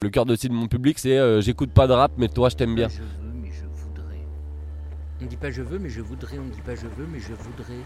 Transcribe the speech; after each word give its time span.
Le 0.00 0.10
cœur 0.10 0.26
de 0.26 0.36
cible 0.36 0.54
de 0.54 0.60
mon 0.60 0.68
public, 0.68 0.96
c'est 0.96 1.18
euh, 1.18 1.40
j'écoute 1.40 1.72
pas 1.72 1.88
de 1.88 1.92
rap, 1.92 2.12
mais 2.18 2.28
toi, 2.28 2.48
je 2.48 2.54
t'aime 2.54 2.76
bien. 2.76 2.86
Je 2.88 3.02
veux, 3.02 3.32
mais 3.34 3.50
je 3.50 3.64
voudrais. 3.64 4.24
On 5.20 5.26
dit 5.26 5.36
pas 5.36 5.50
je 5.50 5.62
veux, 5.62 5.78
mais 5.80 5.88
je 5.88 6.00
voudrais. 6.00 6.38
On 6.38 6.44
ne 6.44 6.50
dit 6.50 6.60
pas 6.60 6.76
je 6.76 6.86
veux, 6.86 7.06
mais 7.10 7.18
je 7.18 7.32
voudrais. 7.32 7.82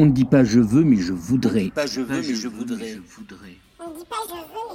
On 0.00 0.06
ne 0.06 0.12
dit 0.12 0.24
pas 0.24 0.44
je 0.44 0.60
veux, 0.60 0.84
mais 0.84 0.96
je 0.96 1.12
voudrais. 1.12 1.70
Pas 1.70 1.86
je 1.86 2.00
veux, 2.00 2.18
mais 2.22 2.34
je 2.34 2.46
voudrais. 2.46 2.96
On 3.80 3.90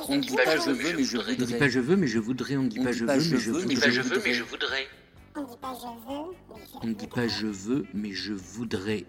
mais 0.10 0.18
ne 0.18 0.22
dit 0.22 0.36
pas 0.36 0.58
je 0.58 0.70
veux, 0.70 0.94
mais 0.98 1.04
je 1.04 1.18
On 1.18 1.24
ne 1.28 1.38
dit 1.38 1.48
voudrais. 1.48 1.58
pas 1.58 1.70
je 1.70 1.80
veux, 1.80 1.96
mais 1.96 2.08
je 2.08 2.20
voudrais. 2.20 2.58
On 2.58 2.64
ne 2.64 2.68
dit 2.70 2.80
pas 2.80 2.92
je 2.92 3.06
veux, 3.06 3.14
mais 3.26 3.40
je 3.40 3.52
mais 3.52 3.60
voudrais. 3.60 4.02
voudrais. 4.02 4.34
voudrais. 4.44 4.88
on 5.36 5.48
dit 5.48 5.58
pas 5.58 5.74
je 5.78 5.88
veux, 5.88 6.36
mais 6.44 6.52
je 6.52 6.74
On 6.82 6.88
ne 6.88 6.94
dit 6.94 7.08
pas 7.08 7.28
je 7.28 7.48
veux, 7.48 7.86
mais 7.94 8.12
je 8.12 8.34
voudrais. 8.34 9.06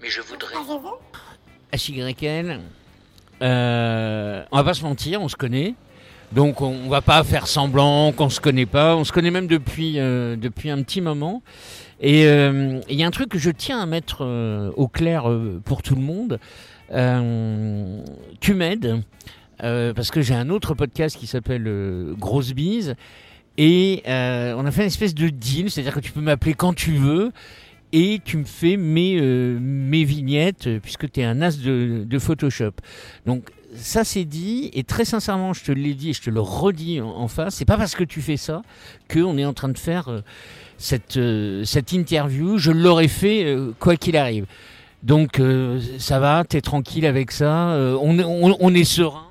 Mais 0.00 0.08
je 0.08 0.20
voudrais. 0.20 0.54
HYL, 1.72 2.60
euh, 3.42 4.44
on 4.52 4.56
va 4.56 4.64
pas 4.64 4.74
se 4.74 4.82
mentir, 4.82 5.20
on 5.20 5.28
se 5.28 5.36
connaît. 5.36 5.74
Donc 6.32 6.60
on, 6.60 6.68
on 6.84 6.88
va 6.88 7.00
pas 7.02 7.22
faire 7.24 7.48
semblant 7.48 8.12
qu'on 8.12 8.28
se 8.30 8.40
connaît 8.40 8.66
pas. 8.66 8.96
On 8.96 9.04
se 9.04 9.12
connaît 9.12 9.32
même 9.32 9.48
depuis, 9.48 9.98
euh, 9.98 10.36
depuis 10.36 10.70
un 10.70 10.82
petit 10.82 11.00
moment. 11.00 11.42
Et 12.00 12.24
euh, 12.26 12.80
il 12.88 12.96
y 12.96 13.02
a 13.02 13.06
un 13.06 13.10
truc 13.10 13.28
que 13.28 13.38
je 13.38 13.50
tiens 13.50 13.80
à 13.80 13.86
mettre 13.86 14.24
euh, 14.24 14.70
au 14.76 14.88
clair 14.88 15.28
euh, 15.28 15.60
pour 15.64 15.82
tout 15.82 15.94
le 15.94 16.00
monde. 16.00 16.40
Euh, 16.92 18.02
tu 18.40 18.54
m'aides 18.54 19.02
euh, 19.62 19.92
parce 19.92 20.10
que 20.10 20.22
j'ai 20.22 20.34
un 20.34 20.48
autre 20.48 20.74
podcast 20.74 21.16
qui 21.16 21.26
s'appelle 21.26 21.66
euh, 21.66 22.14
Grosse 22.18 22.52
Bise. 22.52 22.94
Et 23.58 24.02
euh, 24.08 24.54
on 24.56 24.64
a 24.64 24.70
fait 24.70 24.82
une 24.82 24.86
espèce 24.86 25.14
de 25.14 25.28
deal, 25.28 25.70
c'est-à-dire 25.70 25.94
que 25.94 26.00
tu 26.00 26.12
peux 26.12 26.20
m'appeler 26.20 26.54
quand 26.54 26.72
tu 26.72 26.92
veux 26.92 27.32
et 27.92 28.20
tu 28.24 28.36
me 28.36 28.44
fais 28.44 28.76
mes, 28.76 29.18
euh, 29.20 29.58
mes 29.60 30.04
vignettes 30.04 30.66
euh, 30.66 30.78
puisque 30.80 31.10
tu 31.10 31.20
es 31.20 31.24
un 31.24 31.42
as 31.42 31.58
de, 31.58 32.18
Photoshop. 32.18 32.72
Donc 33.26 33.50
ça 33.74 34.04
c'est 34.04 34.24
dit 34.24 34.70
et 34.72 34.84
très 34.84 35.04
sincèrement 35.04 35.52
je 35.52 35.64
te 35.64 35.72
l'ai 35.72 35.94
dit 35.94 36.10
et 36.10 36.12
je 36.12 36.22
te 36.22 36.30
le 36.30 36.40
redis 36.40 37.00
en, 37.00 37.08
en 37.08 37.28
face, 37.28 37.56
c'est 37.56 37.64
pas 37.64 37.76
parce 37.76 37.94
que 37.94 38.04
tu 38.04 38.20
fais 38.20 38.36
ça 38.36 38.62
qu'on 39.12 39.36
est 39.38 39.44
en 39.44 39.52
train 39.52 39.68
de 39.68 39.78
faire 39.78 40.08
euh, 40.08 40.20
cette, 40.80 41.16
euh, 41.18 41.62
cette 41.64 41.92
interview, 41.92 42.58
je 42.58 42.72
l'aurais 42.72 43.08
fait 43.08 43.44
euh, 43.44 43.72
quoi 43.78 43.96
qu'il 43.96 44.16
arrive. 44.16 44.46
Donc 45.02 45.38
euh, 45.40 45.80
ça 45.98 46.18
va, 46.18 46.42
t'es 46.44 46.60
tranquille 46.60 47.06
avec 47.06 47.30
ça, 47.30 47.70
euh, 47.70 47.96
on, 48.00 48.18
est- 48.18 48.24
on, 48.24 48.56
on 48.60 48.74
est 48.74 48.84
serein. 48.84 49.24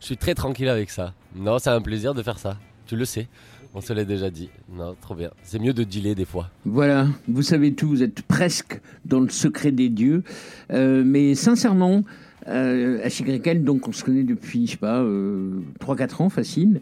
Je 0.00 0.06
suis 0.06 0.16
très 0.16 0.34
tranquille 0.34 0.68
avec 0.68 0.90
ça. 0.90 1.14
Non, 1.34 1.58
c'est 1.58 1.70
un 1.70 1.80
plaisir 1.80 2.12
de 2.14 2.22
faire 2.22 2.38
ça. 2.38 2.56
Tu 2.86 2.96
le 2.96 3.04
sais. 3.04 3.28
On 3.74 3.80
se 3.80 3.92
l'est 3.92 4.04
déjà 4.04 4.28
dit. 4.30 4.50
Non, 4.70 4.94
trop 5.00 5.14
bien. 5.14 5.30
C'est 5.44 5.58
mieux 5.58 5.72
de 5.72 5.82
dealer 5.84 6.14
des 6.14 6.24
fois. 6.26 6.50
Voilà, 6.66 7.06
vous 7.26 7.42
savez 7.42 7.72
tout, 7.72 7.88
vous 7.88 8.02
êtes 8.02 8.20
presque 8.22 8.80
dans 9.06 9.20
le 9.20 9.30
secret 9.30 9.70
des 9.72 9.88
dieux. 9.88 10.24
Euh, 10.72 11.02
mais 11.06 11.34
sincèrement, 11.34 12.02
euh, 12.48 13.08
HYL, 13.08 13.64
donc 13.64 13.88
on 13.88 13.92
se 13.92 14.04
connaît 14.04 14.24
depuis, 14.24 14.66
je 14.66 14.72
sais 14.72 14.76
pas, 14.76 15.02
euh, 15.02 15.60
3-4 15.80 16.22
ans, 16.22 16.28
facile. 16.28 16.80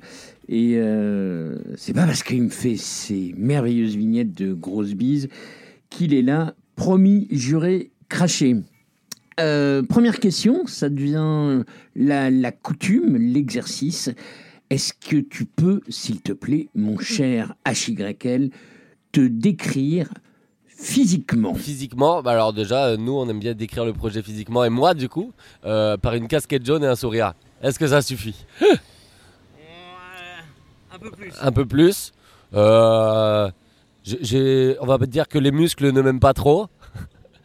Et 0.48 0.74
euh, 0.76 1.56
c'est 1.76 1.92
pas 1.92 2.06
parce 2.06 2.22
qu'il 2.22 2.42
me 2.42 2.48
fait 2.48 2.76
ces 2.76 3.34
merveilleuses 3.36 3.96
vignettes 3.96 4.32
de 4.36 4.52
grosses 4.52 4.94
bises 4.94 5.28
qu'il 5.90 6.14
est 6.14 6.22
là, 6.22 6.54
promis, 6.76 7.28
juré, 7.30 7.90
craché. 8.08 8.56
Euh, 9.38 9.82
première 9.82 10.18
question, 10.18 10.66
ça 10.66 10.88
devient 10.88 11.62
la, 11.94 12.30
la 12.30 12.52
coutume, 12.52 13.16
l'exercice. 13.16 14.10
Est-ce 14.70 14.92
que 14.92 15.16
tu 15.16 15.44
peux, 15.44 15.80
s'il 15.88 16.20
te 16.20 16.32
plaît, 16.32 16.68
mon 16.74 16.98
cher 16.98 17.54
HYL, 17.66 18.50
te 19.12 19.20
décrire 19.20 20.12
physiquement 20.80 21.54
Physiquement, 21.54 22.22
bah 22.22 22.32
alors 22.32 22.52
déjà, 22.52 22.86
euh, 22.86 22.96
nous, 22.96 23.12
on 23.12 23.28
aime 23.28 23.38
bien 23.38 23.54
décrire 23.54 23.84
le 23.84 23.92
projet 23.92 24.22
physiquement. 24.22 24.64
Et 24.64 24.70
moi, 24.70 24.94
du 24.94 25.08
coup, 25.08 25.32
euh, 25.64 25.96
par 25.96 26.14
une 26.14 26.26
casquette 26.28 26.64
jaune 26.64 26.82
et 26.84 26.86
un 26.86 26.96
sourire. 26.96 27.34
Est-ce 27.62 27.78
que 27.78 27.86
ça 27.86 28.00
suffit? 28.02 28.44
Un 30.92 30.98
peu 30.98 31.10
plus. 31.10 31.32
Un 31.40 31.52
peu 31.52 31.66
plus. 31.66 32.12
Euh, 32.54 33.50
j'ai- 34.02 34.76
on 34.80 34.86
va 34.86 34.98
dire 34.98 35.28
que 35.28 35.38
les 35.38 35.52
muscles 35.52 35.92
ne 35.92 36.00
m'aiment 36.02 36.20
pas 36.20 36.34
trop. 36.34 36.66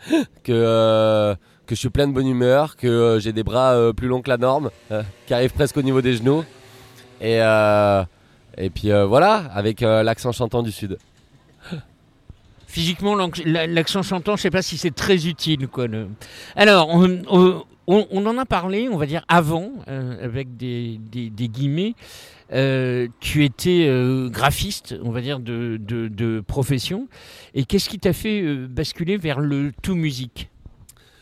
que, 0.43 0.51
euh, 0.51 1.35
que 1.67 1.75
je 1.75 1.79
suis 1.79 1.89
plein 1.89 2.07
de 2.07 2.13
bonne 2.13 2.27
humeur. 2.27 2.75
Que 2.75 2.87
euh, 2.87 3.19
j'ai 3.19 3.33
des 3.33 3.43
bras 3.43 3.73
euh, 3.73 3.93
plus 3.93 4.07
longs 4.07 4.21
que 4.21 4.29
la 4.29 4.37
norme. 4.37 4.71
euh, 4.91 5.03
qui 5.27 5.33
arrivent 5.33 5.53
presque 5.53 5.77
au 5.77 5.81
niveau 5.83 6.01
des 6.01 6.15
genoux. 6.15 6.43
Et, 7.21 7.41
euh, 7.41 8.03
et 8.57 8.69
puis 8.69 8.91
euh, 8.91 9.05
voilà, 9.05 9.43
avec 9.53 9.83
euh, 9.83 10.01
l'accent 10.03 10.31
chantant 10.31 10.63
du 10.63 10.71
Sud. 10.71 10.97
Physiquement, 12.75 13.15
l'accent 13.45 14.03
chantant, 14.03 14.35
je 14.35 14.41
sais 14.41 14.49
pas 14.49 14.61
si 14.61 14.77
c'est 14.77 14.93
très 14.93 15.27
utile. 15.27 15.69
Quoi, 15.69 15.87
Alors, 16.57 16.89
on, 16.89 18.25
en 18.25 18.37
a 18.37 18.45
parlé, 18.45 18.89
on 18.89 18.97
va 18.97 19.05
dire 19.05 19.23
avant, 19.29 19.71
euh, 19.87 20.21
avec 20.21 20.57
des, 20.57 20.99
des- 21.09 21.29
guillemets. 21.47 21.93
Euh, 22.51 23.07
tu 23.21 23.45
étais 23.45 23.85
euh, 23.87 24.27
graphiste, 24.27 24.93
on 25.03 25.11
va 25.11 25.21
dire, 25.21 25.39
de, 25.39 25.77
de- 25.81 26.09
profession. 26.41 27.07
Et 27.53 27.63
qu'est-ce 27.63 27.87
qui 27.87 27.97
t'a 27.97 28.11
fait 28.11 28.43
basculer 28.67 29.15
vers 29.15 29.39
le 29.39 29.71
tout 29.81 29.95
musique? 29.95 30.49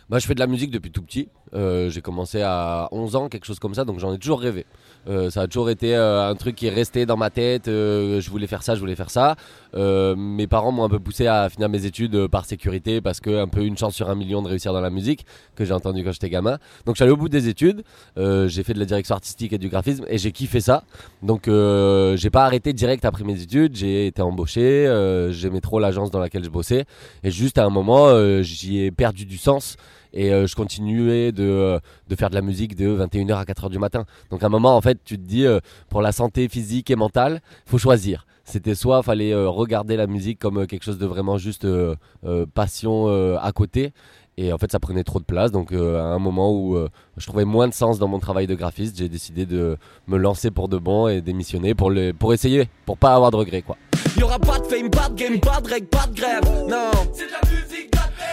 Moi, 0.10 0.18
je 0.18 0.26
fais 0.26 0.34
de 0.34 0.40
la 0.40 0.48
musique 0.48 0.72
depuis 0.72 0.90
tout 0.90 1.04
petit. 1.04 1.30
J'ai 1.54 2.02
commencé 2.02 2.42
à 2.42 2.90
11 2.92 3.16
ans, 3.16 3.30
quelque 3.30 3.46
chose 3.46 3.60
comme 3.60 3.76
ça, 3.76 3.86
donc 3.86 4.00
j'en 4.00 4.12
ai 4.12 4.18
toujours 4.18 4.42
rêvé. 4.42 4.66
Euh, 5.08 5.30
ça 5.30 5.42
a 5.42 5.48
toujours 5.48 5.70
été 5.70 5.96
euh, 5.96 6.30
un 6.30 6.36
truc 6.36 6.56
qui 6.56 6.68
est 6.68 6.74
resté 6.74 7.06
dans 7.06 7.18
ma 7.18 7.30
tête. 7.30 7.68
euh, 7.68 8.22
je 8.22 8.30
voulais 8.30 8.48
faire 8.48 8.64
ça, 8.64 8.76
je 8.76 8.80
voulais 8.80 8.96
faire 8.96 9.10
ça. 9.10 9.36
Euh, 9.76 10.16
mes 10.16 10.48
parents 10.48 10.72
m'ont 10.72 10.84
un 10.86 10.90
peu 10.90 11.00
poussé 11.00 11.28
à 11.28 11.50
finir 11.50 11.68
mes 11.68 11.86
études 11.86 12.16
euh, 12.16 12.28
par 12.28 12.46
sécurité 12.46 13.02
parce 13.02 13.20
que 13.20 13.42
un 13.42 13.48
peu 13.48 13.64
une 13.66 13.78
chance 13.78 13.96
sur 13.96 14.10
un 14.10 14.16
million 14.16 14.42
de 14.42 14.48
réussir 14.48 14.72
dans 14.72 14.82
la 14.82 14.90
musique 14.90 15.26
que 15.56 15.66
j'ai 15.66 15.74
entendu 15.74 16.04
quand 16.04 16.12
j'étais 16.12 16.30
gamin. 16.30 16.58
Donc 16.86 16.96
je 16.98 17.04
suis 17.04 17.12
au 17.12 17.18
bout 17.18 17.30
des 17.30 17.50
études. 17.50 17.84
J'ai 18.16 18.64
fait 18.64 18.74
de 18.74 18.80
la 18.80 18.86
direction 18.86 19.16
artistique 19.16 19.54
et 19.54 19.58
du 19.58 19.70
graphisme 19.70 20.06
et 20.08 20.18
j'ai 20.18 20.32
kiffé 20.32 20.62
ça. 20.62 20.84
Donc 21.22 21.44
j'ai 21.46 22.30
pas 22.30 22.46
arrêté 22.46 22.74
direct 22.74 23.06
après 23.06 23.24
mes 23.24 23.42
études. 23.42 23.76
J'ai 23.76 24.08
été 24.08 24.22
embauché. 24.22 24.86
J'aimais 25.32 25.62
trop 25.62 25.80
l'agence 25.80 26.12
dans 26.12 26.20
laquelle 26.20 26.44
je 26.44 26.50
bossais 26.50 26.86
et 27.24 27.32
juste 27.32 27.58
à 27.58 27.66
un 27.66 27.70
moment 27.70 28.42
j'y 28.42 28.80
ai 28.84 28.92
perdu 28.92 29.26
du 29.26 29.38
sens. 29.38 29.76
Et 30.14 30.32
euh, 30.32 30.46
je 30.48 30.56
continuais 30.56 31.32
de, 31.32 31.44
euh, 31.44 31.80
de 32.08 32.16
faire 32.16 32.30
de 32.30 32.36
la 32.36 32.42
musique 32.42 32.76
de 32.76 32.88
21h 33.04 33.36
à 33.36 33.44
4h 33.46 33.70
du 33.70 33.80
matin. 33.80 34.06
Donc 34.30 34.44
à 34.44 34.46
un 34.46 34.50
moment, 34.50 34.76
en 34.78 34.82
fait, 34.82 35.00
tu 35.04 35.18
te 35.18 35.24
dis, 35.24 35.46
euh, 35.46 35.60
pour 35.90 36.02
la 36.02 36.12
santé 36.12 36.48
physique 36.50 36.92
et 36.92 36.96
mentale, 36.96 37.42
faut 37.66 37.78
choisir. 37.80 38.26
C'était 38.46 38.76
soit 38.76 39.02
fallait 39.04 39.34
euh, 39.34 39.50
regarder 39.50 39.96
la 39.96 40.06
musique 40.06 40.38
comme 40.38 40.68
quelque 40.68 40.84
chose 40.84 40.98
de 40.98 41.06
vraiment 41.06 41.38
juste 41.38 41.66
euh, 41.66 41.96
euh, 42.26 42.46
passion 42.54 43.06
euh, 43.08 43.38
à 43.42 43.52
côté. 43.54 43.94
Et 44.36 44.52
en 44.52 44.58
fait, 44.58 44.72
ça 44.72 44.80
prenait 44.80 45.04
trop 45.04 45.20
de 45.20 45.24
place. 45.26 45.52
Donc 45.52 45.72
euh, 45.72 46.00
à 46.00 46.08
un 46.08 46.20
moment 46.20 46.52
où 46.52 46.76
euh, 46.76 46.90
je 47.18 47.26
trouvais 47.26 47.46
moins 47.46 47.68
de 47.68 47.74
sens 47.74 48.00
dans 48.00 48.08
mon 48.08 48.20
travail 48.20 48.46
de 48.46 48.56
graphiste, 48.56 48.98
j'ai 48.98 49.08
décidé 49.08 49.46
de 49.46 49.78
me 50.08 50.18
lancer 50.18 50.52
pour 50.52 50.68
de 50.68 50.78
bon 50.78 51.08
et 51.08 51.22
démissionner 51.22 51.74
pour, 51.74 51.90
le, 51.90 52.12
pour 52.12 52.34
essayer, 52.34 52.68
pour 52.86 52.98
pas 52.98 53.14
avoir 53.16 53.32
de 53.32 53.38
regrets. 53.38 53.62
Quoi. 53.62 53.78
Y'aura 54.20 54.40
pas 54.40 54.60
de 54.60 54.66
fame, 54.66 54.90
pas 54.90 55.08
de 55.10 55.16
game, 55.16 55.40
pas 55.40 55.62
de 55.62 55.70
règles, 55.70 55.88
pas 55.88 56.08
de 56.08 56.16
grève. 56.16 56.44
Non, 56.70 56.92
c'est 57.14 57.26
de 57.28 57.32
la 57.32 57.50
musique 57.50 57.92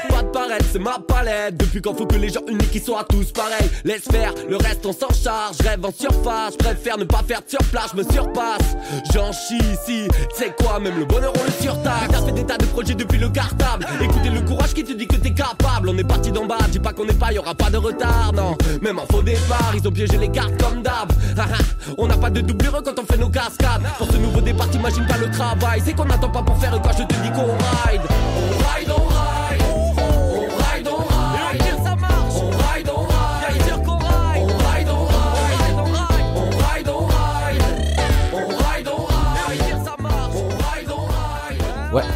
Pas 0.09 0.23
de 0.23 0.29
paraître, 0.29 0.67
c'est 0.73 0.79
ma 0.79 0.99
palette. 0.99 1.57
Depuis 1.57 1.81
quand 1.81 1.95
faut 1.95 2.07
que 2.07 2.17
les 2.17 2.29
gens 2.29 2.41
uniques 2.49 2.75
ils 2.75 2.83
soient 2.83 3.05
tous 3.09 3.33
pareils? 3.33 3.71
Laisse 3.85 4.05
faire, 4.11 4.33
le 4.49 4.57
reste 4.57 4.85
on 4.87 4.93
s'en 4.93 5.13
charge. 5.13 5.57
Rêve 5.63 5.85
en 5.85 5.93
surface, 5.93 6.57
préfère 6.57 6.99
ne 6.99 7.05
pas 7.05 7.23
faire 7.27 7.41
de 7.43 7.51
surplace, 7.51 7.91
je 7.93 8.03
me 8.03 8.11
surpasse. 8.11 8.77
J'en 9.13 9.33
chie 9.33 9.59
ici, 9.59 10.09
c'est 10.35 10.55
quoi, 10.57 10.79
même 10.81 10.99
le 10.99 11.05
bonheur 11.05 11.33
on 11.39 11.45
le 11.45 11.51
surtaxe. 11.51 12.09
T'as 12.11 12.25
fait 12.25 12.33
des 12.33 12.45
tas 12.45 12.57
de 12.57 12.67
projets 12.67 12.95
depuis 12.95 13.19
le 13.19 13.29
cartable. 13.29 13.87
Écoutez 14.01 14.31
le 14.31 14.41
courage 14.41 14.75
qui 14.75 14.85
te 14.85 14.93
dit 14.93 15.07
que 15.07 15.17
t'es 15.17 15.33
capable. 15.33 15.89
On 15.89 15.99
est 15.99 16.05
parti 16.05 16.31
d'en 16.31 16.47
bas, 16.47 16.59
dis 16.71 16.79
pas 16.79 16.93
qu'on 16.93 17.05
n'est 17.05 17.13
pas, 17.13 17.33
y'aura 17.33 17.55
pas 17.55 17.71
de 17.71 17.77
retard, 17.77 18.33
non. 18.35 18.57
Même 18.83 18.99
en 18.99 19.07
faux 19.07 19.23
départ, 19.23 19.73
ils 19.75 19.87
ont 19.87 19.93
piégé 19.93 20.17
les 20.17 20.31
cartes 20.31 20.61
comme 20.63 20.83
d'hab. 20.83 21.11
Ah, 21.39 21.47
ah, 21.53 21.57
on 21.99 22.07
n'a 22.07 22.17
pas 22.17 22.31
de 22.31 22.41
doublure 22.41 22.83
quand 22.85 22.99
on 22.99 23.05
fait 23.05 23.19
nos 23.19 23.29
cascades. 23.29 23.83
Pour 23.99 24.07
ce 24.11 24.17
nouveau 24.17 24.41
départ, 24.41 24.71
t'imagines 24.71 25.07
pas 25.07 25.19
le 25.19 25.31
travail. 25.31 25.83
C'est 25.85 25.95
qu'on 25.95 26.05
n'attend 26.05 26.31
pas 26.31 26.43
pour 26.43 26.59
faire 26.59 26.81
quoi, 26.81 26.93
je 26.93 27.05
te 27.05 27.15
dis 27.23 27.31
qu'on 27.31 27.47
ride. 27.89 28.03
On 28.11 28.77
ride, 28.77 28.91
on 28.91 29.09
ride. 29.09 29.10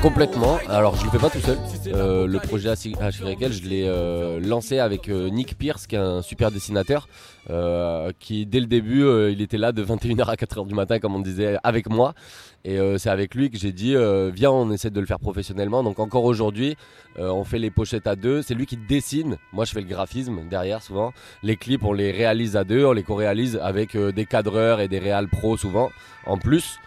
Complètement. 0.04 0.58
Alors 0.68 0.96
je 0.96 1.04
le 1.06 1.10
fais 1.10 1.18
pas 1.18 1.30
tout 1.30 1.40
seul. 1.40 1.56
Euh, 1.86 2.26
le 2.26 2.38
projet 2.38 2.68
HYL, 2.74 3.52
je 3.54 3.66
l'ai 3.66 3.84
euh, 3.86 4.38
lancé 4.38 4.78
avec 4.78 5.08
euh, 5.08 5.30
Nick 5.30 5.56
Pierce, 5.56 5.86
qui 5.86 5.94
est 5.94 5.98
un 5.98 6.20
super 6.20 6.50
dessinateur, 6.50 7.08
qui 8.18 8.44
dès 8.44 8.60
le 8.60 8.66
début, 8.66 9.02
il 9.32 9.40
était 9.40 9.56
là 9.56 9.72
de 9.72 9.82
21h 9.82 10.26
à 10.26 10.34
4h 10.34 10.66
du 10.66 10.74
matin, 10.74 10.98
comme 10.98 11.14
on 11.14 11.20
disait, 11.20 11.56
avec 11.62 11.88
moi. 11.88 12.12
Et 12.66 12.78
c'est 12.98 13.08
avec 13.08 13.34
lui 13.34 13.50
que 13.50 13.56
j'ai 13.56 13.72
dit, 13.72 13.94
viens, 14.34 14.50
on 14.50 14.70
essaie 14.70 14.90
de 14.90 15.00
le 15.00 15.06
faire 15.06 15.20
professionnellement. 15.20 15.82
Donc 15.82 15.98
encore 15.98 16.24
aujourd'hui, 16.24 16.76
on 17.18 17.44
fait 17.44 17.58
les 17.58 17.70
pochettes 17.70 18.06
à 18.06 18.14
deux. 18.14 18.42
C'est 18.42 18.54
lui 18.54 18.66
qui 18.66 18.76
dessine. 18.76 19.36
Moi, 19.52 19.64
je 19.64 19.72
fais 19.72 19.80
le 19.80 19.86
graphisme 19.86 20.40
derrière 20.50 20.82
souvent. 20.82 21.12
Les 21.42 21.56
clips, 21.56 21.84
on 21.84 21.92
les 21.92 22.12
réalise 22.12 22.56
à 22.56 22.64
deux, 22.64 22.84
on 22.84 22.92
les 22.92 23.02
co-réalise 23.02 23.58
avec 23.62 23.96
des 23.96 24.26
cadreurs 24.26 24.80
et 24.80 24.88
des 24.88 24.98
réals 24.98 25.28
pros 25.28 25.56
souvent, 25.56 25.90
en 26.26 26.38
plus. 26.38 26.78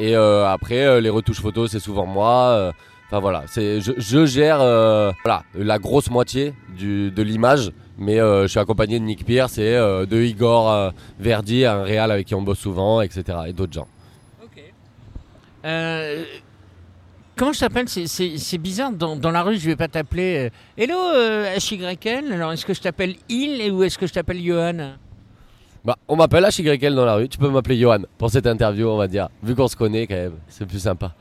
Et 0.00 0.16
euh, 0.16 0.46
après, 0.48 0.82
euh, 0.86 0.98
les 1.02 1.10
retouches 1.10 1.42
photos, 1.42 1.70
c'est 1.70 1.78
souvent 1.78 2.06
moi. 2.06 2.46
euh, 2.48 2.72
Enfin 3.06 3.18
voilà, 3.18 3.42
je, 3.56 4.24
gère 4.24 4.60
la 4.60 5.78
grosse 5.80 6.08
moitié 6.10 6.54
de 6.78 7.22
l'image, 7.22 7.72
mais 7.98 8.18
je 8.18 8.46
suis 8.46 8.60
accompagné 8.60 9.00
de 9.00 9.04
Nick 9.04 9.26
Pierce 9.26 9.58
et 9.58 9.72
de 9.74 10.22
Igor 10.22 10.92
Verdi, 11.18 11.64
un 11.64 11.82
réal 11.82 12.12
avec 12.12 12.28
qui 12.28 12.36
on 12.36 12.42
bosse 12.42 12.60
souvent, 12.60 13.00
etc. 13.00 13.36
et 13.48 13.52
d'autres 13.52 13.72
gens. 13.72 13.88
Euh, 15.64 16.22
comment 17.34 17.52
je 17.52 17.58
t'appelle? 17.58 17.88
C'est- 17.88 18.58
bizarre, 18.58 18.92
dans, 18.92 19.30
la 19.32 19.42
rue, 19.42 19.58
je 19.58 19.66
vais 19.66 19.74
pas 19.74 19.88
t'appeler 19.88 20.50
Hello 20.78 20.96
HYL, 21.58 22.32
alors 22.32 22.52
est-ce 22.52 22.64
que 22.64 22.74
je 22.74 22.80
t'appelle 22.80 23.16
Il 23.28 23.72
ou 23.72 23.82
est-ce 23.82 23.98
que 23.98 24.06
je 24.06 24.12
t'appelle 24.12 24.40
Johan? 24.40 24.92
Bah, 25.84 25.96
on 26.08 26.16
m'appelle 26.16 26.46
HYL 26.56 26.94
dans 26.94 27.04
la 27.04 27.14
rue. 27.14 27.28
Tu 27.28 27.38
peux 27.38 27.48
m'appeler 27.48 27.78
Johan 27.78 28.02
pour 28.18 28.30
cette 28.30 28.46
interview, 28.46 28.86
on 28.88 28.98
va 28.98 29.08
dire. 29.08 29.28
Vu 29.42 29.54
qu'on 29.54 29.68
se 29.68 29.76
connaît 29.76 30.06
quand 30.06 30.14
même, 30.14 30.34
c'est 30.48 30.66
plus 30.66 30.80
sympa. 30.80 31.14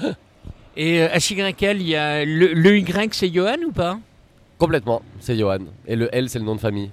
Et 0.76 1.02
euh, 1.02 1.08
HYL, 1.18 1.80
il 1.80 1.88
y 1.88 1.96
a 1.96 2.24
le, 2.24 2.52
le 2.54 2.78
Y, 2.78 3.12
c'est 3.12 3.28
Johan 3.32 3.56
ou 3.66 3.72
pas? 3.72 3.98
Complètement, 4.58 5.02
c'est 5.18 5.36
Johan. 5.36 5.58
Et 5.86 5.96
le 5.96 6.14
L, 6.14 6.28
c'est 6.28 6.38
le 6.38 6.44
nom 6.44 6.54
de 6.54 6.60
famille. 6.60 6.90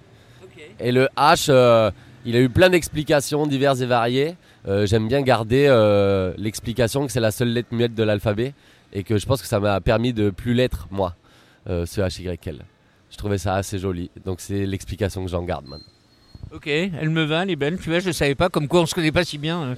Et 0.80 0.92
le 0.92 1.08
H, 1.18 1.48
euh, 1.50 1.92
il 2.26 2.36
a 2.36 2.40
eu 2.40 2.50
plein 2.50 2.70
d'explications 2.70 3.46
diverses 3.46 3.82
et 3.82 3.86
variées. 3.86 4.36
Euh, 4.68 4.86
J'aime 4.86 5.08
bien 5.08 5.22
garder 5.22 5.68
euh, 5.68 6.34
l'explication 6.38 7.06
que 7.06 7.12
c'est 7.12 7.20
la 7.20 7.32
seule 7.32 7.50
lettre 7.50 7.70
muette 7.72 7.94
de 7.94 8.04
l'alphabet 8.04 8.54
et 8.94 9.04
que 9.04 9.18
je 9.18 9.26
pense 9.26 9.42
que 9.42 9.48
ça 9.48 9.60
m'a 9.60 9.80
permis 9.82 10.14
de 10.14 10.30
plus 10.30 10.54
l'être, 10.54 10.88
moi, 10.92 11.16
ce 11.68 12.22
HYL. 12.22 12.60
Je 13.12 13.18
trouvais 13.18 13.38
ça 13.38 13.56
assez 13.56 13.80
joli. 13.80 14.10
Donc 14.26 14.40
c'est 14.40 14.66
l'explication 14.66 15.24
que 15.24 15.30
j'en 15.30 15.44
garde 15.44 15.66
maintenant. 15.66 15.86
Ok, 16.54 16.68
elle 16.68 17.10
me 17.10 17.24
va, 17.24 17.44
elle 17.44 17.52
est 17.52 17.56
belle. 17.56 17.78
Tu 17.78 17.90
vois, 17.90 18.00
je 18.00 18.08
ne 18.08 18.12
savais 18.14 18.36
pas, 18.36 18.50
comme 18.50 18.68
quoi 18.68 18.82
on 18.82 18.86
se 18.86 18.96
connaît 18.96 19.12
pas 19.12 19.24
si 19.24 19.38
bien. 19.38 19.62
euh. 19.64 19.76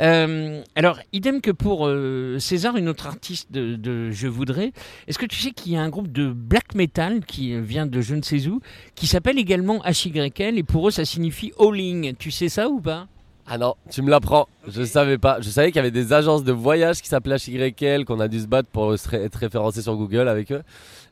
Euh, 0.00 0.62
alors, 0.74 0.98
idem 1.12 1.40
que 1.40 1.50
pour 1.50 1.86
euh, 1.86 2.38
César, 2.38 2.76
une 2.76 2.88
autre 2.88 3.06
artiste 3.06 3.50
de, 3.52 3.76
de 3.76 4.10
Je 4.10 4.28
voudrais. 4.28 4.72
Est-ce 5.08 5.18
que 5.18 5.26
tu 5.26 5.38
sais 5.38 5.50
qu'il 5.50 5.72
y 5.72 5.76
a 5.76 5.82
un 5.82 5.88
groupe 5.88 6.12
de 6.12 6.30
black 6.30 6.74
metal 6.74 7.24
qui 7.24 7.58
vient 7.60 7.86
de 7.86 8.00
je 8.00 8.14
ne 8.14 8.22
sais 8.22 8.46
où, 8.46 8.60
qui 8.94 9.06
s'appelle 9.06 9.38
également 9.38 9.82
HYL 9.84 10.58
et 10.58 10.62
pour 10.62 10.88
eux 10.88 10.90
ça 10.90 11.04
signifie 11.04 11.52
Alling. 11.58 12.14
Tu 12.18 12.30
sais 12.30 12.48
ça 12.48 12.68
ou 12.68 12.80
pas? 12.80 13.06
Ah 13.52 13.58
non, 13.58 13.74
tu 13.90 14.00
me 14.02 14.10
l'apprends. 14.10 14.46
Je 14.68 14.84
savais 14.84 15.18
pas. 15.18 15.40
Je 15.40 15.50
savais 15.50 15.68
qu'il 15.68 15.76
y 15.76 15.80
avait 15.80 15.90
des 15.90 16.12
agences 16.12 16.44
de 16.44 16.52
voyage 16.52 17.02
qui 17.02 17.08
s'appelaient 17.08 17.36
HYL, 17.36 18.04
qu'on 18.04 18.20
a 18.20 18.28
dû 18.28 18.38
se 18.40 18.46
battre 18.46 18.68
pour 18.68 18.94
être 18.94 19.36
référencé 19.38 19.82
sur 19.82 19.96
Google 19.96 20.28
avec 20.28 20.52
eux. 20.52 20.62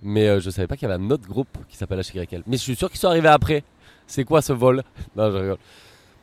Mais 0.03 0.29
euh, 0.29 0.39
je 0.39 0.49
savais 0.51 0.69
pas 0.69 0.77
qu'il 0.77 0.89
y 0.89 0.93
avait 0.93 1.03
un 1.03 1.11
autre 1.11 1.27
groupe 1.27 1.49
qui 1.69 1.77
s'appelle 1.77 2.01
HYL. 2.01 2.43
Mais 2.47 2.57
je 2.57 2.63
suis 2.63 2.77
sûr 2.77 2.91
qu'ils 2.91 3.01
sont 3.01 3.09
arrivés 3.09 3.29
après. 3.29 3.65
C'est 4.09 4.25
quoi 4.25 4.43
ce 4.43 4.53
vol 4.53 4.83
Non, 5.15 5.31
je 5.31 5.37
rigole. 5.37 5.59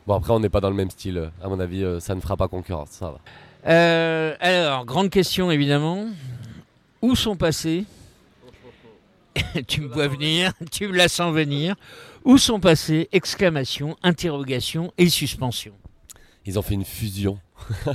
Bon, 0.08 0.16
après, 0.16 0.34
on 0.34 0.40
n'est 0.40 0.50
pas 0.50 0.60
dans 0.60 0.70
le 0.70 0.76
même 0.76 0.90
style. 0.90 1.32
À 1.42 1.48
mon 1.48 1.60
avis, 1.60 1.84
euh, 1.84 2.00
ça 2.00 2.14
ne 2.16 2.20
fera 2.20 2.36
pas 2.36 2.48
concurrence. 2.48 2.90
Ça 2.90 3.12
va. 3.12 3.20
Euh, 3.72 4.36
Alors, 4.40 4.86
grande 4.86 5.10
question 5.10 5.50
évidemment. 5.52 6.08
Où 7.02 7.16
sont 7.16 7.36
passés 7.38 7.86
Tu 9.68 9.82
me 9.82 9.88
vois 9.88 10.08
venir, 10.08 10.52
tu 10.72 10.88
me 10.88 10.96
la 10.98 11.08
sens 11.08 11.34
venir. 11.34 11.76
Où 12.24 12.38
sont 12.38 12.60
passés 12.60 13.08
Exclamation, 13.12 13.96
interrogation 14.02 14.92
et 14.98 15.08
suspension? 15.10 15.74
Ils 16.46 16.58
ont 16.60 16.62
fait 16.62 16.74
une 16.74 16.86
fusion. 16.86 17.40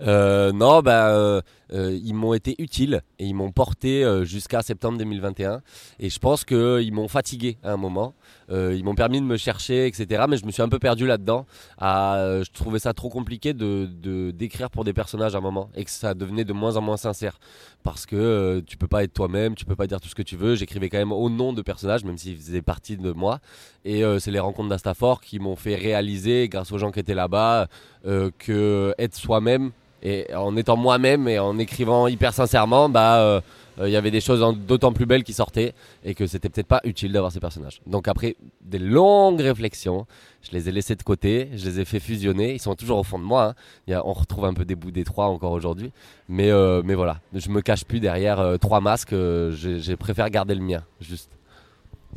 Euh, 0.00 0.50
non, 0.52 0.80
bah, 0.80 1.42
ils 1.72 2.14
m'ont 2.14 2.34
été 2.34 2.54
utiles 2.58 3.02
et 3.18 3.26
ils 3.26 3.34
m'ont 3.34 3.52
porté 3.52 4.04
euh, 4.04 4.24
jusqu'à 4.24 4.62
septembre 4.62 4.98
2021. 4.98 5.60
Et 5.98 6.10
je 6.10 6.18
pense 6.18 6.44
qu'ils 6.44 6.92
m'ont 6.92 7.08
fatigué 7.08 7.58
à 7.62 7.72
un 7.72 7.76
moment. 7.76 8.14
Euh, 8.50 8.74
ils 8.76 8.84
m'ont 8.84 8.94
permis 8.94 9.20
de 9.20 9.26
me 9.26 9.36
chercher, 9.36 9.86
etc. 9.86 10.24
Mais 10.28 10.36
je 10.36 10.46
me 10.46 10.50
suis 10.50 10.62
un 10.62 10.68
peu 10.68 10.78
perdu 10.78 11.06
là-dedans. 11.06 11.46
Euh, 11.82 12.44
je 12.44 12.50
trouvais 12.52 12.78
ça 12.78 12.94
trop 12.94 13.08
compliqué 13.08 13.52
d'écrire 13.52 14.70
pour 14.70 14.84
des 14.84 14.92
personnages 14.92 15.34
à 15.34 15.38
un 15.38 15.42
moment 15.42 15.70
et 15.74 15.84
que 15.84 15.90
ça 15.90 16.14
devenait 16.14 16.44
de 16.44 16.52
moins 16.52 16.76
en 16.76 16.80
moins 16.80 16.96
sincère 16.96 17.38
parce 17.82 18.06
que 18.06 18.16
euh, 18.16 18.60
tu 18.66 18.76
peux 18.76 18.86
pas 18.86 19.04
être 19.04 19.14
toi-même, 19.14 19.54
tu 19.54 19.64
peux 19.64 19.76
pas 19.76 19.86
dire 19.86 20.00
tout 20.00 20.08
ce 20.08 20.14
que 20.14 20.22
tu 20.22 20.36
veux. 20.36 20.54
J'écrivais 20.54 20.88
quand 20.88 20.98
même 20.98 21.12
au 21.12 21.30
nom 21.30 21.52
de 21.52 21.62
personnages, 21.62 22.04
même 22.04 22.18
s'ils 22.18 22.36
faisaient 22.36 22.62
partie 22.62 22.96
de 22.96 23.12
moi. 23.12 23.40
Et 23.84 24.04
euh, 24.04 24.18
c'est 24.18 24.30
les 24.30 24.40
rencontres 24.40 24.68
d'Astafor 24.68 25.20
qui 25.20 25.38
m'ont 25.38 25.56
fait 25.56 25.74
réaliser, 25.74 26.48
grâce 26.48 26.72
aux 26.72 26.78
gens 26.78 26.90
qui 26.90 27.00
étaient 27.00 27.14
là-bas, 27.14 27.68
euh, 28.06 28.30
que 28.38 28.94
être 28.98 29.14
soi-même 29.14 29.72
et 30.02 30.32
en 30.34 30.56
étant 30.56 30.76
moi-même 30.76 31.26
et 31.28 31.38
en 31.38 31.58
écrivant 31.58 32.06
hyper 32.06 32.32
sincèrement, 32.32 32.88
bah 32.88 33.16
euh, 33.20 33.40
euh, 33.80 33.88
il 33.88 33.92
y 33.92 33.96
avait 33.96 34.10
des 34.10 34.20
choses 34.20 34.44
d'autant 34.66 34.92
plus 34.92 35.06
belles 35.06 35.24
qui 35.24 35.32
sortaient 35.32 35.72
et 36.04 36.14
que 36.14 36.26
c'était 36.26 36.48
peut-être 36.48 36.66
pas 36.66 36.80
utile 36.84 37.12
d'avoir 37.12 37.30
ces 37.32 37.40
personnages. 37.40 37.80
Donc 37.86 38.08
après 38.08 38.36
des 38.60 38.78
longues 38.78 39.40
réflexions, 39.40 40.06
je 40.42 40.50
les 40.52 40.68
ai 40.68 40.72
laissés 40.72 40.94
de 40.96 41.02
côté, 41.02 41.48
je 41.54 41.64
les 41.68 41.80
ai 41.80 41.84
fait 41.84 42.00
fusionner. 42.00 42.54
Ils 42.54 42.60
sont 42.60 42.74
toujours 42.74 42.98
au 42.98 43.02
fond 43.04 43.18
de 43.18 43.24
moi. 43.24 43.44
hein. 43.50 43.54
Il 43.86 43.90
y 43.92 43.94
a- 43.94 44.06
on 44.06 44.12
retrouve 44.12 44.44
un 44.46 44.54
peu 44.54 44.64
des 44.64 44.74
bouts 44.74 44.90
des 44.90 45.04
trois 45.04 45.26
encore 45.26 45.52
aujourd'hui, 45.52 45.90
mais 46.28 46.50
euh, 46.50 46.82
mais 46.84 46.94
voilà, 46.94 47.20
je 47.34 47.48
me 47.50 47.60
cache 47.60 47.84
plus 47.84 48.00
derrière 48.00 48.38
euh, 48.40 48.56
trois 48.56 48.80
masques. 48.80 49.12
euh, 49.12 49.52
j'ai 49.52 49.96
préféré 49.96 50.30
garder 50.30 50.54
le 50.54 50.62
mien, 50.62 50.82
juste. 51.00 51.30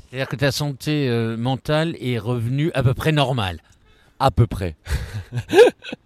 C'est-à-dire 0.10 0.28
que 0.30 0.36
ta 0.38 0.52
santé 0.52 1.10
euh, 1.10 1.36
mentale 1.38 1.96
est 2.00 2.18
revenue 2.18 2.72
à 2.74 2.82
peu 2.84 2.94
près 2.94 3.12
normale. 3.12 3.60
À 4.20 4.30
peu 4.32 4.46
près. 4.48 4.76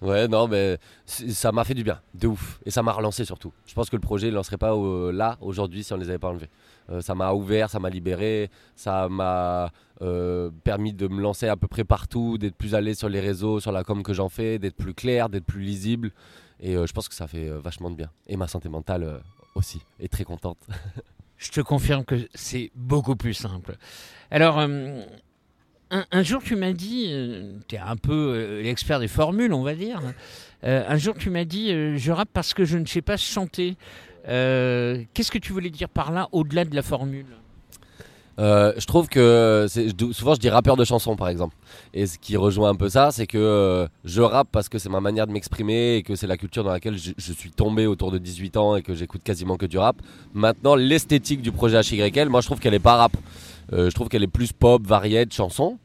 ouais, 0.00 0.28
non, 0.28 0.48
mais 0.48 0.78
ça 1.06 1.52
m'a 1.52 1.64
fait 1.64 1.74
du 1.74 1.84
bien, 1.84 2.00
de 2.14 2.28
ouf. 2.28 2.60
Et 2.64 2.70
ça 2.70 2.82
m'a 2.82 2.92
relancé 2.92 3.24
surtout. 3.24 3.52
Je 3.66 3.74
pense 3.74 3.90
que 3.90 3.96
le 3.96 4.00
projet 4.00 4.28
ne 4.28 4.34
lancerait 4.34 4.58
pas 4.58 4.74
euh, 4.74 5.12
là, 5.12 5.36
aujourd'hui, 5.40 5.84
si 5.84 5.92
on 5.92 5.96
ne 5.96 6.02
les 6.02 6.08
avait 6.08 6.18
pas 6.18 6.28
enlevés. 6.28 6.48
Euh, 6.90 7.00
ça 7.00 7.14
m'a 7.14 7.32
ouvert, 7.32 7.70
ça 7.70 7.78
m'a 7.78 7.90
libéré, 7.90 8.50
ça 8.76 9.08
m'a 9.08 9.70
euh, 10.00 10.50
permis 10.64 10.92
de 10.92 11.08
me 11.08 11.20
lancer 11.20 11.48
à 11.48 11.56
peu 11.56 11.68
près 11.68 11.84
partout, 11.84 12.38
d'être 12.38 12.56
plus 12.56 12.72
l'aise 12.72 12.98
sur 12.98 13.08
les 13.08 13.20
réseaux, 13.20 13.60
sur 13.60 13.72
la 13.72 13.84
com 13.84 14.02
que 14.02 14.12
j'en 14.12 14.28
fais, 14.28 14.58
d'être 14.58 14.76
plus 14.76 14.94
clair, 14.94 15.28
d'être 15.28 15.46
plus 15.46 15.62
lisible. 15.62 16.12
Et 16.60 16.74
je 16.74 16.92
pense 16.92 17.08
que 17.08 17.14
ça 17.14 17.26
fait 17.26 17.48
vachement 17.48 17.90
de 17.90 17.96
bien. 17.96 18.10
Et 18.28 18.36
ma 18.36 18.46
santé 18.46 18.68
mentale 18.68 19.20
aussi 19.56 19.80
est 19.98 20.10
très 20.10 20.24
contente. 20.24 20.58
Je 21.38 21.50
te 21.50 21.60
confirme 21.60 22.04
que 22.04 22.28
c'est 22.34 22.70
beaucoup 22.76 23.16
plus 23.16 23.34
simple. 23.34 23.76
Alors, 24.30 24.64
un, 26.10 26.22
jour, 26.22 26.42
tu 26.42 26.56
m'as 26.56 26.72
dit, 26.72 27.12
tu 27.68 27.76
es 27.76 27.78
un 27.78 27.96
peu 27.96 28.34
euh, 28.34 28.62
l'expert 28.62 28.98
des 28.98 29.08
formules, 29.08 29.52
on 29.52 29.62
va 29.62 29.74
dire. 29.74 30.00
Euh, 30.64 30.84
un 30.88 30.96
jour, 30.96 31.14
tu 31.18 31.28
m'as 31.30 31.44
dit, 31.44 31.70
euh, 31.70 31.96
je 31.96 32.12
rappe 32.12 32.30
parce 32.32 32.54
que 32.54 32.64
je 32.64 32.78
ne 32.78 32.86
sais 32.86 33.02
pas 33.02 33.16
chanter. 33.16 33.76
Euh, 34.28 35.02
Qu'est-ce 35.14 35.30
que 35.30 35.38
tu 35.38 35.52
voulais 35.52 35.70
dire 35.70 35.88
par 35.88 36.12
là, 36.12 36.28
au-delà 36.32 36.64
de 36.64 36.74
la 36.74 36.82
formule? 36.82 37.26
Euh, 38.38 38.72
je 38.78 38.86
trouve 38.86 39.08
que 39.08 39.66
souvent 40.12 40.34
je 40.34 40.40
dis 40.40 40.48
rappeur 40.48 40.76
de 40.76 40.84
chansons 40.84 41.16
par 41.16 41.28
exemple. 41.28 41.54
Et 41.92 42.06
ce 42.06 42.18
qui 42.18 42.36
rejoint 42.38 42.70
un 42.70 42.74
peu 42.74 42.88
ça, 42.88 43.10
c'est 43.10 43.26
que 43.26 43.36
euh, 43.36 43.86
je 44.04 44.22
rappe 44.22 44.48
parce 44.50 44.70
que 44.70 44.78
c'est 44.78 44.88
ma 44.88 45.00
manière 45.00 45.26
de 45.26 45.32
m'exprimer 45.32 45.96
et 45.96 46.02
que 46.02 46.16
c'est 46.16 46.26
la 46.26 46.38
culture 46.38 46.64
dans 46.64 46.70
laquelle 46.70 46.96
je, 46.96 47.10
je 47.16 47.32
suis 47.32 47.50
tombé 47.50 47.86
autour 47.86 48.10
de 48.10 48.16
18 48.16 48.56
ans 48.56 48.76
et 48.76 48.82
que 48.82 48.94
j'écoute 48.94 49.22
quasiment 49.22 49.58
que 49.58 49.66
du 49.66 49.76
rap. 49.76 49.96
Maintenant, 50.32 50.74
l'esthétique 50.74 51.42
du 51.42 51.52
projet 51.52 51.78
HYL, 51.80 52.30
moi 52.30 52.40
je 52.40 52.46
trouve 52.46 52.58
qu'elle 52.58 52.74
est 52.74 52.78
pas 52.78 52.96
rap. 52.96 53.12
Euh, 53.72 53.88
je 53.90 53.94
trouve 53.94 54.08
qu'elle 54.08 54.22
est 54.22 54.26
plus 54.28 54.52
pop, 54.52 54.86
variette, 54.86 55.32
chanson. 55.32 55.78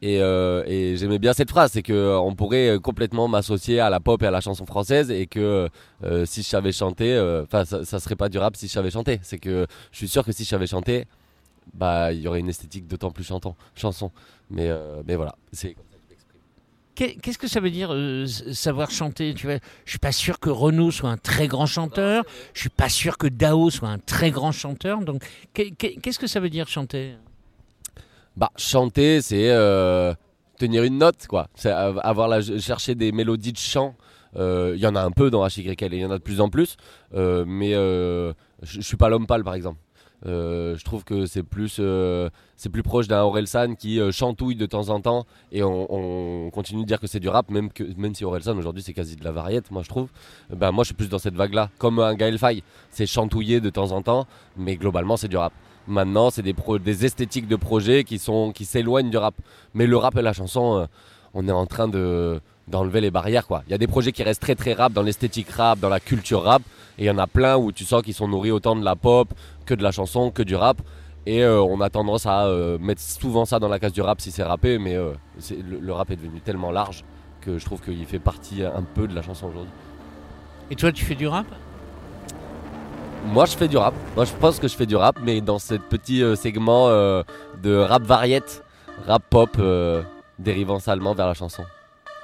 Et, 0.00 0.20
euh, 0.20 0.62
et 0.66 0.96
j'aimais 0.96 1.18
bien 1.18 1.32
cette 1.32 1.50
phrase, 1.50 1.72
c'est 1.72 1.82
que 1.82 1.92
euh, 1.92 2.18
on 2.20 2.34
pourrait 2.36 2.68
euh, 2.68 2.78
complètement 2.78 3.26
m'associer 3.26 3.80
à 3.80 3.90
la 3.90 3.98
pop 3.98 4.22
et 4.22 4.26
à 4.26 4.30
la 4.30 4.40
chanson 4.40 4.64
française 4.64 5.10
et 5.10 5.26
que 5.26 5.68
euh, 6.04 6.24
si 6.24 6.42
je 6.42 6.48
savais 6.48 6.70
chanter, 6.70 7.18
enfin 7.42 7.64
ça, 7.64 7.84
ça 7.84 7.98
serait 7.98 8.14
pas 8.14 8.28
du 8.28 8.38
rap 8.38 8.54
si 8.56 8.68
je 8.68 8.72
savais 8.72 8.90
chanter. 8.90 9.18
C'est 9.22 9.38
que 9.38 9.66
je 9.90 9.96
suis 9.96 10.08
sûr 10.08 10.24
que 10.24 10.30
si 10.30 10.44
je 10.44 10.48
savais 10.48 10.68
chanter, 10.68 11.06
bah 11.74 12.12
il 12.12 12.20
y 12.20 12.28
aurait 12.28 12.38
une 12.40 12.48
esthétique 12.48 12.86
d'autant 12.86 13.10
plus 13.10 13.24
chantant, 13.24 13.56
chanson. 13.74 14.12
Mais 14.50 14.70
mais 15.06 15.16
voilà, 15.16 15.34
c'est 15.52 15.74
Qu'est-ce 16.94 17.38
que 17.38 17.46
ça 17.46 17.60
veut 17.60 17.70
dire 17.70 17.90
euh, 17.92 18.26
savoir 18.26 18.90
chanter 18.90 19.32
Tu 19.32 19.46
vois, 19.46 19.58
je 19.84 19.90
suis 19.90 20.00
pas 20.00 20.10
sûr 20.10 20.40
que 20.40 20.50
Renaud 20.50 20.90
soit 20.90 21.10
un 21.10 21.16
très 21.16 21.46
grand 21.46 21.66
chanteur. 21.66 22.24
Je 22.54 22.60
suis 22.60 22.70
pas 22.70 22.88
sûr 22.88 23.18
que 23.18 23.28
Dao 23.28 23.70
soit 23.70 23.88
un 23.88 23.98
très 24.00 24.32
grand 24.32 24.50
chanteur. 24.50 25.00
Donc, 25.02 25.22
qu'est- 25.54 25.70
qu'est- 25.70 25.94
qu'est-ce 26.02 26.18
que 26.18 26.26
ça 26.26 26.40
veut 26.40 26.50
dire 26.50 26.66
chanter? 26.66 27.14
Bah 28.38 28.50
chanter, 28.56 29.20
c'est 29.20 29.50
euh, 29.50 30.14
tenir 30.58 30.84
une 30.84 30.98
note 30.98 31.26
quoi. 31.26 31.48
C'est 31.54 31.70
av- 31.70 32.00
avoir 32.02 32.28
la 32.28 32.40
chercher 32.40 32.94
des 32.94 33.10
mélodies 33.12 33.52
de 33.52 33.58
chant. 33.58 33.94
Euh, 34.36 34.74
Il 34.76 34.80
y 34.80 34.86
en 34.86 34.94
a 34.94 35.02
un 35.02 35.10
peu 35.10 35.30
dans 35.30 35.46
HYL 35.46 35.70
et 35.70 35.76
il 35.80 35.94
y 36.00 36.04
en 36.04 36.10
a 36.10 36.18
de 36.18 36.22
plus 36.22 36.40
en 36.40 36.48
plus. 36.48 36.76
Euh, 37.14 37.44
mais 37.46 37.74
euh, 37.74 38.32
je 38.62 38.80
suis 38.80 38.96
pas 38.96 39.08
l'homme 39.08 39.26
pâle 39.26 39.42
par 39.44 39.54
exemple. 39.54 39.78
Euh, 40.26 40.76
je 40.76 40.84
trouve 40.84 41.04
que 41.04 41.26
c'est 41.26 41.44
plus, 41.44 41.76
euh, 41.78 42.28
plus 42.72 42.82
proche 42.82 43.06
d'un 43.06 43.20
Orelsan 43.22 43.74
qui 43.76 44.00
euh, 44.00 44.10
chantouille 44.10 44.56
de 44.56 44.66
temps 44.66 44.88
en 44.88 45.00
temps 45.00 45.26
et 45.52 45.62
on, 45.62 45.86
on 46.46 46.50
continue 46.50 46.82
de 46.82 46.88
dire 46.88 46.98
que 47.00 47.06
c'est 47.06 47.20
du 47.20 47.28
rap, 47.28 47.50
même, 47.50 47.70
que, 47.72 47.84
même 47.96 48.14
si 48.16 48.24
Orelsan 48.24 48.56
aujourd'hui 48.58 48.82
c'est 48.82 48.94
quasi 48.94 49.14
de 49.16 49.22
la 49.24 49.30
variette, 49.30 49.70
moi 49.70 49.82
je 49.84 49.88
trouve. 49.88 50.08
Ben, 50.50 50.72
moi 50.72 50.82
je 50.82 50.88
suis 50.88 50.94
plus 50.96 51.08
dans 51.08 51.20
cette 51.20 51.36
vague-là, 51.36 51.70
comme 51.78 52.00
un 52.00 52.14
Gaël 52.14 52.36
Faye, 52.36 52.64
c'est 52.90 53.06
chantouiller 53.06 53.60
de 53.60 53.70
temps 53.70 53.92
en 53.92 54.02
temps, 54.02 54.26
mais 54.56 54.74
globalement 54.76 55.16
c'est 55.16 55.28
du 55.28 55.36
rap. 55.36 55.52
Maintenant, 55.88 56.28
c'est 56.28 56.42
des, 56.42 57.04
esthétiques 57.06 57.48
de 57.48 57.56
projets 57.56 58.04
qui 58.04 58.20
qui 58.54 58.64
s'éloignent 58.66 59.10
du 59.10 59.16
rap. 59.16 59.34
Mais 59.72 59.86
le 59.86 59.96
rap 59.96 60.16
et 60.18 60.22
la 60.22 60.34
chanson, 60.34 60.80
euh, 60.80 60.86
on 61.32 61.48
est 61.48 61.52
en 61.52 61.66
train 61.66 61.88
de 61.88 62.40
d'enlever 62.68 63.00
les 63.00 63.10
barrières. 63.10 63.46
Il 63.66 63.70
y 63.70 63.74
a 63.74 63.78
des 63.78 63.86
projets 63.86 64.12
qui 64.12 64.22
restent 64.22 64.42
très 64.42 64.54
très 64.54 64.74
rap 64.74 64.92
dans 64.92 65.00
l'esthétique 65.00 65.48
rap, 65.48 65.78
dans 65.78 65.88
la 65.88 66.00
culture 66.00 66.42
rap, 66.42 66.60
et 66.98 67.04
il 67.04 67.06
y 67.06 67.10
en 67.10 67.16
a 67.16 67.26
plein 67.26 67.56
où 67.56 67.72
tu 67.72 67.84
sens 67.84 68.02
qu'ils 68.02 68.12
sont 68.12 68.28
nourris 68.28 68.50
autant 68.50 68.76
de 68.76 68.84
la 68.84 68.94
pop 68.94 69.32
que 69.64 69.72
de 69.72 69.82
la 69.82 69.90
chanson, 69.90 70.30
que 70.30 70.42
du 70.42 70.54
rap. 70.54 70.82
Et 71.24 71.42
euh, 71.42 71.62
on 71.62 71.80
a 71.80 71.88
tendance 71.88 72.26
à 72.26 72.44
euh, 72.44 72.76
mettre 72.78 73.00
souvent 73.00 73.46
ça 73.46 73.58
dans 73.58 73.68
la 73.68 73.78
case 73.78 73.94
du 73.94 74.02
rap 74.02 74.20
si 74.20 74.30
c'est 74.30 74.42
rappé, 74.42 74.78
mais 74.78 74.94
le 74.94 75.92
rap 75.92 76.10
est 76.10 76.16
devenu 76.16 76.42
tellement 76.42 76.70
large 76.70 77.04
que 77.40 77.58
je 77.58 77.64
trouve 77.64 77.80
qu'il 77.80 78.04
fait 78.04 78.18
partie 78.18 78.62
un 78.62 78.82
peu 78.82 79.08
de 79.08 79.14
la 79.14 79.22
chanson 79.22 79.46
aujourd'hui. 79.46 79.72
Et 80.70 80.76
toi, 80.76 80.92
tu 80.92 81.06
fais 81.06 81.14
du 81.14 81.26
rap? 81.26 81.46
Moi, 83.26 83.44
je 83.46 83.56
fais 83.56 83.68
du 83.68 83.76
rap. 83.76 83.94
Moi, 84.16 84.24
je 84.24 84.32
pense 84.32 84.58
que 84.58 84.68
je 84.68 84.76
fais 84.76 84.86
du 84.86 84.96
rap, 84.96 85.18
mais 85.22 85.40
dans 85.40 85.58
ce 85.58 85.74
petit 85.74 86.22
euh, 86.22 86.36
segment 86.36 86.88
euh, 86.88 87.22
de 87.62 87.76
rap 87.76 88.02
variette, 88.02 88.64
rap 89.06 89.22
pop, 89.28 89.50
euh, 89.58 90.02
dérivant 90.38 90.78
salement 90.78 91.14
vers 91.14 91.26
la 91.26 91.34
chanson. 91.34 91.64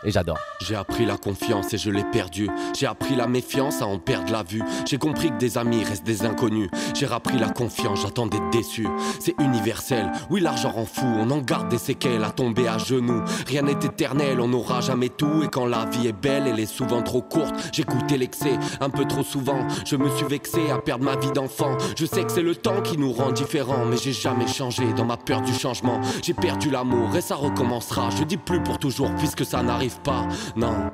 Et 0.05 0.11
j'adore. 0.11 0.39
J'ai 0.61 0.77
appris 0.77 1.07
la 1.07 1.17
confiance 1.17 1.73
et 1.73 1.79
je 1.79 1.91
l'ai 1.91 2.05
perdue. 2.05 2.51
J'ai 2.79 2.87
appris 2.87 3.17
la 3.17 3.27
méfiance 3.27 3.81
à 3.81 3.87
en 3.87 3.99
perdre 3.99 4.33
la 4.33 4.43
vue. 4.43 4.63
J'ai 4.87 4.99
compris 4.99 5.31
que 5.31 5.39
des 5.39 5.57
amis 5.57 5.83
restent 5.83 6.05
des 6.05 6.25
inconnus. 6.25 6.69
J'ai 6.95 7.11
appris 7.11 7.39
la 7.39 7.49
confiance, 7.49 8.03
j'attends 8.03 8.27
d'être 8.27 8.51
déçu. 8.51 8.87
C'est 9.19 9.35
universel, 9.41 10.13
oui 10.31 10.41
l'argent 10.41 10.71
rend 10.71 10.85
fou. 10.85 11.07
On 11.07 11.31
en 11.31 11.39
garde 11.39 11.69
des 11.69 11.79
séquelles 11.79 12.25
à 12.25 12.31
tomber 12.31 12.69
à 12.69 12.79
genoux. 12.79 13.23
Rien 13.47 13.63
n'est 13.63 13.73
éternel, 13.73 14.41
on 14.41 14.49
n'aura 14.49 14.81
jamais 14.81 15.09
tout. 15.09 15.43
Et 15.43 15.49
quand 15.49 15.67
la 15.67 15.87
vie 15.87 16.09
est 16.09 16.13
belle, 16.13 16.47
elle 16.47 16.61
est 16.61 16.67
souvent 16.67 17.03
trop 17.03 17.23
courte. 17.23 17.55
J'écoutais 17.73 18.19
l'excès 18.19 18.59
un 18.81 18.91
peu 18.91 19.07
trop 19.07 19.23
souvent. 19.23 19.67
Je 19.87 19.97
me 19.97 20.11
suis 20.17 20.27
vexé 20.27 20.71
à 20.71 20.79
perdre 20.79 21.05
ma 21.05 21.17
vie 21.17 21.33
d'enfant. 21.33 21.77
Je 21.97 22.05
sais 22.05 22.25
que 22.25 22.33
c'est 22.33 22.43
le 22.43 22.55
temps 22.55 22.83
qui 22.83 22.99
nous 22.99 23.13
rend 23.13 23.33
différents. 23.33 23.87
Mais 23.87 23.97
j'ai 23.97 24.13
jamais 24.13 24.47
changé 24.47 24.93
dans 24.93 25.05
ma 25.07 25.17
peur 25.17 25.41
du 25.41 25.53
changement. 25.53 26.01
J'ai 26.23 26.35
perdu 26.35 26.71
l'amour 26.71 27.17
et 27.17 27.21
ça 27.21 27.37
recommencera. 27.37 28.11
Je 28.11 28.25
dis 28.25 28.37
plus 28.37 28.63
pour 28.63 28.79
toujours 28.79 29.15
puisque 29.17 29.45
ça 29.45 29.63
n'arrive 29.63 29.94
pas. 30.01 30.27
Non. 30.57 30.91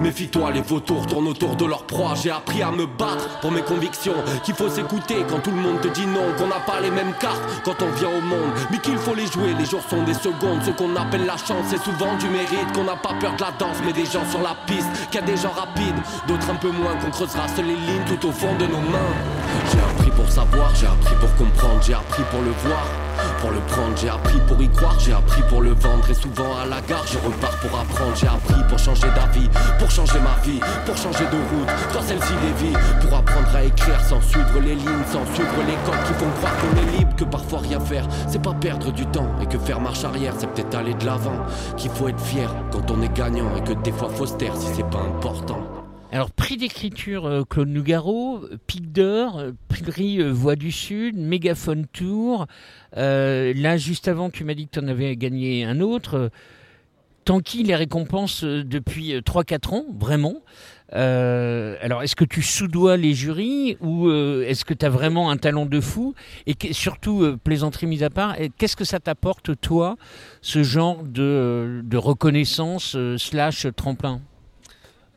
Méfie-toi, 0.00 0.52
les 0.52 0.60
vautours 0.60 1.06
tournent 1.06 1.28
autour 1.28 1.56
de 1.56 1.64
leur 1.64 1.84
proie. 1.84 2.14
J'ai 2.14 2.30
appris 2.30 2.62
à 2.62 2.70
me 2.70 2.86
battre 2.86 3.40
pour 3.40 3.50
mes 3.50 3.62
convictions. 3.62 4.14
Qu'il 4.44 4.54
faut 4.54 4.68
s'écouter 4.68 5.24
quand 5.28 5.40
tout 5.40 5.50
le 5.50 5.56
monde 5.56 5.80
te 5.80 5.88
dit 5.88 6.06
non. 6.06 6.22
Qu'on 6.36 6.46
n'a 6.46 6.60
pas 6.60 6.80
les 6.80 6.90
mêmes 6.90 7.12
cartes 7.20 7.42
quand 7.64 7.82
on 7.82 7.90
vient 7.92 8.08
au 8.08 8.20
monde. 8.20 8.52
Mais 8.70 8.78
qu'il 8.78 8.96
faut 8.96 9.14
les 9.14 9.26
jouer, 9.26 9.54
les 9.58 9.64
jours 9.64 9.82
sont 9.88 10.02
des 10.04 10.14
secondes. 10.14 10.62
Ce 10.64 10.70
qu'on 10.70 10.94
appelle 10.96 11.26
la 11.26 11.36
chance, 11.36 11.66
c'est 11.68 11.82
souvent 11.82 12.14
du 12.16 12.28
mérite. 12.28 12.72
Qu'on 12.74 12.84
n'a 12.84 12.96
pas 12.96 13.14
peur 13.20 13.34
de 13.34 13.42
la 13.42 13.50
danse, 13.52 13.76
mais 13.84 13.92
des 13.92 14.04
gens 14.04 14.24
sur 14.30 14.40
la 14.40 14.56
piste. 14.66 14.88
Qu'il 15.10 15.20
y 15.20 15.24
a 15.24 15.26
des 15.26 15.36
gens 15.36 15.50
rapides, 15.50 16.00
d'autres 16.26 16.50
un 16.50 16.56
peu 16.56 16.70
moins. 16.70 16.94
Qu'on 16.96 17.10
creusera 17.10 17.48
seules 17.48 17.66
les 17.66 17.76
lignes 17.76 18.04
tout 18.06 18.28
au 18.28 18.32
fond 18.32 18.54
de 18.56 18.66
nos 18.66 18.80
mains. 18.80 19.14
J'ai 19.72 19.80
appris 19.80 20.10
pour 20.10 20.28
savoir, 20.28 20.74
j'ai 20.74 20.86
appris 20.86 21.14
pour 21.16 21.34
comprendre, 21.34 21.82
j'ai 21.82 21.94
appris 21.94 22.22
pour 22.30 22.40
le 22.42 22.50
voir. 22.50 22.86
Pour 23.40 23.50
le 23.50 23.60
prendre, 23.60 23.96
j'ai 23.96 24.08
appris 24.08 24.38
pour 24.48 24.60
y 24.60 24.68
croire, 24.68 24.98
j'ai 24.98 25.12
appris 25.12 25.42
pour 25.48 25.62
le 25.62 25.70
vendre. 25.70 26.10
Et 26.10 26.14
souvent 26.14 26.56
à 26.60 26.66
la 26.66 26.80
gare, 26.80 27.04
je 27.06 27.18
repars 27.18 27.56
pour 27.60 27.78
apprendre. 27.78 28.16
J'ai 28.16 28.26
appris 28.26 28.62
pour 28.68 28.78
changer 28.78 29.08
d'avis, 29.14 29.48
pour 29.78 29.90
changer 29.90 30.18
ma 30.20 30.34
vie, 30.42 30.60
pour 30.84 30.96
changer 30.96 31.24
de 31.24 31.36
route, 31.36 31.68
dans 31.94 32.02
celle-ci 32.02 32.32
des 32.42 32.66
vies. 32.66 32.76
Pour 33.00 33.16
apprendre 33.16 33.54
à 33.54 33.62
écrire 33.62 34.00
sans 34.00 34.20
suivre 34.22 34.60
les 34.60 34.74
lignes, 34.74 35.06
sans 35.12 35.24
suivre 35.34 35.62
les 35.66 35.76
codes 35.86 36.02
qui 36.06 36.12
font 36.14 36.30
croire 36.38 36.52
qu'on 36.58 36.76
est 36.82 36.98
libre. 36.98 37.14
Que 37.16 37.24
parfois 37.24 37.60
rien 37.60 37.80
faire, 37.80 38.06
c'est 38.28 38.42
pas 38.42 38.54
perdre 38.54 38.90
du 38.92 39.06
temps. 39.06 39.30
Et 39.40 39.46
que 39.46 39.58
faire 39.58 39.80
marche 39.80 40.04
arrière, 40.04 40.34
c'est 40.36 40.48
peut-être 40.48 40.74
aller 40.74 40.94
de 40.94 41.06
l'avant. 41.06 41.46
Qu'il 41.76 41.90
faut 41.90 42.08
être 42.08 42.20
fier 42.20 42.52
quand 42.72 42.90
on 42.90 43.00
est 43.02 43.14
gagnant. 43.16 43.54
Et 43.56 43.62
que 43.62 43.72
des 43.72 43.92
fois 43.92 44.08
faut 44.08 44.26
se 44.26 44.34
taire 44.34 44.56
si 44.56 44.66
c'est 44.74 44.90
pas 44.90 45.00
important. 45.00 45.77
Alors, 46.10 46.30
prix 46.30 46.56
d'écriture 46.56 47.26
euh, 47.26 47.44
Claude 47.44 47.68
Nougaro, 47.68 48.40
Pic 48.66 48.92
d'Or, 48.92 49.38
euh, 49.38 49.52
prix 49.68 50.22
euh, 50.22 50.30
Voix 50.30 50.56
du 50.56 50.72
Sud, 50.72 51.18
Mégaphone 51.18 51.86
Tour. 51.92 52.46
Là, 52.94 53.76
juste 53.76 54.08
avant, 54.08 54.30
tu 54.30 54.42
m'as 54.44 54.54
dit 54.54 54.68
que 54.68 54.80
tu 54.80 54.84
en 54.84 54.88
avais 54.88 55.14
gagné 55.16 55.66
un 55.66 55.80
autre. 55.80 56.30
Tanky, 57.26 57.62
les 57.62 57.76
récompenses 57.76 58.42
depuis 58.42 59.16
euh, 59.16 59.20
3-4 59.20 59.74
ans, 59.74 59.84
vraiment. 60.00 60.36
Alors, 60.92 62.02
est-ce 62.02 62.16
que 62.16 62.24
tu 62.24 62.40
sous-dois 62.40 62.96
les 62.96 63.12
jurys 63.12 63.76
ou 63.82 64.10
est-ce 64.10 64.64
que 64.64 64.72
tu 64.72 64.86
as 64.86 64.88
vraiment 64.88 65.30
un 65.30 65.36
talent 65.36 65.66
de 65.66 65.78
fou? 65.78 66.14
Et 66.46 66.56
surtout, 66.72 67.36
plaisanterie 67.44 67.86
mise 67.86 68.02
à 68.02 68.08
part, 68.08 68.34
qu'est-ce 68.56 68.76
que 68.76 68.86
ça 68.86 68.98
t'apporte, 68.98 69.60
toi, 69.60 69.98
ce 70.40 70.62
genre 70.62 71.02
de, 71.04 71.84
reconnaissance 71.92 72.96
slash 73.18 73.66
tremplin? 73.76 74.22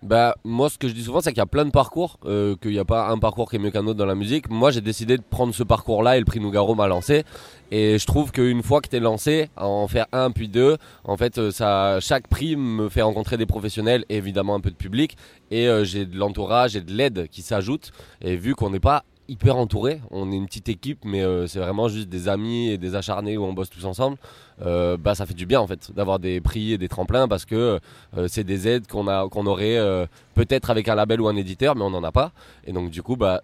Bah, 0.04 0.36
moi, 0.44 0.68
ce 0.70 0.80
que 0.80 0.88
je 0.88 0.94
dis 0.94 1.04
souvent, 1.04 1.22
c'est 1.22 1.30
qu'il 1.30 1.38
y 1.38 1.42
a 1.42 1.46
plein 1.46 1.64
de 1.64 1.70
parcours, 1.70 2.18
euh, 2.26 2.56
qu'il 2.56 2.72
n'y 2.72 2.80
a 2.80 2.86
pas 2.86 3.10
un 3.10 3.20
parcours 3.20 3.48
qui 3.50 3.58
est 3.58 3.60
mieux 3.60 3.70
qu'un 3.70 3.86
autre 3.86 4.00
dans 4.00 4.08
la 4.08 4.16
musique. 4.16 4.50
Moi, 4.50 4.72
j'ai 4.72 4.82
décidé 4.82 5.16
de 5.16 5.22
prendre 5.22 5.54
ce 5.54 5.62
parcours-là 5.62 6.18
et 6.18 6.20
le 6.20 6.26
prix 6.26 6.40
Nougaro 6.40 6.74
m'a 6.74 6.88
lancé. 6.88 7.24
Et 7.70 8.00
je 8.00 8.06
trouve 8.08 8.32
qu'une 8.32 8.64
fois 8.64 8.82
que 8.82 8.90
t'es 8.90 9.00
lancé, 9.00 9.50
à 9.56 9.68
en 9.68 9.88
faire 9.88 10.08
un 10.12 10.32
puis 10.32 10.48
deux, 10.48 10.78
en 11.04 11.18
fait, 11.18 11.38
euh, 11.38 11.52
ça, 11.52 12.00
chaque 12.00 12.28
prix 12.28 12.56
me 12.56 12.90
fait 12.90 13.04
rencontrer 13.04 13.38
des 13.38 13.46
professionnels 13.46 14.04
et 14.10 14.18
évidemment 14.18 14.56
un 14.56 14.60
peu 14.60 14.72
de 14.72 14.76
public. 14.76 15.18
Et 15.52 15.68
euh, 15.68 15.84
j'ai 15.84 16.08
de 16.08 16.18
l'entourage 16.18 16.76
et 16.76 16.82
de 16.82 16.92
l'aide 16.92 17.28
qui 17.30 17.44
s'ajoute. 17.44 17.92
Et 18.22 18.36
vu 18.38 18.56
qu'on 18.56 18.72
n'est 18.72 18.80
pas 18.80 19.04
hyper 19.32 19.56
entouré, 19.56 20.02
on 20.12 20.30
est 20.30 20.36
une 20.36 20.46
petite 20.46 20.68
équipe, 20.68 21.06
mais 21.06 21.22
euh, 21.22 21.48
c'est 21.48 21.60
vraiment 21.60 21.88
juste 21.88 22.10
des 22.10 22.28
amis 22.28 22.70
et 22.70 22.78
des 22.78 22.96
acharnés 22.96 23.38
où 23.38 23.46
on 23.46 23.54
bosse 23.54 23.70
tous 23.70 23.86
ensemble. 23.86 24.18
euh, 24.64 24.98
bah, 24.98 25.16
ça 25.16 25.26
fait 25.26 25.34
du 25.34 25.46
bien 25.46 25.60
en 25.62 25.66
fait 25.66 25.92
d'avoir 25.96 26.20
des 26.20 26.42
prix 26.42 26.74
et 26.74 26.78
des 26.78 26.90
tremplins 26.90 27.28
parce 27.30 27.46
que 27.46 27.80
euh, 28.18 28.28
c'est 28.28 28.44
des 28.44 28.68
aides 28.68 28.88
qu'on 28.88 29.08
aurait 29.48 30.08
peut-être 30.36 30.70
avec 30.70 30.90
un 30.90 30.96
label 30.96 31.22
ou 31.22 31.30
un 31.30 31.36
éditeur 31.38 31.76
mais 31.76 31.84
on 31.84 31.90
n'en 31.90 32.04
a 32.04 32.12
pas. 32.12 32.32
Et 32.68 32.74
donc 32.74 32.90
du 32.92 33.02
coup 33.02 33.16
bah 33.16 33.42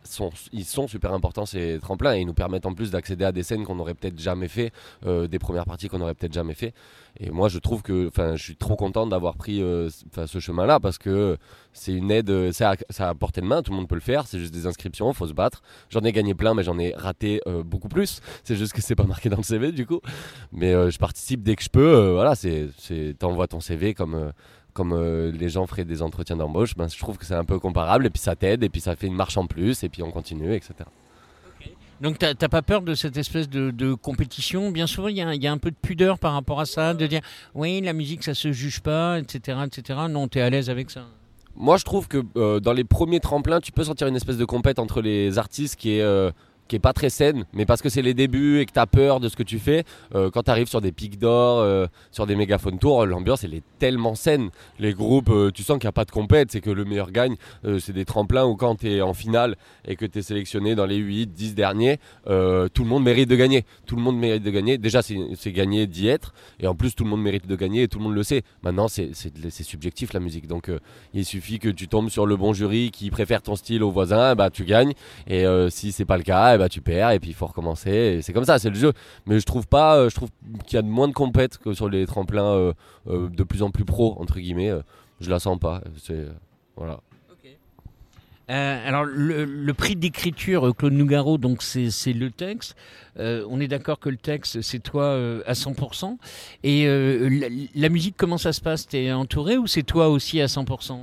ils 0.51 0.65
sont 0.65 0.87
super 0.87 1.13
importants 1.13 1.45
ces 1.45 1.79
tremplins 1.81 2.15
et 2.15 2.19
ils 2.19 2.27
nous 2.27 2.33
permettent 2.33 2.65
en 2.65 2.73
plus 2.73 2.91
d'accéder 2.91 3.23
à 3.23 3.31
des 3.31 3.43
scènes 3.43 3.63
qu'on 3.63 3.79
aurait 3.79 3.93
peut-être 3.93 4.19
jamais 4.19 4.49
fait 4.49 4.71
des 5.05 5.39
premières 5.39 5.65
parties 5.65 5.87
qu'on 5.87 6.01
aurait 6.01 6.13
peut-être 6.13 6.33
jamais 6.33 6.53
fait 6.53 6.73
et 7.19 7.31
moi 7.31 7.49
je 7.49 7.59
trouve 7.59 7.81
que 7.81 8.07
enfin 8.07 8.35
je 8.35 8.43
suis 8.43 8.55
trop 8.55 8.75
content 8.75 9.07
d'avoir 9.07 9.35
pris 9.35 9.61
euh, 9.61 9.89
ce 10.25 10.39
chemin 10.39 10.65
là 10.65 10.79
parce 10.79 10.97
que 10.97 11.37
c'est 11.73 11.93
une 11.93 12.11
aide 12.11 12.29
euh, 12.29 12.51
à, 12.61 12.75
c'est 12.89 13.03
à 13.03 13.13
portée 13.15 13.41
de 13.41 13.45
main 13.45 13.61
tout 13.61 13.71
le 13.71 13.77
monde 13.77 13.87
peut 13.87 13.95
le 13.95 14.01
faire 14.01 14.27
c'est 14.27 14.39
juste 14.39 14.53
des 14.53 14.67
inscriptions 14.67 15.11
faut 15.13 15.27
se 15.27 15.33
battre 15.33 15.61
j'en 15.89 16.01
ai 16.01 16.11
gagné 16.11 16.33
plein 16.33 16.53
mais 16.53 16.63
j'en 16.63 16.77
ai 16.77 16.93
raté 16.95 17.41
euh, 17.47 17.63
beaucoup 17.63 17.89
plus 17.89 18.21
c'est 18.43 18.55
juste 18.55 18.73
que 18.73 18.81
c'est 18.81 18.95
pas 18.95 19.05
marqué 19.05 19.29
dans 19.29 19.37
le 19.37 19.43
CV 19.43 19.71
du 19.71 19.85
coup 19.85 20.01
mais 20.51 20.71
je 20.91 20.97
participe 20.97 21.43
dès 21.43 21.55
que 21.55 21.63
je 21.63 21.69
peux. 21.69 22.11
voilà, 22.11 22.33
t'envoies 23.19 23.47
ton 23.47 23.59
CV 23.59 23.93
comme, 23.93 24.31
comme 24.73 24.95
les 25.29 25.49
gens 25.49 25.65
feraient 25.67 25.85
des 25.85 26.01
entretiens 26.01 26.35
d'embauche. 26.35 26.75
Ben, 26.75 26.87
je 26.87 26.97
trouve 26.97 27.17
que 27.17 27.25
c'est 27.25 27.35
un 27.35 27.45
peu 27.45 27.59
comparable 27.59 28.05
et 28.05 28.09
puis 28.09 28.21
ça 28.21 28.35
t'aide 28.35 28.63
et 28.63 28.69
puis 28.69 28.81
ça 28.81 28.95
fait 28.95 29.07
une 29.07 29.15
marche 29.15 29.37
en 29.37 29.47
plus 29.47 29.83
et 29.83 29.89
puis 29.89 30.03
on 30.03 30.11
continue, 30.11 30.53
etc. 30.53 30.85
Donc 32.01 32.19
t'as 32.19 32.35
pas 32.35 32.61
peur 32.61 32.81
de 32.81 32.93
cette 32.93 33.17
espèce 33.17 33.49
de, 33.49 33.93
compétition? 33.93 34.71
Bien 34.71 34.87
souvent, 34.87 35.07
il 35.07 35.17
y, 35.17 35.21
a 35.21 35.27
un- 35.29 35.33
il 35.33 35.41
y 35.41 35.47
a 35.47 35.51
un 35.51 35.57
peu 35.57 35.71
de 35.71 35.75
pudeur 35.75 36.19
par 36.19 36.33
rapport 36.33 36.59
à 36.59 36.65
ça, 36.65 36.93
de 36.93 37.07
dire 37.07 37.21
oui, 37.55 37.81
la 37.81 37.93
musique, 37.93 38.23
ça 38.23 38.33
se 38.33 38.51
juge 38.51 38.81
pas, 38.81 39.19
etc., 39.19 39.59
etc. 39.65 39.99
Non, 40.09 40.27
t'es 40.27 40.41
à 40.41 40.49
l'aise 40.49 40.69
avec 40.69 40.91
ça? 40.91 41.05
Moi, 41.55 41.77
je 41.77 41.83
trouve 41.85 42.07
que 42.07 42.23
euh, 42.35 42.59
dans 42.59 42.73
les 42.73 42.83
premiers 42.83 43.19
tremplins, 43.19 43.59
tu 43.59 43.71
peux 43.71 43.83
sentir 43.83 44.07
une 44.07 44.15
espèce 44.15 44.37
de 44.37 44.45
compète 44.45 44.77
entre 44.77 45.01
les 45.01 45.37
artistes 45.39 45.75
qui 45.75 45.93
est. 45.97 46.01
euh, 46.01 46.31
qui 46.67 46.75
est 46.75 46.79
pas 46.79 46.93
très 46.93 47.09
saine, 47.09 47.45
mais 47.53 47.65
parce 47.65 47.81
que 47.81 47.89
c'est 47.89 48.01
les 48.01 48.13
débuts 48.13 48.59
et 48.59 48.65
que 48.65 48.71
tu 48.71 48.79
as 48.79 48.87
peur 48.87 49.19
de 49.19 49.29
ce 49.29 49.35
que 49.35 49.43
tu 49.43 49.59
fais, 49.59 49.83
euh, 50.15 50.29
quand 50.29 50.43
tu 50.43 50.51
arrives 50.51 50.67
sur 50.67 50.81
des 50.81 50.91
pics 50.91 51.17
d'or, 51.17 51.59
euh, 51.59 51.87
sur 52.11 52.25
des 52.25 52.35
mégaphones 52.35 52.79
tours, 52.79 53.05
l'ambiance 53.05 53.43
elle 53.43 53.53
est 53.53 53.63
tellement 53.79 54.15
saine. 54.15 54.49
Les 54.79 54.93
groupes, 54.93 55.29
euh, 55.29 55.51
tu 55.51 55.63
sens 55.63 55.77
qu'il 55.79 55.85
n'y 55.85 55.89
a 55.89 55.93
pas 55.93 56.05
de 56.05 56.11
compète, 56.11 56.51
c'est 56.51 56.61
que 56.61 56.69
le 56.69 56.85
meilleur 56.85 57.11
gagne. 57.11 57.35
C'est 57.79 57.93
des 57.93 58.05
tremplins 58.05 58.45
où 58.45 58.55
quand 58.55 58.75
tu 58.75 58.91
es 58.91 59.01
en 59.01 59.13
finale 59.13 59.55
et 59.87 59.95
que 59.95 60.05
tu 60.05 60.19
es 60.19 60.21
sélectionné 60.21 60.75
dans 60.75 60.85
les 60.85 60.97
8, 60.97 61.27
10 61.27 61.55
derniers, 61.55 61.99
tout 62.25 62.83
le 62.83 62.85
monde 62.85 63.03
mérite 63.03 63.29
de 63.29 63.35
gagner. 63.35 63.65
Tout 63.85 63.95
le 63.95 64.01
monde 64.01 64.17
mérite 64.17 64.43
de 64.43 64.51
gagner. 64.51 64.77
Déjà, 64.77 65.01
c'est 65.01 65.51
gagné 65.51 65.87
d'y 65.87 66.07
être, 66.07 66.33
et 66.59 66.67
en 66.67 66.75
plus, 66.75 66.95
tout 66.95 67.03
le 67.03 67.09
monde 67.09 67.21
mérite 67.21 67.47
de 67.47 67.55
gagner 67.55 67.83
et 67.83 67.87
tout 67.87 67.99
le 67.99 68.03
monde 68.03 68.15
le 68.15 68.23
sait. 68.23 68.43
Maintenant, 68.63 68.87
c'est 68.87 69.13
subjectif 69.63 70.13
la 70.13 70.19
musique, 70.19 70.47
donc 70.47 70.71
il 71.13 71.25
suffit 71.25 71.59
que 71.59 71.69
tu 71.69 71.87
tombes 71.87 72.09
sur 72.09 72.25
le 72.25 72.35
bon 72.35 72.53
jury 72.53 72.91
qui 72.91 73.09
préfère 73.09 73.41
ton 73.41 73.55
style 73.55 73.83
au 73.83 73.91
voisin, 73.91 74.35
bah 74.35 74.49
tu 74.49 74.65
gagnes. 74.65 74.93
Et 75.27 75.45
si 75.69 75.91
c'est 75.91 76.05
pas 76.05 76.17
le 76.17 76.23
cas, 76.23 76.56
bah, 76.57 76.69
tu 76.69 76.81
perds 76.81 77.11
et 77.11 77.19
puis 77.19 77.29
il 77.29 77.33
faut 77.33 77.45
recommencer. 77.45 78.19
C'est 78.21 78.33
comme 78.33 78.45
ça, 78.45 78.59
c'est 78.59 78.69
le 78.69 78.75
jeu. 78.75 78.93
Mais 79.25 79.39
je 79.39 79.45
trouve 79.45 79.67
pas, 79.67 79.97
euh, 79.97 80.09
je 80.09 80.15
trouve 80.15 80.29
qu'il 80.65 80.75
y 80.75 80.79
a 80.79 80.81
moins 80.81 81.07
de 81.07 81.13
compètes 81.13 81.57
que 81.57 81.73
sur 81.73 81.89
les 81.89 82.05
tremplins 82.05 82.53
euh, 82.53 82.73
euh, 83.07 83.29
de 83.29 83.43
plus 83.43 83.63
en 83.63 83.71
plus 83.71 83.85
pro 83.85 84.15
entre 84.19 84.39
guillemets. 84.39 84.71
je 85.21 85.29
la 85.29 85.39
sens 85.39 85.59
pas. 85.59 85.81
C'est 86.01 86.25
voilà. 86.75 86.99
Alors, 88.49 89.03
le, 89.03 89.73
prix 89.73 89.97
d'écriture, 89.97 90.73
Claude 90.73 90.93
Nougaro, 90.93 91.37
donc 91.37 91.61
c'est 91.61 92.13
le 92.13 92.31
texte. 92.31 92.77
On 93.17 93.59
est 93.59 93.67
d'accord 93.67 93.99
que 93.99 94.07
le 94.07 94.15
texte, 94.15 94.61
c'est 94.61 94.79
toi 94.79 95.19
à 95.45 95.51
100%. 95.51 96.17
Et 96.63 96.85
la, 96.87 97.47
la 97.75 97.89
musique, 97.89 98.15
comment 98.17 98.37
ça 98.37 98.53
se 98.53 98.61
passe? 98.61 98.87
T'es 98.87 99.11
entouré 99.11 99.57
ou 99.57 99.67
c'est 99.67 99.83
toi 99.83 100.07
aussi 100.07 100.39
à 100.39 100.45
100% 100.45 100.97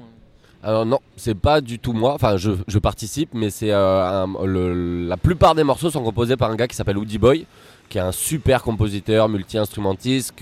Alors 0.64 0.87
non, 0.87 0.99
c'est 1.16 1.35
pas 1.35 1.61
du 1.61 1.78
tout 1.78 1.92
moi. 1.92 2.14
Enfin, 2.14 2.38
je, 2.38 2.52
je 2.66 2.78
participe, 2.78 3.35
mais 3.35 3.50
c'est 3.50 3.71
euh, 3.71 5.06
la 5.06 5.16
plupart 5.18 5.54
des 5.54 5.62
morceaux 5.62 5.90
sont 5.90 6.02
composés 6.02 6.37
par 6.38 6.50
un 6.50 6.56
gars 6.56 6.66
qui 6.66 6.75
s'appelle 6.75 6.97
Woody 6.97 7.18
Boy, 7.18 7.47
qui 7.90 7.99
est 7.99 8.00
un 8.00 8.12
super 8.12 8.62
compositeur, 8.62 9.28
multi-instrumentiste, 9.28 10.35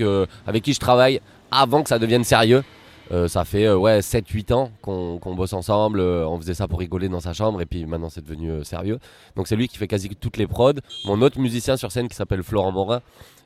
avec 0.47 0.63
qui 0.63 0.75
je 0.75 0.81
travaille 0.81 1.21
avant 1.51 1.83
que 1.83 1.89
ça 1.89 1.99
devienne 1.99 2.23
sérieux. 2.23 2.63
Euh, 3.11 3.27
ça 3.29 3.45
fait 3.45 3.67
euh, 3.67 3.77
ouais 3.77 3.99
7-8 3.99 4.55
ans 4.55 4.71
qu'on 4.81 5.19
qu'on 5.19 5.35
bosse 5.35 5.53
ensemble. 5.53 6.01
euh, 6.01 6.27
on 6.27 6.39
faisait 6.41 6.55
ça 6.55 6.69
pour 6.69 6.79
rigoler 6.79 7.09
dans 7.09 7.21
sa 7.21 7.33
chambre 7.35 7.61
et 7.61 7.67
puis 7.67 7.85
maintenant 7.85 8.09
c'est 8.09 8.25
devenu 8.25 8.51
euh, 8.51 8.65
sérieux. 8.65 9.01
Donc 9.37 9.49
c'est 9.49 9.57
lui 9.57 9.67
qui 9.69 9.77
fait 9.77 9.89
quasi 9.89 10.09
toutes 10.09 10.37
les 10.37 10.47
prods. 10.47 10.75
Mon 11.05 11.21
autre 11.21 11.39
musicien 11.41 11.77
sur 11.77 11.91
scène 11.93 12.09
qui 12.09 12.15
s'appelle 12.15 12.43
Florent 12.45 12.73
Morin, 12.73 13.03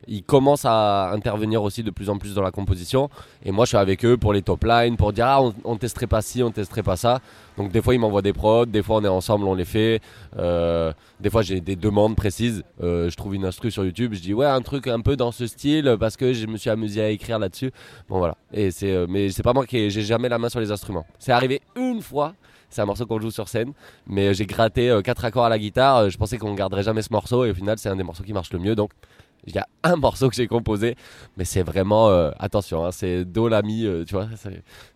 il 0.09 0.23
commence 0.23 0.65
à 0.65 1.11
intervenir 1.13 1.63
aussi 1.63 1.83
de 1.83 1.91
plus 1.91 2.09
en 2.11 2.19
plus 2.19 2.35
dans 2.35 2.43
la 2.43 2.51
composition. 2.51 3.11
Et 3.45 3.51
moi 3.53 3.65
je 3.65 3.71
suis 3.71 3.77
avec 3.77 4.05
eux 4.05 4.17
pour 4.17 4.33
les 4.33 4.43
top 4.43 4.65
lines, 4.65 4.97
pour 4.97 5.13
dire 5.13 5.27
ah 5.27 5.43
on, 5.43 5.55
on 5.65 5.77
testerait 5.77 6.07
pas 6.07 6.23
ci, 6.23 6.43
on 6.43 6.51
testerait 6.51 6.83
pas 6.83 6.97
ça. 6.97 7.21
Donc 7.57 7.73
des 7.73 7.81
fois 7.83 7.95
ils 7.95 7.99
m'envoient 7.99 8.23
des 8.23 8.33
prods, 8.33 8.67
des 8.67 8.83
fois 8.83 8.97
on 8.97 9.05
est 9.05 9.09
ensemble, 9.09 9.47
on 9.47 9.55
les 9.55 9.65
fait. 9.65 10.01
Euh, 10.39 10.93
des 11.21 11.31
fois 11.31 11.43
j'ai 11.43 11.61
des 11.61 11.77
demandes 11.77 12.15
précises. 12.17 12.63
Euh, 12.83 13.11
je 13.11 13.17
trouve 13.17 13.35
une 13.35 13.45
instru 13.45 13.71
sur 13.71 13.85
YouTube, 13.85 14.13
je 14.15 14.21
dis 14.21 14.35
ouais 14.35 14.47
un 14.47 14.61
truc 14.63 14.87
un 14.87 15.01
peu 15.01 15.17
dans 15.17 15.33
ce 15.33 15.47
style 15.47 15.97
parce 15.99 16.17
que 16.17 16.33
je 16.33 16.47
me 16.47 16.57
suis 16.57 16.71
amusé 16.71 17.03
à 17.03 17.09
écrire 17.11 17.39
là-dessus. 17.39 17.73
Bon 18.09 18.19
voilà. 18.19 18.37
Et 18.53 18.71
c'est 18.71 18.93
euh, 18.93 19.07
mais 19.09 19.31
c'est 19.31 19.43
pas 19.43 19.53
moi 19.53 19.67
qui 19.67 19.79
ai- 19.79 19.91
j'ai 19.91 20.03
jamais 20.03 20.29
la 20.29 20.39
main 20.39 20.49
sur 20.49 20.61
les 20.61 20.71
instruments. 20.71 21.07
C'est 21.19 21.33
arrivé 21.33 21.61
une 21.77 22.01
fois. 22.03 22.35
C'est 22.69 22.83
un 22.83 22.85
morceau 22.85 23.07
qu'on 23.07 23.21
joue 23.21 23.31
sur 23.31 23.49
scène, 23.49 23.73
mais 24.09 24.35
j'ai 24.35 24.45
gratté 24.45 25.01
quatre 25.05 25.25
accords 25.25 25.45
à 25.45 25.49
la 25.49 25.57
guitare. 25.59 26.11
Je 26.11 26.19
pensais 26.19 26.37
qu'on 26.37 26.53
garderait 26.53 26.83
jamais 26.83 27.01
ce 27.01 27.13
morceau 27.13 27.45
et 27.45 27.51
au 27.53 27.55
final 27.55 27.79
c'est 27.79 27.89
un 27.89 27.95
des 27.95 28.03
morceaux 28.03 28.25
qui 28.25 28.33
marche 28.33 28.53
le 28.53 28.59
mieux. 28.59 28.75
Donc 28.75 28.91
il 29.47 29.55
y 29.55 29.59
a 29.59 29.67
un 29.83 29.97
morceau 29.97 30.29
que 30.29 30.35
j'ai 30.37 30.47
composé, 30.47 30.97
mais 31.37 31.45
c'est 31.45 31.63
vraiment 31.63 32.09
euh, 32.11 32.31
attention, 32.39 32.85
hein, 32.85 32.93
c'est 32.93 33.25
do 33.25 33.49
la 33.49 33.63
mi, 33.63 33.85
euh, 33.87 34.05
tu 34.05 34.15
vois, 34.15 34.29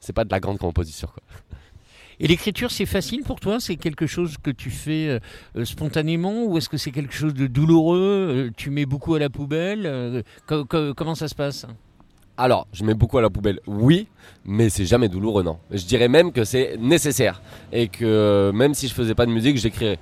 c'est- 0.00 0.12
pas 0.12 0.25
de 0.25 0.30
la 0.30 0.40
grande 0.40 0.59
composition. 0.59 1.09
Quoi. 1.09 1.23
Et 2.19 2.26
l'écriture, 2.26 2.71
c'est 2.71 2.85
facile 2.87 3.23
pour 3.23 3.40
toi? 3.40 3.61
C'est 3.61 3.76
quelque 3.76 4.07
chose 4.07 4.37
que 4.42 4.50
tu 4.50 4.71
fais 4.71 5.21
euh, 5.57 5.64
spontanément? 5.64 6.45
Ou 6.45 6.59
est-ce 6.59 6.69
que 6.69 6.76
c'est 6.76 6.90
quelque 6.90 7.14
chose 7.14 7.33
de 7.33 7.47
douloureux 7.47 8.50
Tu 8.57 8.69
mets 8.71 8.85
beaucoup 8.87 9.14
à 9.14 9.19
la 9.19 9.30
poubelle 9.30 10.23
co- 10.47 10.64
co- 10.66 10.92
Comment 10.95 11.14
ça 11.14 11.28
se 11.28 11.35
passe? 11.35 11.66
Alors, 12.37 12.66
je 12.73 12.85
mets 12.85 12.95
beaucoup 12.95 13.19
à 13.19 13.23
la 13.23 13.28
poubelle, 13.30 13.61
oui, 13.66 14.07
mais 14.45 14.71
c'est 14.71 14.87
jamais 14.87 15.09
douloureux, 15.09 15.42
non. 15.42 15.59
Je 15.71 15.85
dirais 15.85 16.09
même 16.09 16.33
que 16.33 16.45
c'est 16.45 16.76
nécessaire 16.78 17.42
et 17.73 17.88
que 17.88 18.50
même 18.54 18.73
si 18.73 18.88
je 18.88 18.95
faisais 18.95 19.14
pas 19.14 19.26
de 19.26 19.30
musique, 19.30 19.59
j'écrirais. 19.59 19.99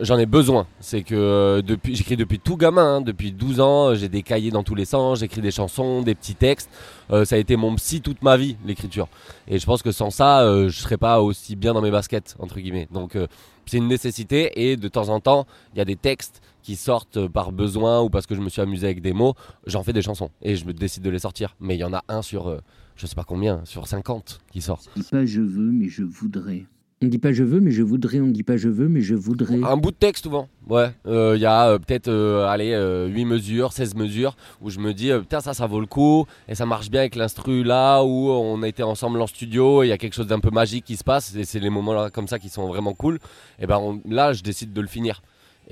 J'en 0.00 0.18
ai 0.18 0.26
besoin. 0.26 0.66
C'est 0.80 1.02
que 1.02 1.14
euh, 1.14 1.62
depuis, 1.62 1.96
j'écris 1.96 2.16
depuis 2.16 2.38
tout 2.38 2.56
gamin, 2.56 2.96
hein, 2.96 3.00
depuis 3.00 3.32
12 3.32 3.60
ans, 3.60 3.94
j'ai 3.94 4.08
des 4.08 4.22
cahiers 4.22 4.50
dans 4.50 4.62
tous 4.62 4.74
les 4.74 4.84
sens, 4.84 5.20
j'écris 5.20 5.40
des 5.40 5.50
chansons, 5.50 6.02
des 6.02 6.14
petits 6.14 6.34
textes. 6.34 6.70
Euh, 7.10 7.24
ça 7.24 7.36
a 7.36 7.38
été 7.38 7.56
mon 7.56 7.74
psy 7.76 8.00
toute 8.00 8.22
ma 8.22 8.36
vie, 8.36 8.56
l'écriture. 8.64 9.08
Et 9.48 9.58
je 9.58 9.66
pense 9.66 9.82
que 9.82 9.92
sans 9.92 10.10
ça, 10.10 10.42
euh, 10.42 10.68
je 10.68 10.78
serais 10.78 10.98
pas 10.98 11.20
aussi 11.20 11.56
bien 11.56 11.72
dans 11.74 11.82
mes 11.82 11.90
baskets, 11.90 12.36
entre 12.38 12.60
guillemets. 12.60 12.88
Donc, 12.92 13.16
euh, 13.16 13.26
c'est 13.66 13.78
une 13.78 13.88
nécessité 13.88 14.68
et 14.70 14.76
de 14.76 14.88
temps 14.88 15.08
en 15.08 15.20
temps, 15.20 15.46
il 15.74 15.78
y 15.78 15.80
a 15.80 15.84
des 15.84 15.96
textes 15.96 16.40
qui 16.62 16.76
sortent 16.76 17.16
euh, 17.16 17.28
par 17.28 17.52
besoin 17.52 18.00
ou 18.00 18.10
parce 18.10 18.26
que 18.26 18.34
je 18.34 18.40
me 18.40 18.48
suis 18.48 18.60
amusé 18.60 18.86
avec 18.86 19.00
des 19.00 19.12
mots, 19.12 19.34
j'en 19.66 19.82
fais 19.82 19.92
des 19.92 20.02
chansons 20.02 20.30
et 20.42 20.56
je 20.56 20.64
me 20.64 20.72
décide 20.72 21.02
de 21.02 21.10
les 21.10 21.20
sortir. 21.20 21.54
Mais 21.60 21.76
il 21.76 21.78
y 21.78 21.84
en 21.84 21.92
a 21.92 22.02
un 22.08 22.22
sur, 22.22 22.48
euh, 22.48 22.60
je 22.96 23.06
sais 23.06 23.14
pas 23.14 23.24
combien, 23.24 23.64
sur 23.64 23.86
50 23.86 24.40
qui 24.50 24.60
sort. 24.60 24.80
Pas 25.10 25.24
je 25.24 25.40
veux, 25.40 25.70
mais 25.70 25.88
je 25.88 26.02
voudrais. 26.02 26.66
On 27.02 27.08
dit 27.08 27.18
pas 27.18 27.30
je 27.30 27.44
veux, 27.44 27.60
mais 27.60 27.72
je 27.72 27.82
voudrais. 27.82 28.20
On 28.20 28.28
dit 28.28 28.42
pas 28.42 28.56
je 28.56 28.70
veux, 28.70 28.88
mais 28.88 29.02
je 29.02 29.14
voudrais. 29.14 29.62
Un 29.62 29.76
bout 29.76 29.90
de 29.90 29.96
texte 29.96 30.24
souvent, 30.24 30.48
ouais. 30.68 30.90
Euh, 31.06 31.34
Il 31.36 31.42
y 31.42 31.46
a 31.46 31.68
euh, 31.68 31.78
peut-être 31.78 32.08
euh, 32.08 32.46
allez, 32.48 32.72
euh, 32.72 33.06
8 33.06 33.26
mesures, 33.26 33.72
16 33.74 33.94
mesures 33.96 34.34
où 34.62 34.70
je 34.70 34.78
me 34.78 34.94
dis, 34.94 35.10
euh, 35.10 35.20
putain, 35.20 35.40
ça, 35.40 35.52
ça 35.52 35.66
vaut 35.66 35.80
le 35.80 35.86
coup 35.86 36.24
et 36.48 36.54
ça 36.54 36.64
marche 36.64 36.88
bien 36.88 37.00
avec 37.00 37.14
l'instru 37.14 37.64
là 37.64 38.02
où 38.02 38.30
on 38.30 38.62
été 38.62 38.82
ensemble 38.82 39.20
en 39.20 39.26
studio 39.26 39.82
et 39.82 39.86
il 39.86 39.88
y 39.90 39.92
a 39.92 39.98
quelque 39.98 40.14
chose 40.14 40.26
d'un 40.26 40.40
peu 40.40 40.50
magique 40.50 40.86
qui 40.86 40.96
se 40.96 41.04
passe 41.04 41.34
et 41.36 41.44
c'est 41.44 41.60
les 41.60 41.68
moments 41.68 42.08
comme 42.08 42.28
ça 42.28 42.38
qui 42.38 42.48
sont 42.48 42.66
vraiment 42.66 42.94
cool. 42.94 43.18
Et 43.60 43.66
ben 43.66 44.00
là, 44.08 44.32
je 44.32 44.42
décide 44.42 44.72
de 44.72 44.80
le 44.80 44.88
finir. 44.88 45.22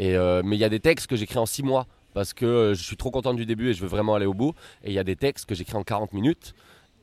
Euh, 0.00 0.42
mais 0.44 0.56
il 0.56 0.60
y 0.60 0.64
a 0.64 0.68
des 0.68 0.80
textes 0.80 1.06
que 1.06 1.16
j'écris 1.16 1.38
en 1.38 1.46
6 1.46 1.62
mois 1.62 1.86
parce 2.12 2.34
que 2.34 2.44
euh, 2.44 2.74
je 2.74 2.82
suis 2.82 2.96
trop 2.96 3.10
content 3.10 3.32
du 3.32 3.46
début 3.46 3.70
et 3.70 3.72
je 3.74 3.80
veux 3.80 3.88
vraiment 3.88 4.14
aller 4.14 4.26
au 4.26 4.34
bout. 4.34 4.52
Et 4.84 4.90
il 4.90 4.94
y 4.94 4.98
a 4.98 5.04
des 5.04 5.16
textes 5.16 5.46
que 5.46 5.54
j'écris 5.54 5.76
en 5.76 5.84
40 5.84 6.12
minutes 6.12 6.54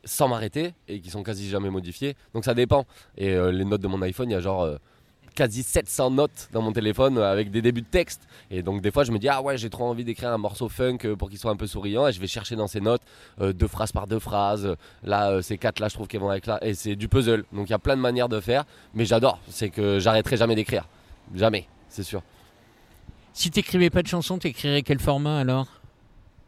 sans 0.04 0.28
m'arrêter 0.28 0.74
et 0.88 1.00
qui 1.00 1.10
sont 1.10 1.24
quasi 1.24 1.50
jamais 1.50 1.70
modifiés. 1.70 2.16
Donc 2.34 2.46
ça 2.46 2.54
dépend. 2.54 2.86
Et 3.18 3.30
euh, 3.30 3.52
les 3.52 3.66
notes 3.66 3.82
de 3.82 3.88
mon 3.88 4.02
iPhone, 4.02 4.30
il 4.30 4.34
y 4.34 4.36
a 4.36 4.40
genre 4.40 4.64
euh, 4.64 4.78
quasi 5.36 5.64
700 5.64 6.12
notes 6.12 6.50
dans 6.52 6.62
mon 6.62 6.72
téléphone 6.72 7.18
euh, 7.18 7.32
avec 7.32 7.52
des 7.52 7.62
débuts 7.62 7.82
de 7.82 7.88
texte. 7.88 8.22
Et 8.50 8.64
donc 8.64 8.82
des 8.82 8.92
fois 8.92 9.04
je 9.04 9.12
me 9.12 9.20
dis 9.20 9.30
ah 9.30 9.42
ouais 9.42 9.58
j'ai 9.58 9.70
trop 9.70 9.86
envie 9.86 10.04
d'écrire 10.04 10.32
un 10.32 10.38
morceau 10.38 10.70
funk 10.70 11.00
pour 11.18 11.30
qu'il 11.30 11.40
soit 11.40 11.52
un 11.52 11.56
peu 11.56 11.68
souriant 11.68 12.08
et 12.08 12.12
je 12.12 12.20
vais 12.20 12.28
chercher 12.28 12.56
dans 12.56 12.68
ces 12.68 12.82
notes 12.82 13.02
euh, 13.40 13.54
deux 13.54 13.68
phrases 13.68 13.92
par 13.92 14.08
deux 14.08 14.20
phrases. 14.20 14.76
Là 15.04 15.42
ces 15.42 15.58
quatre 15.58 15.80
là 15.80 15.88
je 15.88 15.94
trouve 15.94 16.08
qu'elles 16.08 16.22
vont 16.22 16.30
avec 16.30 16.46
là 16.46 16.60
et 16.62 16.74
c'est 16.74 16.96
du 16.96 17.08
puzzle. 17.08 17.46
Donc 17.54 17.70
il 17.70 17.72
y 17.72 17.76
a 17.76 17.80
plein 17.80 17.96
de 17.96 18.02
manières 18.02 18.30
de 18.30 18.40
faire. 18.40 18.66
Mais 18.94 19.06
j'adore. 19.06 19.40
C'est 19.50 19.70
que 19.70 20.00
j'arrêterai 20.00 20.38
jamais 20.38 20.56
d'écrire. 20.56 20.88
Jamais, 21.34 21.68
c'est 21.88 22.04
sûr. 22.04 22.22
Si 23.34 23.50
t'écrivais 23.50 23.90
pas 23.90 24.02
de 24.02 24.08
chansons, 24.08 24.38
t'écrirais 24.38 24.82
quel 24.82 25.00
format 25.00 25.40
alors? 25.40 25.68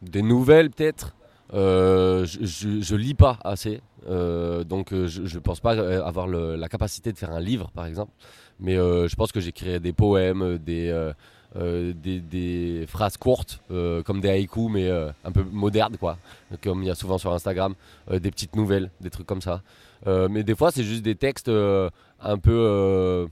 Des 0.02 0.20
nouvelles 0.20 0.70
peut-être? 0.70 1.14
Euh, 1.52 2.24
je, 2.24 2.44
je, 2.44 2.80
je 2.80 2.96
lis 2.96 3.14
pas 3.14 3.38
assez, 3.44 3.80
Euh, 4.06 4.64
donc 4.64 4.92
euh, 4.92 5.06
je, 5.06 5.24
je 5.24 5.38
pense 5.38 5.60
pas 5.60 5.72
avoir 6.04 6.26
la 6.26 6.68
capacité 6.68 7.10
de 7.10 7.16
faire 7.16 7.30
un 7.32 7.40
livre 7.40 7.70
par 7.74 7.86
exemple. 7.86 8.12
Mais 8.60 8.76
je 8.76 9.14
pense 9.16 9.32
que 9.32 9.40
j'écrirai 9.40 9.80
des 9.80 9.92
poèmes, 9.92 10.58
des, 10.58 11.12
des, 11.54 12.84
phrases 12.86 13.16
courtes, 13.16 13.60
comme 14.04 14.20
des 14.20 14.28
haïkus, 14.28 14.70
mais 14.70 14.88
un 14.90 15.32
peu 15.32 15.42
modernes 15.50 15.96
quoi, 15.96 16.18
comme 16.62 16.82
il 16.82 16.86
y 16.86 16.90
a 16.90 16.94
souvent 16.94 17.18
sur 17.18 17.32
Instagram, 17.32 17.74
des 18.10 18.30
petites 18.30 18.54
nouvelles, 18.56 18.90
des 19.00 19.10
trucs 19.10 19.26
comme 19.26 19.42
ça. 19.42 19.62
Mais 20.06 20.44
des 20.44 20.54
fois 20.54 20.70
c'est 20.70 20.84
juste 20.84 21.02
des 21.02 21.16
textes 21.16 21.48
un 21.48 22.38
peu 22.38 23.26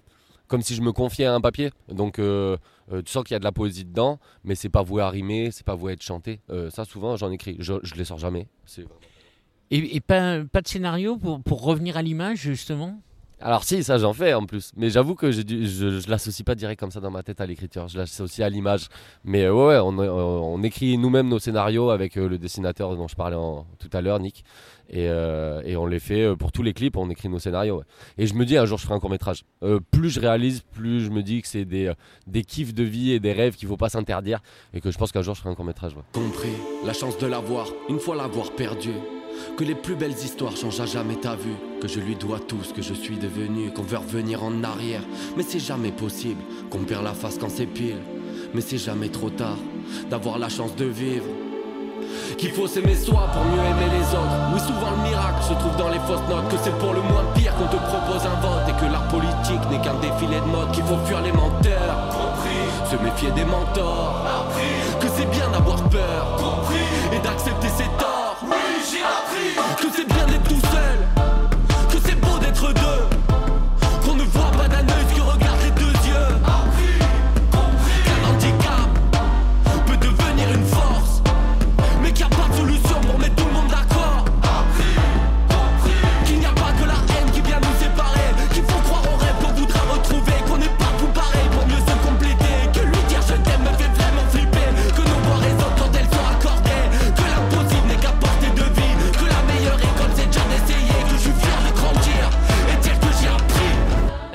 comme 0.48 0.62
si 0.62 0.74
je 0.74 0.82
me 0.82 0.92
confiais 0.92 1.26
à 1.26 1.34
un 1.34 1.40
papier. 1.40 1.70
Donc 1.88 2.18
tu 3.00 3.10
sens 3.10 3.24
qu'il 3.24 3.34
y 3.34 3.36
a 3.36 3.38
de 3.38 3.44
la 3.44 3.52
poésie 3.52 3.84
dedans, 3.84 4.20
mais 4.44 4.54
c'est 4.54 4.68
pas 4.68 4.82
voué 4.82 5.02
à 5.02 5.08
rimer, 5.08 5.50
c'est 5.50 5.64
pas 5.64 5.74
voué 5.74 5.92
à 5.92 5.94
être 5.94 6.02
chanté. 6.02 6.40
Euh, 6.50 6.68
ça, 6.68 6.84
souvent, 6.84 7.16
j'en 7.16 7.30
écris. 7.30 7.56
Je, 7.58 7.74
je 7.82 7.94
les 7.94 8.04
sors 8.04 8.18
jamais. 8.18 8.48
Et, 9.70 10.00
pas, 10.00 10.40
de 10.40 10.68
scénario 10.68 11.16
pour 11.16 11.62
revenir 11.62 11.96
à 11.96 12.02
l'image 12.02 12.40
justement? 12.40 13.00
Alors, 13.44 13.64
si, 13.64 13.82
ça, 13.82 13.98
j'en 13.98 14.12
fais 14.12 14.34
en 14.34 14.46
plus. 14.46 14.70
Mais 14.76 14.88
j'avoue 14.88 15.14
que 15.16 15.32
je, 15.32 15.40
je 15.42 16.08
l'associe 16.10 16.44
pas 16.44 16.54
direct 16.54 16.78
comme 16.78 16.92
ça 16.92 17.00
dans 17.00 17.10
ma 17.10 17.22
tête 17.22 17.40
à 17.40 17.46
l'écriture. 17.46 17.88
Je 17.88 17.98
l'associe 17.98 18.46
à 18.46 18.48
l'image. 18.48 18.86
Mais 19.24 19.44
euh, 19.44 19.52
ouais, 19.52 19.78
on, 19.82 20.62
écrit 20.62 20.96
nous-mêmes 20.96 21.28
nos 21.28 21.38
scénarios 21.40 21.90
avec 21.90 22.16
euh, 22.16 22.28
le 22.28 22.38
dessinateur 22.38 22.96
dont 22.96 23.08
je 23.08 23.16
parlais 23.16 23.34
en- 23.36 23.66
tout 23.80 23.90
à 23.92 24.00
l'heure, 24.00 24.20
Nick. 24.20 24.44
Et, 24.88 25.08
euh, 25.08 25.60
on 25.76 25.86
les 25.86 25.98
fait 26.00 26.36
pour 26.36 26.52
tous 26.52 26.62
les 26.62 26.72
clips, 26.74 26.96
on 26.96 27.08
écrit 27.10 27.28
nos 27.28 27.38
scénarios. 27.38 27.82
Et 28.18 28.26
je 28.26 28.34
me 28.34 28.44
dis 28.44 28.56
un 28.58 28.66
jour 28.66 28.78
je 28.78 28.84
ferai 28.84 28.94
un 28.94 29.00
court 29.00 29.10
métrage. 29.10 29.42
plus 29.90 30.10
je 30.10 30.20
réalise, 30.20 30.60
plus 30.72 31.00
je 31.00 31.10
me 31.10 31.22
dis 31.22 31.40
que 31.42 31.48
c'est 31.48 31.64
des, 31.64 31.92
des 32.26 32.44
kiffs 32.44 32.74
de 32.74 32.82
vie 32.84 33.12
et 33.12 33.18
des 33.20 33.32
rêves 33.32 33.56
qu'il 33.56 33.68
faut 33.68 33.76
pas 33.78 33.88
s'interdire. 33.88 34.40
Et 34.74 34.80
que 34.80 34.90
je 34.90 34.98
pense 34.98 35.10
qu'un 35.10 35.22
jour 35.22 35.34
je 35.34 35.40
ferai 35.40 35.50
un 35.50 35.54
court 35.54 35.64
métrage. 35.64 35.94
compris 36.12 36.52
la 36.84 36.92
chance 36.92 37.16
de 37.18 37.26
l'avoir, 37.26 37.68
une 37.88 37.98
fois 37.98 38.14
l'avoir 38.16 38.52
perdu. 38.52 38.90
Que 39.56 39.64
les 39.64 39.74
plus 39.74 39.94
belles 39.94 40.12
histoires 40.12 40.56
changent 40.56 40.80
à 40.80 40.86
jamais 40.86 41.16
ta 41.16 41.34
vue. 41.34 41.56
Que 41.80 41.88
je 41.88 42.00
lui 42.00 42.16
dois 42.16 42.38
tout 42.38 42.62
ce 42.62 42.72
que 42.72 42.82
je 42.82 42.94
suis 42.94 43.16
devenu. 43.16 43.70
Qu'on 43.72 43.82
veut 43.82 43.98
revenir 43.98 44.42
en 44.42 44.62
arrière, 44.64 45.02
mais 45.36 45.42
c'est 45.42 45.58
jamais 45.58 45.92
possible. 45.92 46.42
Qu'on 46.70 46.78
perd 46.78 47.04
la 47.04 47.12
face 47.12 47.38
quand 47.38 47.50
c'est 47.50 47.66
pile, 47.66 47.98
mais 48.54 48.60
c'est 48.60 48.78
jamais 48.78 49.08
trop 49.08 49.30
tard 49.30 49.58
d'avoir 50.10 50.38
la 50.38 50.48
chance 50.48 50.74
de 50.76 50.84
vivre. 50.84 51.26
Qu'il 52.38 52.50
faut 52.50 52.66
s'aimer 52.66 52.94
soi 52.94 53.28
pour 53.32 53.44
mieux 53.44 53.60
aimer 53.60 53.90
les 53.92 54.06
autres. 54.16 54.38
Oui, 54.52 54.60
souvent 54.60 54.90
le 54.90 55.08
miracle 55.08 55.42
se 55.42 55.54
trouve 55.54 55.76
dans 55.76 55.88
les 55.88 55.98
fausses 56.00 56.28
notes. 56.28 56.48
Que 56.50 56.56
c'est 56.62 56.76
pour 56.78 56.92
le 56.92 57.00
moins 57.02 57.24
pire 57.34 57.54
qu'on 57.56 57.68
te 57.68 57.76
propose 57.76 58.26
un 58.26 58.40
vote. 58.40 58.68
Et 58.68 58.80
que 58.80 58.90
l'art 58.90 59.08
politique 59.08 59.70
n'est 59.70 59.80
qu'un 59.80 59.94
défilé 60.00 60.40
de 60.40 60.46
mode. 60.46 60.70
Qu'il 60.72 60.84
faut 60.84 60.98
fuir 61.06 61.20
les 61.22 61.32
menteurs. 61.32 61.98
Se 62.90 62.96
méfier 62.96 63.30
des 63.30 63.44
mentors. 63.44 64.24
Que 65.00 65.06
c'est 65.14 65.30
bien 65.30 65.48
d'avoir 65.50 65.82
peur. 65.88 66.38
Et 67.12 67.18
d'accepter 67.20 67.68
ses 67.68 67.84
torts. 67.98 68.11
Que 69.80 69.88
c'est 69.94 70.06
bien 70.06 70.26
d'être 70.26 70.48
tout 70.48 70.71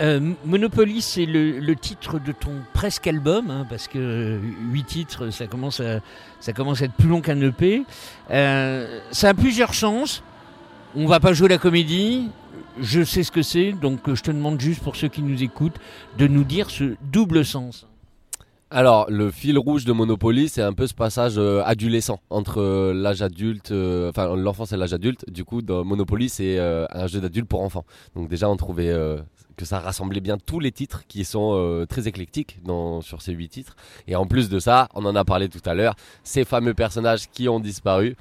Euh, 0.08 0.20
Monopoly, 0.46 1.02
c'est 1.02 1.26
le, 1.26 1.76
titre 1.76 2.20
de 2.20 2.32
ton 2.32 2.54
presque 2.74 3.08
album, 3.08 3.52
hein, 3.52 3.66
parce 3.70 3.88
que 3.88 4.40
8 4.72 4.84
titres, 4.86 5.30
ça 5.32 5.48
commence 5.48 5.82
à, 5.82 6.00
ça 6.40 6.54
commence 6.54 6.82
à 6.82 6.86
être 6.86 6.94
plus 6.94 7.10
long 7.10 7.20
qu'un 7.22 7.42
EP. 7.42 7.84
Euh, 8.32 9.00
ça 9.12 9.30
a 9.30 9.34
plusieurs 9.34 9.74
chances. 9.74 10.24
On 10.96 11.08
va 11.08 11.20
pas 11.20 11.34
jouer 11.34 11.50
la 11.50 11.58
comédie. 11.58 12.30
je 12.80 13.04
sais 13.04 13.24
ce 13.24 13.32
que 13.32 13.42
c'est, 13.42 13.74
donc 13.74 14.08
euh, 14.08 14.16
je 14.16 14.24
te 14.24 14.32
demande 14.32 14.62
juste 14.62 14.82
pour 14.82 14.96
ceux 14.96 15.10
qui 15.10 15.22
nous 15.22 15.44
écoutent 15.44 15.80
de 16.18 16.28
nous 16.28 16.44
dire 16.44 16.70
ce 16.70 16.96
double 17.12 17.44
sens. 17.44 17.86
Alors, 18.70 19.10
le 19.10 19.32
fil 19.32 19.58
rouge 19.58 19.86
de 19.86 19.94
Monopoly, 19.94 20.50
c'est 20.50 20.62
un 20.62 20.74
peu 20.74 20.88
ce 20.88 20.94
passage 20.94 21.36
euh, 21.38 21.62
adolescent 21.64 22.20
entre 22.30 22.60
euh, 22.62 22.94
l'âge 22.94 23.22
adulte, 23.22 23.72
euh, 23.72 24.10
enfin 24.10 24.36
l'enfance 24.36 24.74
et 24.74 24.78
l'âge 24.78 24.92
adulte. 24.94 25.24
Du 25.32 25.46
coup, 25.46 25.62
Monopoly, 25.62 26.28
c'est 26.28 26.60
un 26.60 27.08
jeu 27.08 27.22
d'adulte 27.22 27.48
pour 27.48 27.62
enfants. 27.62 27.86
Donc 28.14 28.28
déjà, 28.28 28.50
on 28.50 28.58
trouvait 28.58 28.94
que 29.56 29.64
ça 29.64 29.80
rassemblait 29.80 30.20
bien 30.20 30.38
tous 30.38 30.60
les 30.60 30.74
titres 30.74 31.04
qui 31.08 31.24
sont 31.24 31.86
très 31.88 32.10
éclectiques 32.10 32.60
sur 33.02 33.22
ces 33.22 33.32
huit 33.32 33.48
titres. 33.48 33.78
Et 34.06 34.18
en 34.18 34.26
plus 34.26 34.50
de 34.50 34.60
ça, 34.60 34.90
on 34.94 35.06
en 35.06 35.16
a 35.16 35.24
parlé 35.24 35.48
tout 35.48 35.62
à 35.66 35.74
l'heure, 35.74 35.96
ces 36.24 36.44
fameux 36.44 36.74
personnages 36.74 37.30
qui 37.30 37.48
ont 37.48 37.62
disparu. 37.62 38.18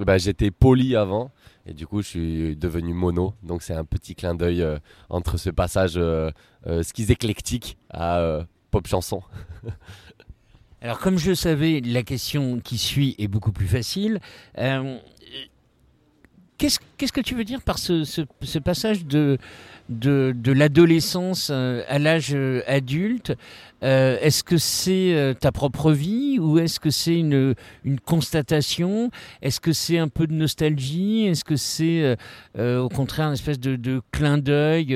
eh 0.00 0.04
ben, 0.06 0.16
J'étais 0.18 0.50
poli 0.50 0.96
avant. 0.96 1.30
Et 1.66 1.74
du 1.74 1.86
coup, 1.86 2.00
je 2.00 2.08
suis 2.08 2.56
devenu 2.56 2.94
mono. 2.94 3.34
Donc, 3.42 3.62
c'est 3.62 3.74
un 3.74 3.84
petit 3.84 4.14
clin 4.14 4.34
d'œil 4.34 4.66
entre 5.10 5.36
ce 5.36 5.50
passage 5.50 6.00
skis 6.82 7.12
éclectique 7.12 7.76
à 7.90 8.46
pop 8.70 8.86
chanson. 8.86 9.22
Alors 10.82 10.98
comme 10.98 11.18
je 11.18 11.34
savais, 11.34 11.80
la 11.84 12.02
question 12.02 12.58
qui 12.60 12.78
suit 12.78 13.14
est 13.18 13.28
beaucoup 13.28 13.52
plus 13.52 13.68
facile. 13.68 14.20
Euh, 14.58 14.98
Qu'est-ce 16.58 17.12
que 17.12 17.22
tu 17.22 17.34
veux 17.34 17.44
dire 17.44 17.62
par 17.62 17.78
ce 17.78 18.58
passage 18.58 19.06
de, 19.06 19.38
de, 19.90 20.32
de 20.34 20.52
l'adolescence 20.52 21.50
euh, 21.52 21.82
à 21.88 21.98
l'âge 21.98 22.30
euh, 22.34 22.62
adulte 22.66 23.32
Euh, 23.82 24.18
Est-ce 24.20 24.44
que 24.44 24.58
c'est 24.58 25.34
ta 25.40 25.52
propre 25.52 25.90
vie 25.90 26.38
ou 26.38 26.58
est-ce 26.58 26.78
que 26.78 26.90
c'est 26.90 27.18
une, 27.18 27.54
une 27.82 27.98
constatation? 27.98 29.10
Est-ce 29.40 29.58
que 29.58 29.72
c'est 29.72 29.96
un 29.96 30.08
peu 30.08 30.26
de 30.26 30.34
nostalgie? 30.34 31.24
Est-ce 31.24 31.44
que 31.44 31.56
c'est 31.56 32.18
au 32.58 32.90
contraire 32.90 33.28
une 33.28 33.32
espèce 33.40 33.58
de, 33.58 33.76
de 33.76 34.02
clin 34.12 34.36
d'œil 34.36 34.94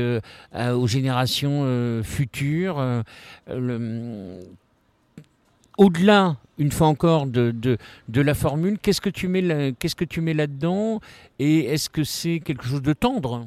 aux 0.53 0.87
générations 0.87 1.65
futures 2.03 2.77
au-delà, 5.79 6.37
une 6.59 6.71
fois 6.71 6.89
encore, 6.89 7.27
de, 7.27 7.53
de, 7.53 7.79
de 8.09 8.21
la 8.21 8.35
formule, 8.35 8.79
qu'est-ce 8.79 9.01
que 9.01 9.11
tu 9.11 9.29
mets, 9.29 9.75
qu'est-ce 9.79 9.97
que 9.97 10.05
tu 10.05 10.21
mets 10.21 10.35
là-dedans? 10.35 11.01
Et 11.39 11.61
est-ce 11.73 11.89
que 11.89 12.05
c'est 12.05 12.41
quelque 12.45 12.65
chose 12.65 12.83
de 12.83 12.93
tendre? 12.93 13.47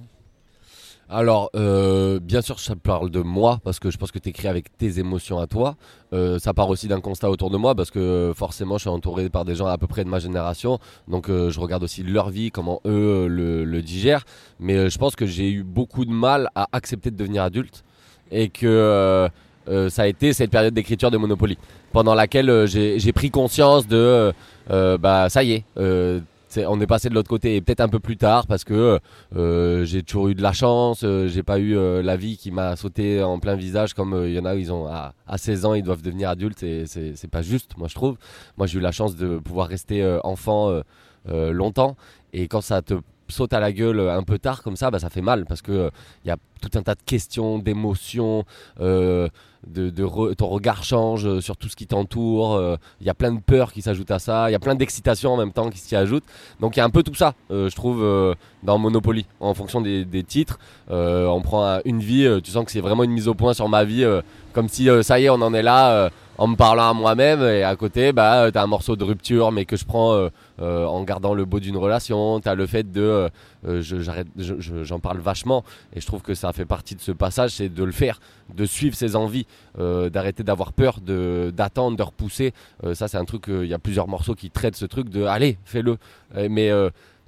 Alors, 1.09 1.49
euh, 1.55 2.19
bien 2.19 2.41
sûr, 2.41 2.59
ça 2.59 2.75
parle 2.75 3.09
de 3.09 3.21
moi, 3.21 3.59
parce 3.63 3.79
que 3.79 3.89
je 3.89 3.97
pense 3.97 4.11
que 4.11 4.19
tu 4.19 4.27
écris 4.27 4.49
avec 4.49 4.77
tes 4.77 4.99
émotions 4.99 5.39
à 5.39 5.47
toi. 5.47 5.77
Euh, 6.11 6.37
ça 6.37 6.53
part 6.53 6.69
aussi 6.69 6.89
d'un 6.89 6.99
constat 6.99 7.29
autour 7.29 7.49
de 7.49 7.55
moi, 7.55 7.75
parce 7.75 7.91
que 7.91 8.33
forcément, 8.35 8.77
je 8.77 8.81
suis 8.81 8.89
entouré 8.89 9.29
par 9.29 9.45
des 9.45 9.55
gens 9.55 9.67
à 9.67 9.77
peu 9.77 9.87
près 9.87 10.03
de 10.03 10.09
ma 10.09 10.19
génération. 10.19 10.79
Donc, 11.07 11.29
euh, 11.29 11.49
je 11.49 11.61
regarde 11.61 11.83
aussi 11.83 12.03
leur 12.03 12.29
vie, 12.29 12.51
comment 12.51 12.81
eux 12.85 13.25
euh, 13.25 13.27
le, 13.27 13.63
le 13.63 13.81
digèrent. 13.81 14.25
Mais 14.59 14.75
euh, 14.75 14.89
je 14.89 14.97
pense 14.97 15.15
que 15.15 15.25
j'ai 15.25 15.49
eu 15.49 15.63
beaucoup 15.63 16.03
de 16.03 16.11
mal 16.11 16.49
à 16.55 16.67
accepter 16.73 17.09
de 17.09 17.15
devenir 17.15 17.43
adulte. 17.43 17.85
Et 18.29 18.49
que 18.49 19.29
ça 19.89 20.01
a 20.01 20.07
été 20.07 20.33
cette 20.33 20.51
période 20.51 20.73
d'écriture 20.73 21.11
de 21.11 21.17
Monopoly, 21.17 21.57
pendant 21.93 22.13
laquelle 22.13 22.67
j'ai 22.67 23.13
pris 23.13 23.31
conscience 23.31 23.87
de, 23.87 24.33
bah, 24.69 25.29
ça 25.29 25.43
y 25.45 25.53
est. 25.53 25.63
euh, 26.57 26.65
on 26.69 26.79
est 26.81 26.87
passé 26.87 27.09
de 27.09 27.13
l'autre 27.13 27.29
côté 27.29 27.55
et 27.55 27.61
peut-être 27.61 27.81
un 27.81 27.89
peu 27.89 27.99
plus 27.99 28.17
tard 28.17 28.47
parce 28.47 28.63
que 28.63 28.99
euh, 29.35 29.85
j'ai 29.85 30.03
toujours 30.03 30.29
eu 30.29 30.35
de 30.35 30.41
la 30.41 30.53
chance, 30.53 31.01
euh, 31.03 31.27
j'ai 31.27 31.43
pas 31.43 31.59
eu 31.59 31.75
euh, 31.77 32.01
la 32.01 32.15
vie 32.17 32.37
qui 32.37 32.51
m'a 32.51 32.75
sauté 32.75 33.21
en 33.23 33.39
plein 33.39 33.55
visage 33.55 33.93
comme 33.93 34.13
euh, 34.13 34.29
il 34.29 34.35
y 34.35 34.39
en 34.39 34.45
a, 34.45 34.55
ils 34.55 34.71
ont 34.71 34.87
à, 34.87 35.13
à 35.27 35.37
16 35.37 35.65
ans, 35.65 35.73
ils 35.73 35.83
doivent 35.83 36.01
devenir 36.01 36.29
adultes 36.29 36.63
et 36.63 36.85
c'est 36.85 37.29
pas 37.29 37.41
juste, 37.41 37.77
moi 37.77 37.87
je 37.87 37.95
trouve. 37.95 38.17
Moi 38.57 38.67
j'ai 38.67 38.79
eu 38.79 38.81
la 38.81 38.91
chance 38.91 39.15
de 39.15 39.37
pouvoir 39.37 39.67
rester 39.67 40.01
euh, 40.03 40.19
enfant 40.23 40.69
euh, 40.69 40.81
euh, 41.29 41.51
longtemps 41.51 41.95
et 42.33 42.47
quand 42.47 42.61
ça 42.61 42.81
te 42.81 42.95
saute 43.29 43.53
à 43.53 43.59
la 43.59 43.71
gueule 43.71 43.99
euh, 43.99 44.17
un 44.17 44.23
peu 44.23 44.37
tard 44.39 44.63
comme 44.63 44.75
ça, 44.75 44.91
bah, 44.91 44.99
ça 44.99 45.09
fait 45.09 45.21
mal 45.21 45.45
parce 45.45 45.61
que 45.61 45.91
il 46.23 46.27
y 46.27 46.31
a 46.31 46.37
tout 46.61 46.71
un 46.77 46.81
tas 46.81 46.95
de 46.95 47.01
questions, 47.05 47.59
d'émotions, 47.59 48.43
euh, 48.79 49.27
de, 49.67 49.89
ton 50.33 50.47
regard 50.47 50.83
change 50.83 51.25
euh, 51.27 51.41
sur 51.41 51.57
tout 51.57 51.67
ce 51.69 51.75
qui 51.75 51.87
t'entoure. 51.87 52.55
euh, 52.55 52.77
Il 53.01 53.07
y 53.07 53.09
a 53.09 53.13
plein 53.13 53.31
de 53.33 53.39
peurs 53.39 53.73
qui 53.73 53.81
s'ajoutent 53.81 54.11
à 54.11 54.19
ça. 54.19 54.49
Il 54.49 54.53
y 54.53 54.55
a 54.55 54.59
plein 54.59 54.75
d'excitation 54.75 55.33
en 55.33 55.37
même 55.37 55.51
temps 55.51 55.69
qui 55.69 55.77
s'y 55.77 55.95
ajoutent. 55.95 56.23
Donc 56.59 56.75
il 56.75 56.79
y 56.79 56.81
a 56.81 56.85
un 56.85 56.89
peu 56.89 57.03
tout 57.03 57.13
ça, 57.15 57.33
euh, 57.51 57.69
je 57.69 57.75
trouve, 57.75 58.01
euh, 58.03 58.33
dans 58.63 58.77
Monopoly. 58.77 59.25
En 59.39 59.53
fonction 59.53 59.81
des, 59.81 60.05
titres, 60.23 60.57
euh, 60.89 61.27
on 61.27 61.41
prend 61.41 61.65
un- 61.65 61.81
une 61.85 61.99
vie, 61.99 62.25
euh, 62.25 62.39
tu 62.41 62.51
sens 62.51 62.65
que 62.65 62.71
c'est 62.71 62.81
vraiment 62.81 63.03
une 63.03 63.11
mise 63.11 63.27
au 63.27 63.33
point 63.33 63.53
sur 63.53 63.67
ma 63.69 63.83
vie, 63.83 64.03
euh, 64.03 64.21
comme 64.53 64.67
si 64.69 64.89
euh, 64.89 65.03
ça 65.03 65.19
y 65.19 65.25
est, 65.25 65.29
on 65.29 65.41
en 65.41 65.53
est 65.53 65.63
là. 65.63 66.09
En 66.37 66.47
me 66.47 66.55
parlant 66.55 66.89
à 66.89 66.93
moi-même 66.93 67.41
et 67.41 67.63
à 67.63 67.75
côté 67.75 68.11
bah 68.11 68.43
euh, 68.43 68.51
t'as 68.51 68.63
un 68.63 68.67
morceau 68.67 68.95
de 68.95 69.03
rupture 69.03 69.51
mais 69.51 69.65
que 69.65 69.75
je 69.75 69.85
prends 69.85 70.13
euh, 70.13 70.29
euh, 70.61 70.85
en 70.85 71.03
gardant 71.03 71.33
le 71.33 71.45
beau 71.45 71.59
d'une 71.59 71.77
relation. 71.77 72.39
T'as 72.39 72.55
le 72.55 72.65
fait 72.65 72.91
de 72.91 73.29
j'en 73.65 74.99
parle 74.99 75.19
vachement. 75.19 75.63
Et 75.93 76.01
je 76.01 76.05
trouve 76.05 76.21
que 76.21 76.33
ça 76.33 76.53
fait 76.53 76.65
partie 76.65 76.95
de 76.95 77.01
ce 77.01 77.11
passage 77.11 77.51
c'est 77.51 77.69
de 77.69 77.83
le 77.83 77.91
faire 77.91 78.19
de 78.53 78.65
suivre 78.65 78.95
ses 78.95 79.15
envies 79.15 79.47
d'arrêter 79.77 80.43
d'avoir 80.43 80.73
peur 80.73 80.99
de 81.01 81.51
d'attendre 81.55 81.97
de 81.97 82.03
repousser. 82.03 82.53
Ça 82.93 83.07
c'est 83.07 83.17
un 83.17 83.25
truc 83.25 83.45
il 83.47 83.67
y 83.67 83.73
a 83.73 83.79
plusieurs 83.79 84.07
morceaux 84.07 84.35
qui 84.35 84.49
traitent 84.49 84.75
ce 84.75 84.85
truc 84.85 85.09
de 85.09 85.23
allez 85.23 85.57
fais-le. 85.65 85.97
Mais 86.49 86.69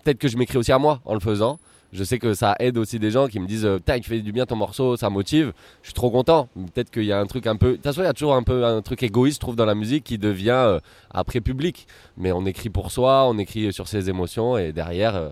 peut-être 0.03 0.19
que 0.19 0.27
je 0.27 0.37
m'écris 0.37 0.57
aussi 0.57 0.71
à 0.71 0.79
moi 0.79 0.99
en 1.05 1.13
le 1.13 1.19
faisant 1.19 1.59
je 1.91 2.03
sais 2.03 2.19
que 2.19 2.33
ça 2.33 2.55
aide 2.59 2.77
aussi 2.77 2.99
des 2.99 3.11
gens 3.11 3.27
qui 3.27 3.39
me 3.39 3.47
disent 3.47 3.65
euh, 3.65 3.77
Putain, 3.77 3.97
il 3.97 4.03
fait 4.03 4.21
du 4.21 4.31
bien 4.31 4.45
ton 4.45 4.55
morceau, 4.55 4.95
ça 4.97 5.09
motive. 5.09 5.53
Je 5.81 5.87
suis 5.87 5.93
trop 5.93 6.11
content. 6.11 6.47
Peut-être 6.73 6.91
qu'il 6.91 7.05
y 7.05 7.11
a 7.11 7.19
un 7.19 7.25
truc 7.25 7.47
un 7.47 7.55
peu. 7.55 7.71
De 7.71 7.75
toute 7.75 7.83
façon, 7.83 8.01
il 8.01 8.05
y 8.05 8.07
a 8.07 8.13
toujours 8.13 8.35
un 8.35 8.43
peu 8.43 8.65
un 8.65 8.81
truc 8.81 9.01
égoïste, 9.03 9.37
je 9.37 9.39
trouve, 9.41 9.55
dans 9.55 9.65
la 9.65 9.75
musique 9.75 10.03
qui 10.03 10.17
devient 10.17 10.49
euh, 10.51 10.79
après 11.11 11.41
public. 11.41 11.87
Mais 12.17 12.31
on 12.31 12.45
écrit 12.45 12.69
pour 12.69 12.91
soi, 12.91 13.25
on 13.27 13.37
écrit 13.37 13.73
sur 13.73 13.87
ses 13.87 14.09
émotions 14.09 14.57
et 14.57 14.71
derrière, 14.71 15.15
euh, 15.15 15.29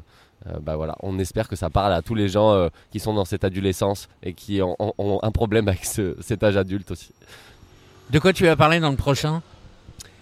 euh, 0.47 0.59
bah 0.61 0.75
voilà, 0.75 0.95
on 1.03 1.19
espère 1.19 1.47
que 1.47 1.55
ça 1.55 1.69
parle 1.69 1.93
à 1.93 2.01
tous 2.01 2.15
les 2.15 2.27
gens 2.29 2.69
qui 2.91 2.99
sont 2.99 3.13
dans 3.13 3.25
cette 3.25 3.43
adolescence 3.43 4.07
et 4.23 4.33
qui 4.33 4.61
ont, 4.61 4.75
ont- 4.79 4.93
ont 4.97 5.19
un 5.23 5.31
problème 5.31 5.67
avec 5.67 5.85
ce- 5.85 6.15
cet 6.21 6.43
âge 6.43 6.57
adulte 6.57 6.89
aussi. 6.91 7.11
De 8.09 8.19
quoi 8.19 8.33
tu 8.33 8.45
vas 8.45 8.55
parler 8.55 8.79
dans 8.79 8.91
le 8.91 8.95
prochain? 8.97 9.41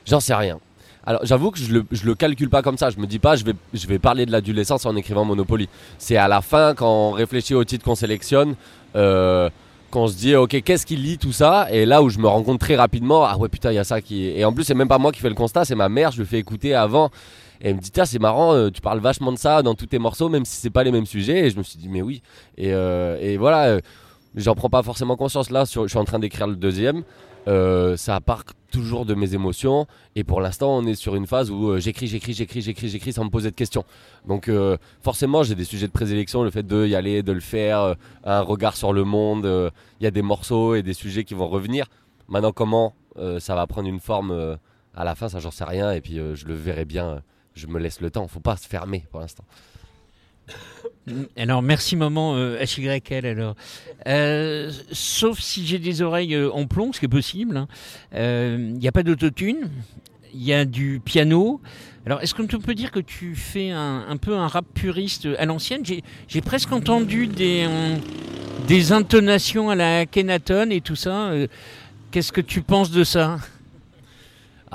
J'en 0.05 0.19
sais 0.19 0.33
rien. 0.35 0.59
Alors 1.07 1.21
j'avoue 1.23 1.51
que 1.51 1.59
je 1.59 1.71
le, 1.71 1.85
le 2.03 2.15
calcule 2.15 2.49
pas 2.49 2.61
comme 2.61 2.77
ça. 2.77 2.89
Je 2.89 2.97
me 2.97 3.05
dis 3.05 3.19
pas 3.19 3.35
je 3.35 3.43
vais, 3.45 3.99
parler 3.99 4.25
de 4.25 4.31
l'adolescence 4.31 4.85
en 4.85 4.95
écrivant 4.95 5.23
Monopoly. 5.23 5.69
C'est 5.99 6.17
à 6.17 6.27
la 6.27 6.41
fin 6.41 6.73
quand 6.73 7.09
on 7.09 7.11
réfléchit 7.11 7.53
au 7.53 7.63
titre 7.63 7.85
qu'on 7.85 7.95
sélectionne, 7.95 8.55
euh, 8.95 9.49
qu'on 9.91 10.07
se 10.07 10.15
dit 10.15 10.35
ok 10.35 10.61
qu'est-ce 10.63 10.85
qui 10.85 10.95
lie 10.95 11.19
tout 11.19 11.31
ça? 11.31 11.67
Et 11.71 11.85
là 11.85 12.01
où 12.01 12.09
je 12.09 12.17
me 12.17 12.27
rends 12.27 12.41
compte 12.41 12.59
très 12.59 12.75
rapidement 12.75 13.23
ah 13.23 13.37
ouais 13.37 13.49
putain 13.49 13.71
il 13.71 13.75
y 13.75 13.79
a 13.79 13.83
ça 13.83 14.01
qui 14.01 14.25
et 14.25 14.43
en 14.45 14.53
plus 14.53 14.63
c'est 14.63 14.73
même 14.73 14.87
pas 14.87 14.97
moi 14.97 15.11
qui 15.11 15.19
fais 15.19 15.29
le 15.29 15.35
constat 15.35 15.63
c'est 15.65 15.75
ma 15.75 15.89
mère 15.89 16.11
je 16.11 16.19
le 16.19 16.25
fais 16.25 16.39
écouter 16.39 16.73
avant. 16.73 17.11
Et 17.61 17.69
elle 17.69 17.75
me 17.75 17.81
dit 17.81 17.91
tiens 17.91 18.05
c'est 18.05 18.19
marrant 18.19 18.53
euh, 18.53 18.71
tu 18.71 18.81
parles 18.81 18.99
vachement 18.99 19.31
de 19.31 19.37
ça 19.37 19.61
dans 19.61 19.75
tous 19.75 19.85
tes 19.85 19.99
morceaux 19.99 20.29
même 20.29 20.43
si 20.43 20.57
c'est 20.57 20.71
pas 20.71 20.83
les 20.83 20.91
mêmes 20.91 21.05
sujets. 21.05 21.45
Et 21.45 21.49
je 21.51 21.57
me 21.57 21.63
suis 21.63 21.77
dit 21.77 21.87
mais 21.87 22.01
oui. 22.01 22.23
Et, 22.57 22.73
euh, 22.73 23.35
voilà 23.39 23.79
j'en 24.35 24.55
prends 24.55 24.71
pas 24.71 24.81
forcément 24.81 25.15
conscience. 25.17 25.51
Là 25.51 25.65
je 25.65 25.87
suis 25.87 25.99
en 25.99 26.03
train 26.05 26.19
d'écrire 26.19 26.47
le 26.47 26.55
deuxième. 26.55 27.03
Ça 27.45 28.19
part 28.21 28.43
toujours 28.75 29.05
de 29.05 29.15
mes 29.15 29.33
émotions. 29.33 29.87
Et 30.15 30.23
pour 30.25 30.41
l'instant 30.41 30.75
on 30.77 30.85
est 30.85 30.95
sur 30.95 31.15
une 31.15 31.27
phase 31.27 31.49
où 31.49 31.69
euh, 31.69 31.79
j'écris 31.79 32.07
j'écris 32.07 32.33
j'écris 32.33 32.61
j'écris 32.61 32.89
j'écris 32.89 33.13
sans 33.13 33.23
me 33.23 33.29
poser 33.29 33.49
de 33.49 33.55
questions. 33.55 33.85
Donc 34.27 34.49
euh, 34.49 34.77
forcément 35.01 35.43
j'ai 35.43 35.55
des 35.55 35.63
sujets 35.63 35.87
de 35.87 35.93
présélection 35.93 36.43
le 36.43 36.51
fait 36.51 36.63
de 36.63 36.85
y 36.85 36.95
aller 36.95 37.23
de 37.23 37.31
le 37.31 37.39
faire 37.39 37.79
euh, 37.79 37.93
un 38.25 38.41
regard 38.41 38.75
sur 38.75 38.91
le 38.91 39.05
monde 39.05 39.45
euh, 39.45 39.69
il 39.99 40.03
y 40.03 40.07
a 40.07 40.11
des 40.11 40.21
morceaux 40.21 40.75
et 40.75 40.83
des 40.83 40.93
sujets 40.93 41.23
qui 41.23 41.33
vont 41.33 41.47
revenir. 41.47 41.85
Maintenant 42.27 42.51
comment 42.51 42.93
euh, 43.17 43.39
ça 43.39 43.55
va 43.55 43.65
prendre 43.65 43.87
une 43.87 44.01
forme 44.01 44.31
euh, 44.31 44.57
à 44.93 45.05
la 45.05 45.15
fin 45.15 45.29
ça 45.29 45.39
j'en 45.39 45.51
sais 45.51 45.63
rien. 45.63 45.91
Et 45.93 46.01
puis 46.01 46.19
euh, 46.19 46.35
je 46.35 46.45
le 46.45 46.53
verrai 46.53 46.83
bien 46.83 47.07
euh, 47.07 47.19
je 47.53 47.67
me 47.67 47.79
laisse 47.79 48.01
le 48.01 48.11
temps. 48.11 48.27
Faut 48.27 48.41
pas 48.41 48.57
se 48.57 48.67
fermer 48.67 49.05
pour 49.09 49.21
l'instant 49.21 49.45
Alors, 51.37 51.61
merci 51.61 51.95
maman 51.95 52.35
euh, 52.35 52.57
HYL 52.63 53.25
alors. 53.25 53.55
Euh, 54.07 54.71
sauf 54.91 55.39
si 55.39 55.65
j'ai 55.65 55.77
des 55.79 56.01
oreilles 56.01 56.33
euh, 56.35 56.51
en 56.51 56.65
plomb, 56.65 56.93
ce 56.93 56.99
qui 56.99 57.05
est 57.05 57.09
possible. 57.09 57.57
hein. 57.57 57.67
Euh, 58.15 58.57
Il 58.59 58.79
n'y 58.79 58.87
a 58.87 58.91
pas 58.91 59.03
d'autotune, 59.03 59.69
il 60.33 60.43
y 60.43 60.53
a 60.53 60.65
du 60.65 60.99
piano. 61.03 61.61
Alors, 62.07 62.21
est-ce 62.21 62.33
qu'on 62.35 62.47
peut 62.47 62.75
dire 62.75 62.91
que 62.91 62.99
tu 62.99 63.35
fais 63.35 63.71
un, 63.71 64.05
un 64.07 64.17
peu 64.17 64.35
un 64.35 64.47
rap 64.47 64.65
puriste 64.73 65.27
à 65.37 65.45
l'ancienne? 65.45 65.83
J'ai 66.27 66.41
presque 66.41 66.71
entendu 66.71 67.27
des, 67.27 67.65
euh, 67.67 67.95
des 68.67 68.91
intonations 68.91 69.69
à 69.69 69.75
la 69.75 70.05
Kenaton 70.05 70.69
et 70.71 70.81
tout 70.81 70.95
ça. 70.95 71.29
Euh, 71.29 71.47
Qu'est-ce 72.11 72.31
que 72.31 72.41
tu 72.41 72.61
penses 72.61 72.91
de 72.91 73.03
ça? 73.03 73.39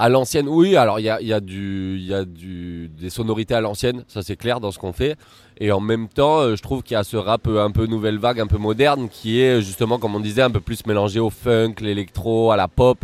À 0.02 0.08
l'ancienne, 0.08 0.48
oui. 0.48 0.76
Alors 0.76 0.98
il 0.98 1.02
y 1.02 1.10
a, 1.10 1.20
y 1.20 1.30
a 1.30 1.40
du, 1.40 1.98
y 2.00 2.14
a 2.14 2.24
du, 2.24 2.88
des 2.88 3.10
sonorités 3.10 3.52
à 3.52 3.60
l'ancienne, 3.60 4.02
ça 4.08 4.22
c'est 4.22 4.34
clair 4.36 4.58
dans 4.58 4.70
ce 4.70 4.78
qu'on 4.78 4.94
fait. 4.94 5.16
Et 5.58 5.72
en 5.72 5.80
même 5.80 6.08
temps, 6.08 6.38
euh, 6.38 6.56
je 6.56 6.62
trouve 6.62 6.82
qu'il 6.82 6.94
y 6.94 6.96
a 6.96 7.04
ce 7.04 7.18
rap 7.18 7.46
euh, 7.46 7.62
un 7.62 7.70
peu 7.70 7.84
nouvelle 7.84 8.16
vague, 8.16 8.40
un 8.40 8.46
peu 8.46 8.56
moderne, 8.56 9.10
qui 9.10 9.42
est 9.42 9.60
justement, 9.60 9.98
comme 9.98 10.14
on 10.14 10.20
disait, 10.20 10.40
un 10.40 10.48
peu 10.50 10.60
plus 10.62 10.86
mélangé 10.86 11.20
au 11.20 11.28
funk, 11.28 11.74
l'électro, 11.82 12.50
à 12.50 12.56
la 12.56 12.66
pop. 12.66 12.96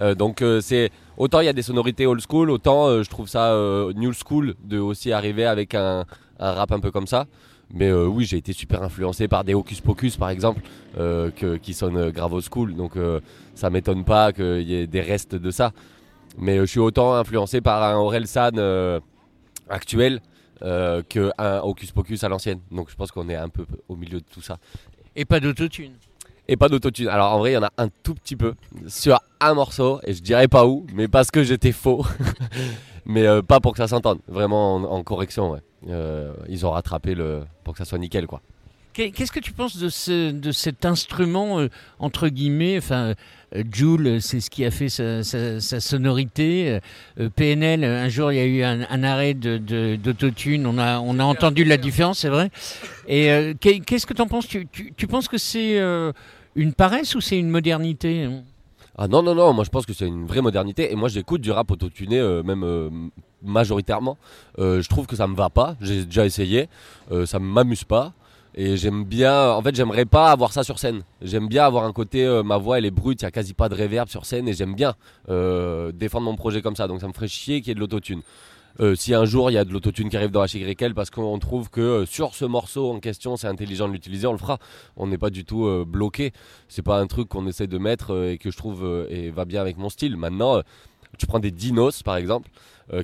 Euh, 0.00 0.14
donc 0.14 0.42
c'est 0.62 0.90
autant 1.18 1.40
il 1.40 1.44
y 1.44 1.48
a 1.48 1.52
des 1.52 1.60
sonorités 1.60 2.06
old 2.06 2.22
school, 2.26 2.48
autant 2.50 3.02
je 3.02 3.10
trouve 3.10 3.28
ça 3.28 3.54
new 3.94 4.12
school 4.14 4.54
de 4.64 4.78
aussi 4.78 5.12
arriver 5.12 5.44
avec 5.44 5.74
un, 5.74 6.06
un 6.40 6.52
rap 6.52 6.72
un 6.72 6.80
peu 6.80 6.90
comme 6.90 7.06
ça. 7.06 7.26
Mais 7.74 7.92
oui, 7.92 8.24
j'ai 8.24 8.38
été 8.38 8.54
super 8.54 8.82
influencé 8.82 9.28
par 9.28 9.44
des 9.44 9.52
Hocus 9.52 9.82
Pocus 9.82 10.16
par 10.16 10.30
exemple, 10.30 10.62
que- 10.96 11.56
qui 11.58 11.74
sonnent 11.74 12.08
grave 12.10 12.32
old 12.32 12.44
school. 12.50 12.74
Donc 12.74 12.96
euh, 12.96 13.20
ça 13.54 13.68
m'étonne 13.68 14.04
pas 14.04 14.32
qu'il 14.32 14.62
y 14.62 14.74
ait 14.76 14.86
des 14.86 15.02
restes 15.02 15.34
de 15.34 15.50
ça. 15.50 15.72
Mais 16.38 16.58
euh, 16.58 16.62
je 16.62 16.70
suis 16.70 16.80
autant 16.80 17.14
influencé 17.14 17.60
par 17.60 17.82
un 17.82 17.96
Orelsan 17.96 18.50
euh, 18.56 19.00
actuel 19.68 20.20
euh, 20.62 21.02
que 21.08 21.30
un 21.38 21.58
Hocus 21.60 21.92
Pocus 21.92 22.24
à 22.24 22.28
l'ancienne. 22.28 22.60
Donc 22.70 22.90
je 22.90 22.94
pense 22.96 23.10
qu'on 23.10 23.28
est 23.28 23.36
un 23.36 23.48
peu 23.48 23.66
au 23.88 23.96
milieu 23.96 24.20
de 24.20 24.24
tout 24.32 24.42
ça. 24.42 24.58
Et 25.16 25.24
pas 25.24 25.40
d'autotune. 25.40 25.92
Et 26.48 26.56
pas 26.56 26.68
d'autotune. 26.68 27.08
Alors 27.08 27.32
en 27.34 27.38
vrai, 27.38 27.50
il 27.52 27.54
y 27.54 27.58
en 27.58 27.62
a 27.64 27.72
un 27.76 27.88
tout 28.02 28.14
petit 28.14 28.36
peu 28.36 28.54
sur 28.86 29.20
un 29.40 29.54
morceau, 29.54 30.00
et 30.04 30.14
je 30.14 30.22
dirais 30.22 30.48
pas 30.48 30.66
où, 30.66 30.86
mais 30.94 31.06
parce 31.08 31.30
que 31.30 31.42
j'étais 31.44 31.72
faux. 31.72 32.04
mais 33.04 33.26
euh, 33.26 33.42
pas 33.42 33.60
pour 33.60 33.72
que 33.72 33.78
ça 33.78 33.88
s'entende. 33.88 34.20
Vraiment 34.28 34.76
en, 34.76 34.84
en 34.84 35.02
correction, 35.02 35.50
ouais. 35.50 35.60
Euh, 35.88 36.32
ils 36.48 36.66
ont 36.66 36.70
rattrapé 36.70 37.14
le 37.14 37.42
pour 37.64 37.74
que 37.74 37.78
ça 37.78 37.84
soit 37.84 37.98
nickel, 37.98 38.26
quoi. 38.26 38.40
Qu'est- 38.94 39.10
Qu'est-ce 39.10 39.30
que 39.30 39.38
tu 39.40 39.52
penses 39.52 39.76
de, 39.76 39.88
ce- 39.88 40.32
de 40.32 40.50
cet 40.52 40.84
instrument, 40.84 41.60
euh, 41.60 41.68
entre 41.98 42.28
guillemets, 42.28 42.78
enfin, 42.78 43.14
Joule, 43.72 44.20
c'est 44.20 44.40
ce 44.40 44.50
qui 44.50 44.64
a 44.64 44.70
fait 44.70 44.88
sa, 44.90 45.22
sonorité. 45.80 46.80
Euh, 47.18 47.28
PNL, 47.34 47.82
un 47.84 48.08
jour, 48.08 48.30
il 48.32 48.36
y 48.36 48.40
a 48.40 48.44
eu 48.44 48.62
un, 48.62 49.02
arrêt 49.02 49.34
de- 49.34 49.56
de- 49.58 49.96
d'autotune, 49.96 50.66
on 50.66 50.76
a, 50.78 50.98
on 51.00 51.18
a 51.18 51.24
entendu 51.24 51.64
la 51.64 51.76
différence, 51.78 52.18
c'est 52.18 52.28
vrai. 52.28 52.50
Et 53.06 53.30
euh, 53.30 53.54
qu'est- 53.58 53.80
qu'est-ce 53.80 54.06
que 54.06 54.12
tu 54.14 54.20
en 54.20 54.26
penses? 54.26 54.46
Tu, 54.46 54.66
tu- 54.66 55.06
penses 55.06 55.28
que 55.28 55.38
c'est 55.38 55.78
euh, 55.80 56.12
une 56.56 56.74
paresse 56.74 57.14
ou 57.14 57.20
c'est 57.22 57.38
une 57.38 57.48
modernité? 57.48 58.28
Ah 58.98 59.08
non, 59.08 59.22
non, 59.22 59.34
non, 59.34 59.52
moi 59.54 59.64
je 59.64 59.70
pense 59.70 59.86
que 59.86 59.92
c'est 59.94 60.06
une 60.08 60.26
vraie 60.26 60.42
modernité. 60.42 60.92
Et 60.92 60.96
moi 60.96 61.08
j'écoute 61.08 61.40
du 61.40 61.50
rap 61.50 61.70
autotuné, 61.70 62.20
même 62.44 63.10
majoritairement. 63.42 64.18
Je 64.58 64.86
trouve 64.88 65.06
que 65.06 65.16
ça 65.16 65.26
me 65.28 65.36
va 65.36 65.50
pas. 65.50 65.76
J'ai 65.80 66.04
déjà 66.04 66.26
essayé. 66.26 66.68
Ça 67.24 67.38
m'amuse 67.38 67.84
pas. 67.84 68.12
Et 68.60 68.76
j'aime 68.76 69.04
bien. 69.04 69.52
En 69.52 69.62
fait, 69.62 69.72
j'aimerais 69.76 70.04
pas 70.04 70.32
avoir 70.32 70.52
ça 70.52 70.64
sur 70.64 70.80
scène. 70.80 71.02
J'aime 71.22 71.46
bien 71.46 71.64
avoir 71.64 71.84
un 71.84 71.92
côté. 71.92 72.24
euh, 72.26 72.42
ma 72.42 72.56
voix 72.56 72.78
elle 72.78 72.86
est 72.86 72.90
brute, 72.90 73.22
il 73.22 73.24
y 73.24 73.28
a 73.28 73.30
quasi 73.30 73.54
pas 73.54 73.68
de 73.68 73.76
reverb 73.76 74.08
sur 74.08 74.26
scène. 74.26 74.48
Et 74.48 74.52
j'aime 74.52 74.74
bien 74.74 74.96
euh, 75.28 75.92
défendre 75.92 76.24
mon 76.24 76.34
projet 76.34 76.60
comme 76.60 76.74
ça. 76.74 76.88
Donc 76.88 77.00
ça 77.00 77.06
me 77.06 77.12
ferait 77.12 77.28
chier 77.28 77.60
qu'il 77.60 77.68
y 77.68 77.70
ait 77.70 77.74
de 77.76 77.80
l'autotune. 77.80 78.22
Euh, 78.80 78.96
si 78.96 79.14
un 79.14 79.24
jour 79.24 79.48
il 79.48 79.54
y 79.54 79.58
a 79.58 79.64
de 79.64 79.72
l'autotune 79.72 80.08
qui 80.08 80.16
arrive 80.16 80.32
dans 80.32 80.44
HYL 80.44 80.92
parce 80.94 81.10
qu'on 81.10 81.38
trouve 81.38 81.70
que 81.70 82.04
sur 82.04 82.34
ce 82.34 82.44
morceau 82.44 82.90
en 82.90 83.00
question 83.00 83.36
c'est 83.36 83.46
intelligent 83.46 83.86
de 83.86 83.92
l'utiliser, 83.92 84.26
on 84.26 84.32
le 84.32 84.38
fera. 84.38 84.58
On 84.96 85.06
n'est 85.06 85.18
pas 85.18 85.30
du 85.30 85.44
tout 85.44 85.84
bloqué. 85.86 86.32
C'est 86.66 86.82
pas 86.82 86.98
un 86.98 87.06
truc 87.06 87.28
qu'on 87.28 87.46
essaie 87.46 87.68
de 87.68 87.78
mettre 87.78 88.26
et 88.26 88.38
que 88.38 88.50
je 88.50 88.56
trouve 88.56 89.06
et 89.08 89.30
va 89.30 89.44
bien 89.44 89.60
avec 89.60 89.78
mon 89.78 89.88
style. 89.88 90.16
Maintenant, 90.16 90.62
tu 91.16 91.26
prends 91.26 91.38
des 91.38 91.52
Dinos 91.52 92.02
par 92.02 92.16
exemple, 92.16 92.50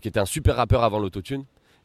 qui 0.02 0.08
était 0.08 0.20
un 0.20 0.26
super 0.26 0.56
rappeur 0.56 0.82
avant 0.82 0.98
l'autotune 0.98 1.44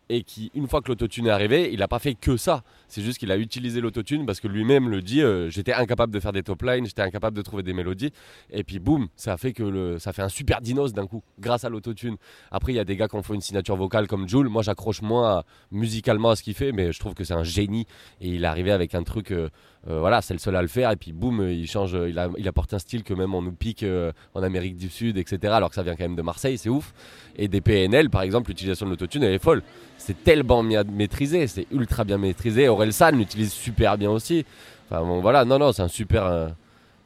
et 0.10 0.24
qui, 0.24 0.52
une 0.56 0.68
fois 0.68 0.82
que 0.82 0.90
l'autotune 0.90 1.28
est 1.28 1.32
arrivé, 1.32 1.70
il 1.72 1.80
n'a 1.80 1.88
pas 1.88 2.00
fait 2.00 2.16
que 2.16 2.36
ça. 2.36 2.64
C'est 2.88 3.04
juste 3.04 3.20
qu'il 3.20 3.32
a 3.32 3.38
utilisé 3.38 3.80
l'autotune 3.80 4.26
parce 4.26 4.40
que 4.40 4.48
lui-même 4.48 4.90
le 4.90 5.02
dit 5.02 5.22
euh, 5.22 5.50
j'étais 5.50 5.74
incapable 5.74 6.12
de 6.12 6.20
faire 6.20 6.32
des 6.32 6.42
top 6.42 6.64
lines, 6.64 6.86
j'étais 6.86 7.04
incapable 7.04 7.38
de 7.38 7.42
trouver 7.44 7.62
des 7.62 7.74
mélodies. 7.74 8.12
Et 8.52 8.64
puis 8.64 8.80
boum, 8.80 9.08
ça 9.16 9.38
fait 9.38 9.54
que 9.54 9.64
le, 9.64 10.00
ça 10.00 10.12
fait 10.12 10.24
un 10.24 10.30
super 10.30 10.62
dinos 10.62 10.94
d'un 10.94 11.06
coup, 11.06 11.24
grâce 11.40 11.64
à 11.64 11.70
l'autotune. 11.70 12.18
Après, 12.52 12.74
il 12.74 12.76
y 12.76 12.80
a 12.80 12.86
des 12.86 12.96
gars 12.96 13.08
qui 13.08 13.16
ont 13.16 13.24
fait 13.24 13.36
une 13.36 13.42
signature 13.42 13.76
vocale 13.76 14.08
comme 14.08 14.28
Jules. 14.28 14.50
Moi, 14.50 14.64
j'accroche 14.64 15.02
moins 15.02 15.44
musicalement 15.72 16.32
à 16.32 16.36
ce 16.36 16.44
qu'il 16.44 16.56
fait, 16.56 16.72
mais 16.72 16.92
je 16.92 17.00
trouve 17.00 17.14
que 17.14 17.24
c'est 17.24 17.34
un 17.34 17.44
génie. 17.44 17.86
Et 18.20 18.30
il 18.30 18.44
est 18.44 18.48
arrivé 18.48 18.72
avec 18.72 18.96
un 18.96 19.04
truc, 19.04 19.32
euh, 19.32 19.50
euh, 19.88 20.00
voilà, 20.00 20.22
c'est 20.22 20.34
le 20.34 20.40
seul 20.40 20.56
à 20.56 20.62
le 20.62 20.68
faire. 20.68 20.92
Et 20.92 20.96
puis 20.96 21.14
boum, 21.14 21.48
il 21.50 21.68
change, 21.68 21.94
il, 22.08 22.48
apporte 22.48 22.74
un 22.74 22.80
style 22.80 23.04
que 23.04 23.14
même 23.14 23.34
on 23.34 23.42
nous 23.42 23.52
pique 23.52 23.84
euh, 23.84 24.12
en 24.34 24.44
Amérique 24.44 24.76
du 24.76 24.90
Sud, 24.90 25.18
etc. 25.18 25.54
Alors 25.54 25.70
que 25.70 25.76
ça 25.76 25.84
vient 25.84 25.96
quand 25.96 26.04
même 26.04 26.16
de 26.16 26.22
Marseille, 26.22 26.58
c'est 26.58 26.70
ouf. 26.70 26.94
Et 27.38 27.48
des 27.48 27.62
PNL, 27.62 28.10
par 28.10 28.22
exemple, 28.22 28.50
l'utilisation 28.50 28.86
de 28.86 28.92
l'autotune, 28.92 29.24
elle 29.24 29.34
est 29.34 29.44
folle. 29.44 29.64
C'est 29.98 30.24
tellement 30.24 30.64
bien 30.64 30.84
maîtrisé, 30.84 31.48
c'est 31.48 31.68
ultra 31.72 32.04
bien 32.04 32.18
maîtrisé. 32.18 32.68
Aurel 32.68 32.92
San 32.92 33.18
l'utilise 33.18 33.54
super 33.54 33.98
bien 33.98 34.10
aussi. 34.12 34.46
Enfin 34.90 35.02
bon, 35.02 35.22
voilà, 35.22 35.46
non, 35.46 35.60
non, 35.60 35.72
c'est 35.72 35.84
un 35.84 35.88
super. 35.88 36.26
euh, 36.26 36.50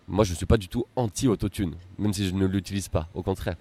Moi, 0.07 0.23
je 0.23 0.33
suis 0.33 0.45
pas 0.45 0.57
du 0.57 0.67
tout 0.67 0.85
anti-autotune, 0.95 1.75
même 1.99 2.13
si 2.13 2.27
je 2.27 2.33
ne 2.33 2.45
l'utilise 2.45 2.87
pas, 2.87 3.07
au 3.13 3.21
contraire. 3.21 3.55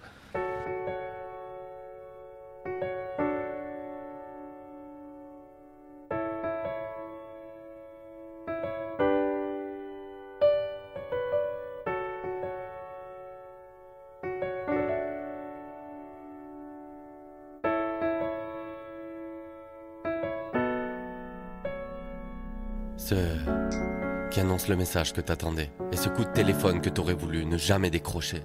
Le 24.67 24.75
message 24.75 25.13
que 25.13 25.21
t'attendais 25.21 25.71
et 25.91 25.97
ce 25.97 26.09
coup 26.09 26.23
de 26.23 26.31
téléphone 26.31 26.81
que 26.81 26.89
t'aurais 26.89 27.13
voulu 27.13 27.45
ne 27.45 27.57
jamais 27.57 27.89
décrocher. 27.89 28.43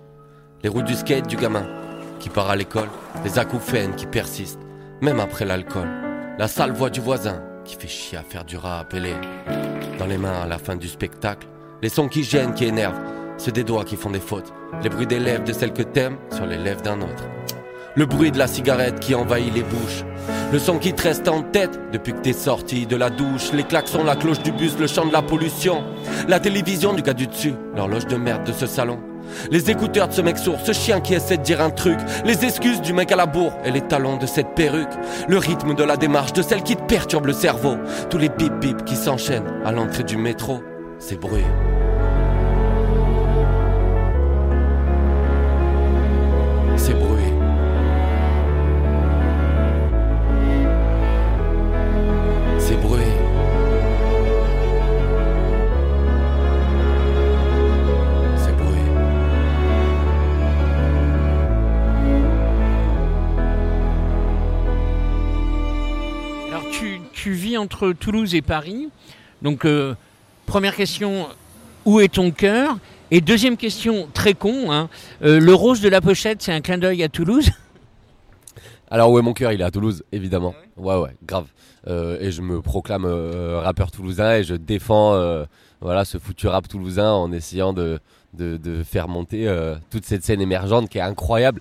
Les 0.62 0.68
routes 0.68 0.86
du 0.86 0.94
skate 0.94 1.28
du 1.28 1.36
gamin 1.36 1.66
qui 2.18 2.30
part 2.30 2.50
à 2.50 2.56
l'école, 2.56 2.88
les 3.24 3.38
acouphènes 3.38 3.94
qui 3.94 4.06
persistent, 4.06 4.60
même 5.00 5.20
après 5.20 5.44
l'alcool. 5.44 5.88
La 6.38 6.48
sale 6.48 6.72
voix 6.72 6.90
du 6.90 7.00
voisin 7.00 7.42
qui 7.64 7.76
fait 7.76 7.88
chier 7.88 8.18
à 8.18 8.22
faire 8.22 8.44
du 8.44 8.56
et 8.56 9.00
les 9.00 9.14
dans 9.98 10.06
les 10.06 10.18
mains 10.18 10.42
à 10.42 10.46
la 10.46 10.58
fin 10.58 10.76
du 10.76 10.88
spectacle. 10.88 11.46
Les 11.82 11.88
sons 11.88 12.08
qui 12.08 12.22
gênent, 12.22 12.54
qui 12.54 12.64
énervent, 12.64 13.00
ceux 13.36 13.52
des 13.52 13.64
doigts 13.64 13.84
qui 13.84 13.96
font 13.96 14.10
des 14.10 14.20
fautes. 14.20 14.52
Les 14.82 14.88
bruits 14.88 15.06
des 15.06 15.18
lèvres 15.18 15.44
de 15.44 15.52
celle 15.52 15.72
que 15.72 15.82
t'aimes 15.82 16.18
sur 16.30 16.46
les 16.46 16.58
lèvres 16.58 16.82
d'un 16.82 17.00
autre. 17.00 17.24
Le 17.98 18.06
bruit 18.06 18.30
de 18.30 18.38
la 18.38 18.46
cigarette 18.46 19.00
qui 19.00 19.16
envahit 19.16 19.52
les 19.52 19.64
bouches. 19.64 20.04
Le 20.52 20.60
son 20.60 20.78
qui 20.78 20.92
te 20.92 21.02
reste 21.02 21.26
en 21.26 21.42
tête 21.42 21.80
depuis 21.92 22.12
que 22.12 22.20
t'es 22.20 22.32
sorti 22.32 22.86
de 22.86 22.94
la 22.94 23.10
douche. 23.10 23.50
Les 23.52 23.64
klaxons, 23.64 24.04
la 24.04 24.14
cloche 24.14 24.38
du 24.38 24.52
bus, 24.52 24.78
le 24.78 24.86
chant 24.86 25.04
de 25.04 25.12
la 25.12 25.20
pollution. 25.20 25.82
La 26.28 26.38
télévision 26.38 26.92
du 26.92 27.02
gars 27.02 27.12
du 27.12 27.26
dessus, 27.26 27.54
l'horloge 27.74 28.06
de 28.06 28.14
merde 28.14 28.44
de 28.44 28.52
ce 28.52 28.68
salon. 28.68 29.00
Les 29.50 29.68
écouteurs 29.68 30.06
de 30.06 30.12
ce 30.12 30.20
mec 30.20 30.38
sourd, 30.38 30.60
ce 30.64 30.70
chien 30.70 31.00
qui 31.00 31.14
essaie 31.14 31.38
de 31.38 31.42
dire 31.42 31.60
un 31.60 31.70
truc. 31.70 31.98
Les 32.24 32.44
excuses 32.44 32.80
du 32.82 32.92
mec 32.92 33.10
à 33.10 33.16
la 33.16 33.26
bourre 33.26 33.58
et 33.64 33.72
les 33.72 33.80
talons 33.80 34.16
de 34.16 34.26
cette 34.26 34.54
perruque. 34.54 34.94
Le 35.28 35.38
rythme 35.38 35.74
de 35.74 35.82
la 35.82 35.96
démarche 35.96 36.32
de 36.34 36.42
celle 36.42 36.62
qui 36.62 36.76
te 36.76 36.82
perturbe 36.82 37.26
le 37.26 37.32
cerveau. 37.32 37.78
Tous 38.10 38.18
les 38.18 38.28
bip 38.28 38.60
bip 38.60 38.84
qui 38.84 38.94
s'enchaînent 38.94 39.52
à 39.64 39.72
l'entrée 39.72 40.04
du 40.04 40.16
métro. 40.16 40.62
Ces 41.00 41.16
bruits. 41.16 41.42
Entre 67.58 67.92
Toulouse 67.92 68.34
et 68.34 68.42
Paris. 68.42 68.88
Donc, 69.42 69.64
euh, 69.64 69.94
première 70.46 70.74
question, 70.74 71.28
où 71.84 72.00
est 72.00 72.14
ton 72.14 72.30
cœur? 72.30 72.78
Et 73.10 73.20
deuxième 73.20 73.56
question, 73.56 74.08
très 74.12 74.34
con, 74.34 74.70
hein, 74.70 74.88
euh, 75.22 75.40
le 75.40 75.54
rose 75.54 75.80
de 75.80 75.88
la 75.88 76.00
pochette, 76.00 76.42
c'est 76.42 76.52
un 76.52 76.60
clin 76.60 76.78
d'œil 76.78 77.02
à 77.02 77.08
Toulouse? 77.08 77.50
Alors 78.90 79.10
où 79.10 79.18
est 79.18 79.22
mon 79.22 79.32
cœur 79.32 79.52
Il 79.52 79.60
est 79.60 79.64
à 79.64 79.70
Toulouse, 79.70 80.02
évidemment. 80.12 80.54
Ouais, 80.76 80.96
ouais, 80.96 81.14
grave. 81.26 81.46
Euh, 81.86 82.18
et 82.20 82.32
je 82.32 82.42
me 82.42 82.60
proclame 82.60 83.06
rappeur 83.06 83.90
toulousain 83.90 84.36
et 84.36 84.44
je 84.44 84.54
défends 84.54 85.16
voilà 85.80 86.04
ce 86.04 86.18
foutu 86.18 86.48
rap 86.48 86.66
toulousain 86.66 87.10
en 87.12 87.30
essayant 87.30 87.72
de, 87.72 88.00
faire 88.84 89.08
monter 89.08 89.46
toute 89.90 90.04
cette 90.04 90.24
scène 90.24 90.40
émergente 90.40 90.88
qui 90.88 90.98
est 90.98 91.02
incroyable. 91.02 91.60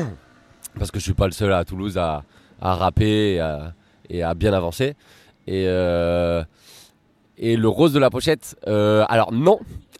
Parce 0.78 0.90
que 0.90 0.98
je 0.98 1.04
suis 1.04 1.14
pas 1.14 1.26
le 1.26 1.32
seul 1.32 1.52
à 1.52 1.64
Toulouse 1.64 1.98
à, 1.98 2.22
rapper 2.60 3.42
et 4.08 4.22
à 4.22 4.34
bien 4.34 4.52
avancer. 4.52 4.94
Et, 5.46 5.64
euh, 5.66 6.44
et 7.38 7.56
le 7.56 7.68
rose 7.68 7.92
de 7.92 7.98
la 7.98 8.10
pochette, 8.10 8.56
euh, 8.66 9.04
alors 9.08 9.32
non, 9.32 9.58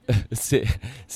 c'est 0.32 0.64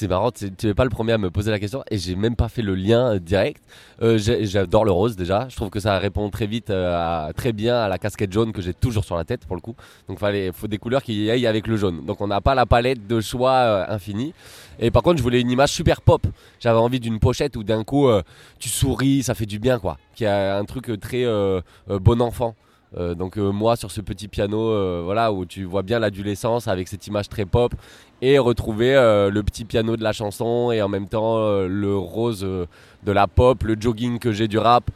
marrant, 0.09 0.31
tu 0.31 0.51
n'es 0.63 0.75
pas 0.75 0.85
le 0.85 0.91
premier 0.91 1.13
à 1.13 1.19
me 1.19 1.31
poser 1.31 1.51
la 1.51 1.59
question 1.59 1.85
et 1.91 1.99
j'ai 1.99 2.15
même 2.15 2.35
pas 2.35 2.49
fait 2.49 2.63
le 2.63 2.75
lien 2.75 3.19
direct. 3.19 3.63
Euh, 4.01 4.19
J'adore 4.19 4.85
le 4.85 4.91
rose 4.93 5.17
déjà, 5.17 5.49
je 5.51 5.57
trouve 5.57 5.69
que 5.69 5.81
ça 5.81 5.99
répond 5.99 6.31
très 6.31 6.47
vite, 6.47 6.73
très 7.37 7.53
bien 7.53 7.77
à 7.77 7.89
la 7.89 7.99
casquette 7.99 8.33
jaune 8.33 8.53
que 8.53 8.63
j'ai 8.63 8.73
toujours 8.73 9.05
sur 9.05 9.17
la 9.17 9.25
tête 9.25 9.45
pour 9.47 9.57
le 9.57 9.61
coup. 9.61 9.75
Donc 10.09 10.19
il 10.23 10.53
faut 10.53 10.69
des 10.69 10.79
couleurs 10.79 11.03
qui 11.03 11.31
aillent 11.31 11.47
avec 11.47 11.67
le 11.67 11.77
jaune. 11.77 12.07
Donc 12.07 12.21
on 12.21 12.29
n'a 12.29 12.41
pas 12.41 12.55
la 12.55 12.65
palette 12.65 13.07
de 13.07 13.21
choix 13.21 13.91
infinie. 13.91 14.33
Et 14.79 14.91
par 14.91 15.03
contre 15.03 15.19
je 15.19 15.23
voulais 15.23 15.41
une 15.41 15.51
image 15.51 15.71
super 15.71 16.01
pop. 16.01 16.27
J'avais 16.61 16.79
envie 16.79 17.01
d'une 17.01 17.19
pochette 17.19 17.57
où 17.57 17.65
d'un 17.65 17.85
coup 17.85 18.09
tu 18.59 18.69
souris, 18.71 19.23
ça 19.23 19.35
fait 19.35 19.47
du 19.47 19.59
bien 19.59 19.79
quoi. 19.79 19.99
Qui 20.15 20.25
a 20.25 20.57
un 20.57 20.65
truc 20.65 20.91
très 21.01 21.27
bon 21.89 22.23
enfant. 22.23 22.55
Euh, 22.97 23.15
donc 23.15 23.39
euh, 23.39 23.51
moi 23.51 23.75
sur 23.75 23.91
ce 23.91 24.01
petit 24.01 24.29
piano 24.29 24.71
euh, 24.71 25.03
voilà 25.05 25.33
où 25.33 25.45
tu 25.47 25.65
vois 25.65 25.83
bien 25.83 25.99
l'adolescence 25.99 26.69
avec 26.69 26.87
cette 26.87 27.05
image 27.09 27.29
très 27.29 27.45
pop 27.45 27.75
et 28.23 28.39
retrouver 28.39 28.95
le 28.95 29.43
petit 29.43 29.65
piano 29.65 29.97
de 29.97 30.03
la 30.03 30.13
chanson 30.13 30.71
et 30.71 30.81
en 30.81 30.89
même 30.89 31.09
temps 31.09 31.37
le 31.67 31.95
rose 31.95 32.41
de 32.41 33.13
la 33.13 33.27
pop, 33.27 33.63
le 33.65 33.77
jogging 33.79 34.19
que 34.19 34.33
j'ai 34.33 34.49
du 34.49 34.57
rap. 34.57 34.91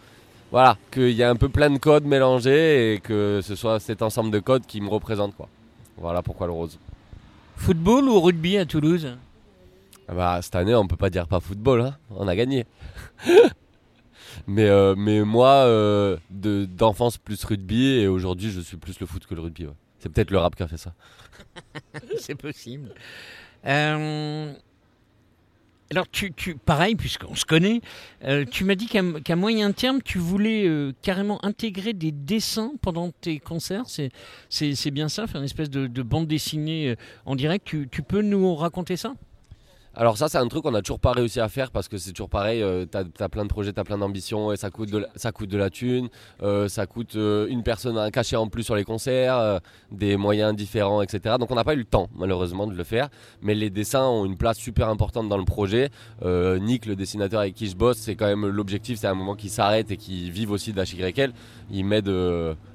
Voilà, 0.51 0.79
qu'il 0.91 1.11
y 1.11 1.23
a 1.23 1.29
un 1.29 1.37
peu 1.37 1.51
plein 1.51 1.69
de 1.69 1.77
codes 1.77 2.07
mélangés 2.07 2.95
et 2.95 3.01
que 3.01 3.41
ce 3.43 3.55
soit 3.55 3.81
cet 3.81 4.01
ensemble 4.01 4.31
de 4.31 4.39
codes 4.39 4.65
qui 4.65 4.81
me 4.81 4.89
représente 4.89 5.37
quoi. 5.37 5.49
Voilà 5.99 6.23
pourquoi 6.23 6.47
le 6.47 6.55
rose. 6.55 6.79
Football 7.57 8.09
ou 8.09 8.19
rugby 8.19 8.57
à 8.57 8.65
Toulouse? 8.65 9.15
Ah 10.09 10.15
bah, 10.15 10.39
cette 10.41 10.57
année 10.57 10.75
on 10.75 10.87
peut 10.87 10.97
pas 10.97 11.11
dire 11.11 11.27
pas 11.27 11.41
football, 11.41 11.83
hein. 11.83 11.97
on 12.17 12.29
a 12.29 12.37
gagné. 12.37 12.65
Mais, 14.47 14.67
euh, 14.67 14.95
mais 14.97 15.23
moi, 15.25 15.49
euh, 15.67 16.17
de- 16.31 16.65
d'enfance 16.67 17.19
plus 17.19 17.43
rugby 17.45 17.87
et 18.01 18.07
aujourd'hui 18.09 18.51
je 18.51 18.61
suis 18.61 18.77
plus 18.77 19.01
le 19.01 19.07
foot 19.07 19.27
que 19.27 19.35
le 19.35 19.41
rugby. 19.41 19.67
C'est 19.99 20.09
peut-être 20.09 20.31
le 20.31 20.39
rap 20.39 20.55
qui 20.57 20.63
a 20.63 20.69
fait 20.69 20.77
ça. 20.77 20.95
C'est 22.19 22.35
possible. 22.35 22.95
Euh, 23.67 24.53
alors, 25.91 26.07
tu, 26.11 26.33
tu, 26.33 26.55
pareil, 26.55 26.97
puisqu'on 26.97 27.35
se 27.35 27.47
connaît, 27.47 27.81
tu 28.51 28.65
m'as 28.65 28.75
dit 28.75 28.87
qu'à 28.87 29.37
moyen 29.37 29.73
terme, 29.73 30.03
tu 30.03 30.19
voulais 30.19 30.71
carrément 31.01 31.43
intégrer 31.45 31.95
des 31.95 32.13
dessins 32.13 32.73
pendant 32.83 33.11
tes 33.11 33.39
concerts. 33.39 33.85
C'est 33.89 34.91
bien 34.91 35.09
ça, 35.09 35.27
faire 35.27 35.41
une 35.41 35.47
espèce 35.47 35.71
de, 35.71 35.87
de 35.87 36.03
bande 36.03 36.27
dessinée 36.27 36.95
en 37.25 37.37
direct. 37.37 37.75
Tu 37.91 38.03
peux 38.03 38.21
nous 38.21 38.55
raconter 38.55 38.97
ça? 38.97 39.15
Alors 40.01 40.17
ça 40.17 40.29
c'est 40.29 40.39
un 40.39 40.47
truc 40.47 40.63
qu'on 40.63 40.71
n'a 40.71 40.81
toujours 40.81 41.01
pas 41.01 41.11
réussi 41.11 41.41
à 41.41 41.49
faire 41.49 41.73
parce 41.73 41.89
que 41.89 41.99
c'est 41.99 42.13
toujours 42.13 42.29
pareil, 42.29 42.63
euh, 42.63 42.87
t'as 42.87 43.03
as 43.19 43.29
plein 43.29 43.43
de 43.43 43.49
projets, 43.49 43.73
t'as 43.73 43.83
plein 43.83 43.99
d'ambitions 43.99 44.53
et 44.53 44.57
ça 44.57 44.71
coûte 44.71 44.93
de 44.93 44.99
la, 44.99 45.09
ça 45.17 45.33
thune, 45.71 46.09
euh, 46.41 46.69
ça 46.69 46.87
coûte 46.87 47.17
euh, 47.17 47.49
une 47.49 47.65
personne 47.65 47.99
un 47.99 48.13
cachet 48.13 48.37
en 48.37 48.47
plus 48.47 48.63
sur 48.63 48.77
les 48.77 48.85
concerts, 48.85 49.37
euh, 49.37 49.59
des 49.91 50.17
moyens 50.17 50.55
différents, 50.55 51.03
etc. 51.03 51.35
Donc 51.41 51.51
on 51.51 51.57
n'a 51.57 51.65
pas 51.65 51.75
eu 51.75 51.79
le 51.79 51.85
temps 51.85 52.09
malheureusement 52.17 52.69
de 52.69 52.75
le 52.75 52.85
faire, 52.85 53.09
mais 53.43 53.57
les 53.57 53.71
dessins 53.71 54.07
ont 54.07 54.25
une 54.25 54.37
place 54.37 54.59
super 54.59 54.89
importante 54.89 55.29
dans 55.29 55.37
le 55.37 55.45
projet. 55.45 55.91
Nick, 56.25 56.87
le 56.87 56.95
dessinateur 56.95 57.41
avec 57.41 57.55
qui 57.55 57.67
je 57.67 57.75
bosse, 57.75 57.99
c'est 57.99 58.15
quand 58.15 58.27
même 58.27 58.47
l'objectif, 58.47 59.01
c'est 59.01 59.09
un 59.09 59.15
moment 59.15 59.35
qu'il 59.35 59.51
s'arrête 59.51 59.91
et 59.91 59.97
qu'il 59.97 60.31
vive 60.31 60.53
aussi 60.53 60.73
d'HYL. 60.73 61.33
Il 61.73 61.85
m'aide 61.85 62.09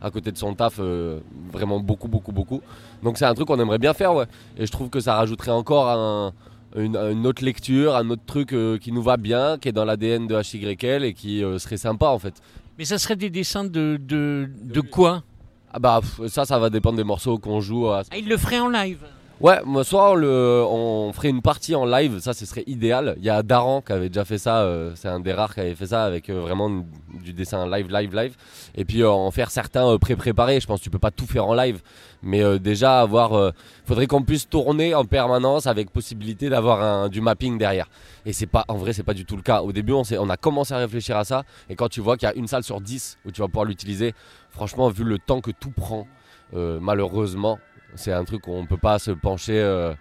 à 0.02 0.12
côté 0.12 0.34
de 0.34 0.38
son 0.38 0.56
taf 0.56 0.78
vraiment 0.78 1.80
beaucoup, 1.80 2.10
beaucoup, 2.10 2.34
beaucoup. 2.34 2.62
Donc 3.02 3.18
c'est 3.18 3.26
un 3.26 3.34
truc 3.34 3.48
qu'on 3.48 3.60
aimerait 3.62 3.80
bien 3.80 3.94
faire, 3.94 4.14
ouais. 4.14 4.26
Et 4.58 4.66
je 4.66 4.72
trouve 4.74 4.90
que 4.90 5.00
ça 5.00 5.16
rajouterait 5.16 5.52
encore 5.52 5.88
un 5.88 6.34
une, 6.76 6.96
une 6.98 7.26
autre 7.28 7.44
lecture, 7.44 7.96
un 7.96 8.10
autre 8.10 8.24
truc 8.26 8.54
euh, 8.54 8.78
qui 8.78 8.92
nous 8.92 9.02
va 9.04 9.18
bien, 9.18 9.58
qui 9.58 9.70
est 9.70 9.72
dans 9.74 9.86
l'ADN 9.86 10.28
de 10.28 10.36
HYL 10.36 11.04
et 11.04 11.14
qui 11.14 11.44
euh, 11.44 11.58
serait 11.60 11.78
sympa 11.78 12.08
en 12.08 12.20
fait. 12.20 12.34
Mais 12.78 12.86
ça 12.86 12.98
serait 12.98 13.16
des 13.16 13.30
dessins 13.30 13.64
de, 13.64 14.00
de, 14.02 14.50
de 14.64 14.82
quoi? 14.82 15.24
Ah 15.72 15.80
bah 15.80 16.02
ça, 16.28 16.46
ça 16.46 16.58
va 16.60 16.70
dépendre 16.70 16.98
des 16.98 17.04
morceaux 17.04 17.38
qu'on 17.38 17.60
joue. 17.62 17.88
à- 17.88 18.04
ah, 18.12 18.18
Il 18.18 18.28
le 18.28 18.38
ferait 18.38 18.60
en 18.60 18.70
live 18.70 19.00
Ouais, 19.43 19.60
moi 19.65 19.84
soit 19.84 20.12
on, 20.12 20.15
le, 20.15 20.63
on 20.65 21.12
ferait 21.12 21.27
une 21.27 21.41
partie 21.41 21.75
en 21.75 21.84
live, 21.84 22.19
ça 22.19 22.32
ce 22.34 22.45
serait 22.45 22.63
idéal. 22.65 23.15
Il 23.17 23.25
y 23.25 23.29
a 23.29 23.43
Daran 23.43 23.82
qui 23.82 23.91
avait 23.91 24.08
déjà 24.08 24.23
fait 24.23 24.38
ça, 24.38 24.62
euh, 24.62 24.93
c'est 24.95 25.10
un 25.10 25.19
des 25.19 25.34
rares 25.34 25.53
qui 25.53 25.60
avait 25.60 25.75
fait 25.75 25.88
ça 25.88 26.06
avec 26.06 26.29
euh, 26.29 26.39
vraiment 26.39 26.86
du 27.21 27.34
dessin 27.34 27.69
live, 27.69 27.91
live, 27.91 28.15
live. 28.15 28.38
Et 28.73 28.86
puis 28.86 29.01
euh, 29.01 29.10
en 29.10 29.32
faire 29.32 29.51
certains 29.51 29.97
pré-préparés, 29.97 30.62
je 30.62 30.65
pense 30.65 30.79
que 30.79 30.86
tu 30.86 30.89
peux 30.89 30.97
pas 30.97 31.12
tout 31.12 31.25
faire 31.25 31.45
en 31.45 31.56
live. 31.56 31.82
Mais 32.21 32.58
déjà 32.58 33.01
avoir, 33.01 33.51
faudrait 33.84 34.08
qu'on 34.08 34.23
puisse 34.23 34.47
tourner 34.47 34.95
en 34.95 35.03
permanence 35.03 35.67
avec 35.67 35.91
possibilité 35.91 36.47
d'avoir 36.47 37.10
du 37.10 37.19
mapping 37.19 37.58
derrière. 37.58 37.89
Et 38.25 38.32
c'est 38.32 38.45
pas, 38.45 38.63
en 38.69 38.75
vrai 38.75 38.93
c'est 38.93 39.03
pas 39.03 39.13
du 39.13 39.25
tout 39.25 39.36
le 39.36 39.41
cas. 39.41 39.62
Au 39.62 39.73
début 39.73 39.91
on, 39.91 40.03
on 40.19 40.29
a 40.29 40.38
commencé 40.38 40.73
à 40.73 40.77
réfléchir 40.77 41.17
à 41.17 41.25
ça. 41.25 41.43
Et 41.69 41.75
quand 41.75 41.89
tu 41.89 41.99
vois 41.99 42.15
qu'il 42.15 42.29
y 42.29 42.32
a 42.32 42.36
une 42.36 42.47
salle 42.47 42.63
sur 42.63 42.79
10 42.79 43.17
où 43.25 43.32
tu 43.32 43.41
vas 43.41 43.47
pouvoir 43.47 43.65
l'utiliser, 43.65 44.13
franchement 44.51 44.88
vu 44.88 45.03
le 45.03 45.19
temps 45.19 45.41
que 45.41 45.51
tout 45.51 45.71
prend, 45.71 46.08
malheureusement, 46.53 47.60
c'est 47.95 48.12
un 48.13 48.23
truc 48.23 48.47
où 48.47 48.53
on 48.53 48.65
peut 48.65 48.77
pas 48.77 48.99
se 48.99 49.12
pencher 49.12 49.60
euh, 49.60 49.93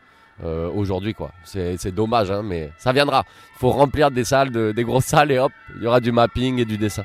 euh, 0.44 0.68
aujourd'hui 0.74 1.14
quoi. 1.14 1.30
C'est 1.44 1.94
dommage 1.94 2.30
hein, 2.30 2.42
mais 2.42 2.70
ça 2.78 2.92
viendra. 2.92 3.24
Il 3.56 3.58
faut 3.58 3.70
remplir 3.70 4.10
des 4.10 4.24
salles, 4.24 4.50
de- 4.50 4.72
des 4.72 4.84
grosses 4.84 5.04
salles 5.06 5.30
et 5.32 5.38
hop, 5.38 5.52
il 5.76 5.82
y 5.82 5.86
aura 5.86 6.00
du 6.00 6.12
mapping 6.12 6.58
et 6.58 6.64
du 6.64 6.78
dessin. 6.78 7.04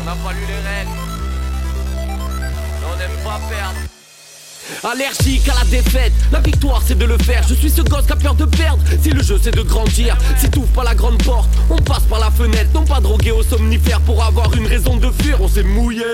On 0.00 0.04
n'a 0.04 0.14
pas 0.16 0.32
les 0.32 0.58
règles. 0.68 0.90
On 2.92 2.96
n'aime 2.98 3.24
pas 3.24 3.40
perdre. 3.48 3.80
Allergique 4.82 5.48
à 5.48 5.54
la 5.62 5.70
défaite, 5.70 6.12
la 6.32 6.40
victoire 6.40 6.82
c'est 6.86 6.96
de 6.96 7.04
le 7.04 7.18
faire. 7.18 7.42
Je 7.48 7.54
suis 7.54 7.70
ce 7.70 7.82
gosse 7.82 8.06
qui 8.06 8.12
a 8.12 8.16
peur 8.16 8.34
de 8.34 8.44
perdre. 8.44 8.82
Si 9.02 9.10
le 9.10 9.22
jeu 9.22 9.38
c'est 9.42 9.54
de 9.54 9.62
grandir, 9.62 10.16
si 10.38 10.50
t'ouvres 10.50 10.68
pas 10.68 10.84
la 10.84 10.94
grande 10.94 11.22
porte, 11.22 11.48
on 11.70 11.76
passe 11.76 12.02
par 12.04 12.20
la 12.20 12.30
fenêtre. 12.30 12.70
Non 12.74 12.84
pas 12.84 13.00
drogué 13.00 13.30
au 13.30 13.42
somnifère 13.42 14.00
pour 14.00 14.22
avoir 14.22 14.52
une 14.54 14.66
raison 14.66 14.96
de 14.96 15.10
fuir. 15.22 15.38
On 15.40 15.48
s'est 15.48 15.62
mouillé, 15.62 16.04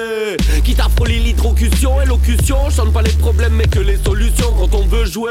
quitte 0.65 0.81
à 0.81 0.89
frôler 0.89 1.19
l'hydrocution 1.19 2.01
et 2.01 2.07
locution. 2.07 2.57
On 2.67 2.71
chante 2.71 2.93
pas 2.93 3.03
les 3.03 3.13
problèmes 3.13 3.55
mais 3.55 3.67
que 3.67 3.81
les 3.81 3.99
solutions 4.05 4.53
quand 4.59 4.75
on 4.75 4.87
veut 4.87 5.05
jouer. 5.05 5.31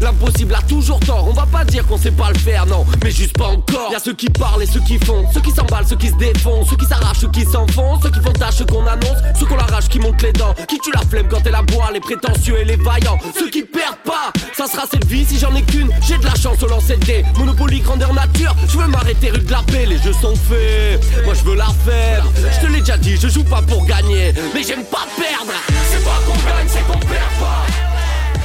L'impossible 0.00 0.54
a 0.54 0.62
toujours 0.62 1.00
tort. 1.00 1.26
On 1.28 1.32
va 1.32 1.46
pas 1.46 1.64
dire 1.64 1.86
qu'on 1.86 1.98
sait 1.98 2.10
pas 2.10 2.30
le 2.30 2.38
faire, 2.38 2.66
non, 2.66 2.84
mais 3.02 3.10
juste 3.10 3.36
pas 3.36 3.48
encore. 3.48 3.90
Y 3.92 3.96
a 3.96 3.98
ceux 4.00 4.14
qui 4.14 4.28
parlent 4.28 4.62
et 4.62 4.66
ceux 4.66 4.80
qui 4.80 4.98
font, 4.98 5.24
ceux 5.32 5.40
qui 5.40 5.50
s'emballent, 5.50 5.86
ceux 5.86 5.96
qui 5.96 6.08
se 6.08 6.16
défoncent, 6.16 6.70
ceux 6.70 6.76
qui 6.76 6.86
s'arrachent, 6.86 7.20
ceux 7.20 7.30
qui 7.30 7.44
s'enfoncent, 7.44 8.02
ceux 8.02 8.10
qui 8.10 8.20
font 8.20 8.32
tâche, 8.32 8.64
qu'on 8.66 8.86
annonce, 8.86 9.18
ceux 9.38 9.46
qu'on 9.46 9.56
l'arrache, 9.56 9.88
qui 9.88 9.98
montent 9.98 10.22
les 10.22 10.32
dents, 10.32 10.54
qui 10.68 10.78
tue 10.78 10.92
la 10.92 11.00
flemme 11.00 11.28
quand 11.28 11.40
elle 11.44 11.54
aboie, 11.54 11.90
les 11.92 12.00
et 12.58 12.64
les 12.64 12.76
vaillants, 12.76 13.18
ceux 13.38 13.50
qui 13.50 13.62
perdent 13.62 13.96
pas. 14.04 14.32
Ça 14.54 14.66
sera 14.66 14.86
cette 14.90 15.04
vie 15.06 15.24
si 15.24 15.38
j'en 15.38 15.54
ai 15.54 15.62
qu'une. 15.62 15.90
J'ai 16.06 16.18
de 16.18 16.24
la 16.24 16.34
chance 16.34 16.62
au 16.62 16.66
lancer 16.68 16.96
de 16.96 17.04
dés. 17.04 17.24
Monopoly 17.38 17.80
grandeur 17.80 18.12
nature. 18.14 18.54
Je 18.68 18.78
veux 18.78 18.86
m'arrêter 18.86 19.30
rue 19.30 19.38
de 19.40 19.50
la 19.50 19.62
paix. 19.62 19.86
Les 19.86 19.98
jeux 19.98 20.12
sont 20.12 20.34
faits. 20.34 21.02
Moi 21.24 21.34
je 21.34 21.44
veux 21.44 21.56
la 21.56 21.66
faire. 21.84 22.24
Je 22.36 22.66
te 22.66 22.72
l'ai 22.72 22.80
déjà 22.80 22.96
dit, 22.96 23.16
je 23.16 23.28
joue 23.28 23.44
pas 23.44 23.62
pour 23.62 23.84
gagner, 23.86 24.32
mais 24.54 24.62
j'aime 24.62 24.84
pas 24.84 25.06
perdre. 25.16 25.52
C'est 25.90 26.04
pas 26.04 26.18
qu'on 26.26 26.34
gagne, 26.48 26.68
c'est 26.68 26.86
qu'on 26.86 26.98
perd 26.98 27.32
pas. 27.38 27.66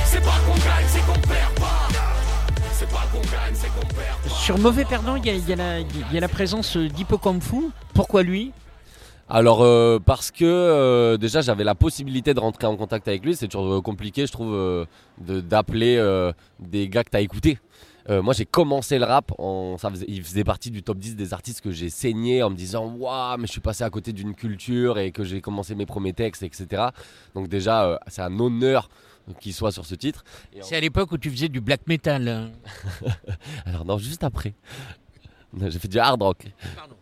C'est 0.05 0.21
pas 0.21 0.39
qu'on 0.45 0.53
gagne, 0.55 0.85
c'est 0.87 0.99
qu'on 1.05 1.19
perd 1.27 1.53
pas. 1.55 1.87
C'est 2.77 2.89
pas 2.89 3.07
qu'on 3.11 3.19
gagne, 3.21 3.53
c'est 3.53 3.67
qu'on 3.67 3.87
perd 3.95 4.17
pas. 4.27 4.35
Sur 4.35 4.57
Mauvais 4.57 4.85
Perdant, 4.85 5.15
il 5.15 5.25
y 5.25 5.53
a, 6.17 6.19
la- 6.19 6.27
présence 6.27 6.75
euh, 6.77 6.87
d'Hippocampu. 6.89 7.69
Pourquoi 7.93 8.23
lui? 8.23 8.51
Alors 9.33 9.61
euh, 9.63 9.97
parce 9.97 10.29
que 10.29 10.43
euh, 10.43 11.15
déjà 11.15 11.39
j'avais 11.39 11.63
la 11.63 11.73
possibilité 11.73 12.33
de 12.33 12.39
rentrer 12.41 12.67
en 12.67 12.75
contact 12.75 13.07
avec 13.07 13.23
lui, 13.23 13.33
c'est 13.33 13.47
toujours 13.47 13.75
euh, 13.75 13.81
compliqué 13.81 14.25
je 14.27 14.31
trouve 14.33 14.53
euh, 14.53 14.85
d'appeler 15.19 15.95
des 16.59 16.89
gars 16.89 17.05
que 17.05 17.11
t'as 17.11 17.21
écouté. 17.21 17.57
Moi 18.09 18.33
j'ai 18.33 18.45
commencé 18.45 18.99
le 18.99 19.05
rap, 19.05 19.31
en, 19.37 19.77
ça 19.77 19.89
faisait, 19.89 20.05
il 20.09 20.21
faisait 20.21 20.43
partie 20.43 20.69
du 20.69 20.83
top 20.83 20.97
10 20.97 21.15
des 21.15 21.33
artistes 21.33 21.61
que 21.61 21.71
j'ai 21.71 21.89
saigné 21.89 22.43
en 22.43 22.49
me 22.49 22.55
disant 22.57 22.85
waouh 22.87 23.37
mais 23.37 23.47
je 23.47 23.53
suis 23.53 23.61
passé 23.61 23.85
à 23.85 23.89
côté 23.89 24.11
d'une 24.11 24.35
culture 24.35 24.99
et 24.99 25.13
que 25.13 25.23
j'ai 25.23 25.39
commencé 25.39 25.75
mes 25.75 25.85
premiers 25.85 26.11
textes 26.11 26.43
etc. 26.43 26.87
Donc 27.33 27.47
déjà 27.47 28.01
c'est 28.07 28.21
un 28.21 28.37
honneur 28.37 28.89
qu'il 29.39 29.53
soit 29.53 29.71
sur 29.71 29.85
ce 29.85 29.95
titre. 29.95 30.25
C'est 30.61 30.75
à 30.75 30.81
l'époque 30.81 31.11
où 31.13 31.17
tu 31.17 31.29
faisais 31.29 31.47
du 31.47 31.61
black 31.61 31.87
metal. 31.87 32.27
hein. 32.27 32.51
Alors 33.65 33.85
non, 33.85 33.97
juste 33.97 34.25
après. 34.25 34.55
J'ai 35.69 35.79
fait 35.79 35.87
du 35.87 35.99
hard 35.99 36.21
rock. 36.21 36.45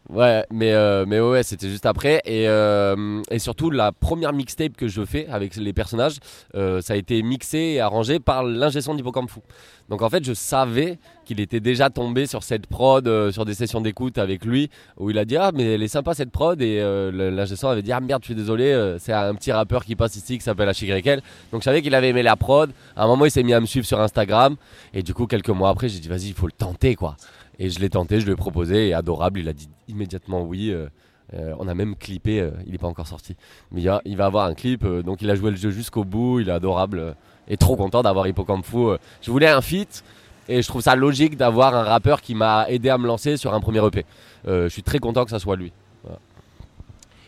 Ouais, 0.10 0.44
mais, 0.52 0.74
euh, 0.74 1.06
mais 1.08 1.20
ouais, 1.20 1.44
c'était 1.44 1.70
juste 1.70 1.86
après. 1.86 2.20
Et, 2.26 2.48
euh, 2.48 3.22
et 3.30 3.38
surtout, 3.38 3.70
la 3.70 3.92
première 3.92 4.34
mixtape 4.34 4.76
que 4.76 4.88
je 4.88 5.06
fais 5.06 5.28
avec 5.28 5.56
les 5.56 5.72
personnages, 5.72 6.16
euh, 6.56 6.82
ça 6.82 6.94
a 6.94 6.96
été 6.96 7.22
mixé 7.22 7.58
et 7.58 7.80
arrangé 7.80 8.20
par 8.20 8.44
l'ingé 8.44 8.82
son 8.82 8.96
d'Hippocampe 8.96 9.30
Fou. 9.30 9.42
Donc 9.88 10.02
en 10.02 10.10
fait, 10.10 10.24
je 10.24 10.34
savais 10.34 10.98
qu'il 11.26 11.40
était 11.40 11.60
déjà 11.60 11.92
tombé 11.92 12.26
sur 12.26 12.42
cette 12.42 12.66
prod, 12.66 13.32
sur 13.32 13.46
des 13.46 13.54
sessions 13.54 13.82
d'écoute 13.82 14.18
avec 14.18 14.46
lui, 14.46 14.72
où 14.98 15.12
il 15.12 15.18
a 15.20 15.26
dit 15.26 15.38
Ah, 15.38 15.52
mais 15.54 15.76
elle 15.76 15.84
est 15.84 15.88
sympa 15.88 16.16
cette 16.16 16.32
prod. 16.32 16.60
Et 16.60 16.80
l'ingé 17.12 17.56
son 17.56 17.68
avait 17.68 17.82
dit 17.84 17.92
Ah 17.92 18.00
merde, 18.00 18.24
je 18.24 18.28
suis 18.28 18.36
désolé, 18.36 18.96
c'est 19.00 19.14
un 19.14 19.34
petit 19.36 19.52
rappeur 19.52 19.86
qui 19.86 19.96
passe 19.96 20.16
ici 20.16 20.38
qui 20.40 20.44
s'appelle 20.44 20.72
HYL. 20.80 21.22
Donc 21.52 21.62
je 21.62 21.66
savais 21.66 21.82
qu'il 21.84 21.94
avait 21.94 22.10
aimé 22.10 22.24
la 22.24 22.36
prod. 22.36 22.72
À 22.96 23.04
un 23.04 23.08
moment, 23.08 23.26
il 23.26 23.32
s'est 23.32 23.44
mis 23.44 23.54
à 23.54 23.60
me 23.60 23.66
suivre 23.68 23.86
sur 23.86 24.00
Instagram. 24.00 24.56
Et 24.94 25.02
du 25.02 25.14
coup, 25.14 25.26
quelques 25.26 25.50
mois 25.50 25.70
après, 25.70 25.90
j'ai 25.90 26.00
dit 26.00 26.08
Vas-y, 26.08 26.28
il 26.28 26.34
faut 26.34 26.48
le 26.48 26.52
tenter 26.52 26.96
quoi. 26.96 27.16
Et 27.60 27.70
je 27.70 27.80
l'ai 27.80 27.90
tenté, 27.90 28.20
je 28.20 28.26
lui 28.26 28.32
ai 28.34 28.36
proposé, 28.38 28.88
et 28.90 28.94
adorable, 28.94 29.40
il 29.42 29.50
a 29.50 29.54
dit 29.54 29.70
immédiatement 29.88 30.42
oui. 30.44 30.72
euh, 30.72 30.88
euh, 31.36 31.54
on 31.60 31.68
a 31.68 31.76
même 31.76 31.96
clippé, 31.96 32.40
euh, 32.40 32.50
il 32.66 32.72
n'est 32.72 32.78
pas 32.80 32.88
encore 32.88 33.06
sorti. 33.08 33.36
Mais 33.72 33.82
il, 33.82 33.84
y 33.84 33.90
a- 33.90 34.02
il 34.06 34.18
va 34.18 34.26
avoir 34.26 34.46
un 34.48 34.56
clip, 34.56 34.84
euh, 34.84 35.04
donc 35.04 35.22
il 35.22 35.30
a 35.30 35.36
joué 35.36 35.52
le 35.52 35.58
jeu 35.58 35.70
jusqu'au 35.70 36.04
bout, 36.04 36.40
il 36.40 36.50
est 36.50 36.52
adorable, 36.54 36.98
euh, 37.00 37.14
et 37.48 37.58
trop 37.58 37.76
content 37.76 38.02
d'avoir 38.02 38.26
Hippocampe 38.28 38.66
Fou. 38.66 38.88
euh. 38.90 38.98
Je 39.22 39.30
voulais 39.30 39.48
un 39.48 39.62
feat, 39.62 40.04
et 40.48 40.62
je 40.64 40.68
trouve 40.68 40.82
ça 40.82 40.96
logique 40.96 41.38
d'avoir 41.38 41.76
un 41.76 41.84
rappeur 41.84 42.22
qui 42.22 42.34
m'a 42.34 42.66
aidé 42.70 42.90
à 42.90 42.98
me 42.98 43.06
lancer 43.06 43.38
sur 43.38 43.54
un 43.54 43.60
premier 43.60 43.86
EP. 43.86 44.06
Euh, 44.48 44.64
je 44.64 44.70
suis 44.70 44.82
très 44.82 44.98
content 45.00 45.24
que 45.26 45.30
ça 45.30 45.38
soit 45.40 45.56
lui. 45.56 45.72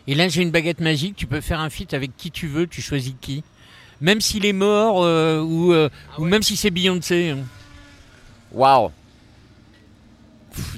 Et 0.08 0.16
là, 0.16 0.26
j'ai 0.26 0.42
une 0.42 0.50
baguette 0.50 0.80
magique. 0.80 1.14
Tu 1.14 1.26
peux 1.28 1.40
faire 1.40 1.60
un 1.60 1.70
feat 1.70 1.94
avec 1.94 2.16
qui 2.16 2.32
tu 2.32 2.48
veux. 2.48 2.66
Tu 2.66 2.82
choisis 2.82 3.14
qui 3.20 3.44
Même 4.00 4.20
s'il 4.20 4.44
est 4.44 4.52
mort 4.52 5.04
euh, 5.04 5.40
ou, 5.40 5.72
euh, 5.72 5.88
ou 6.18 6.24
même 6.24 6.42
si 6.42 6.56
c'est 6.56 6.72
Beyoncé. 6.72 7.30
hein. 7.30 7.38
Waouh 8.52 8.90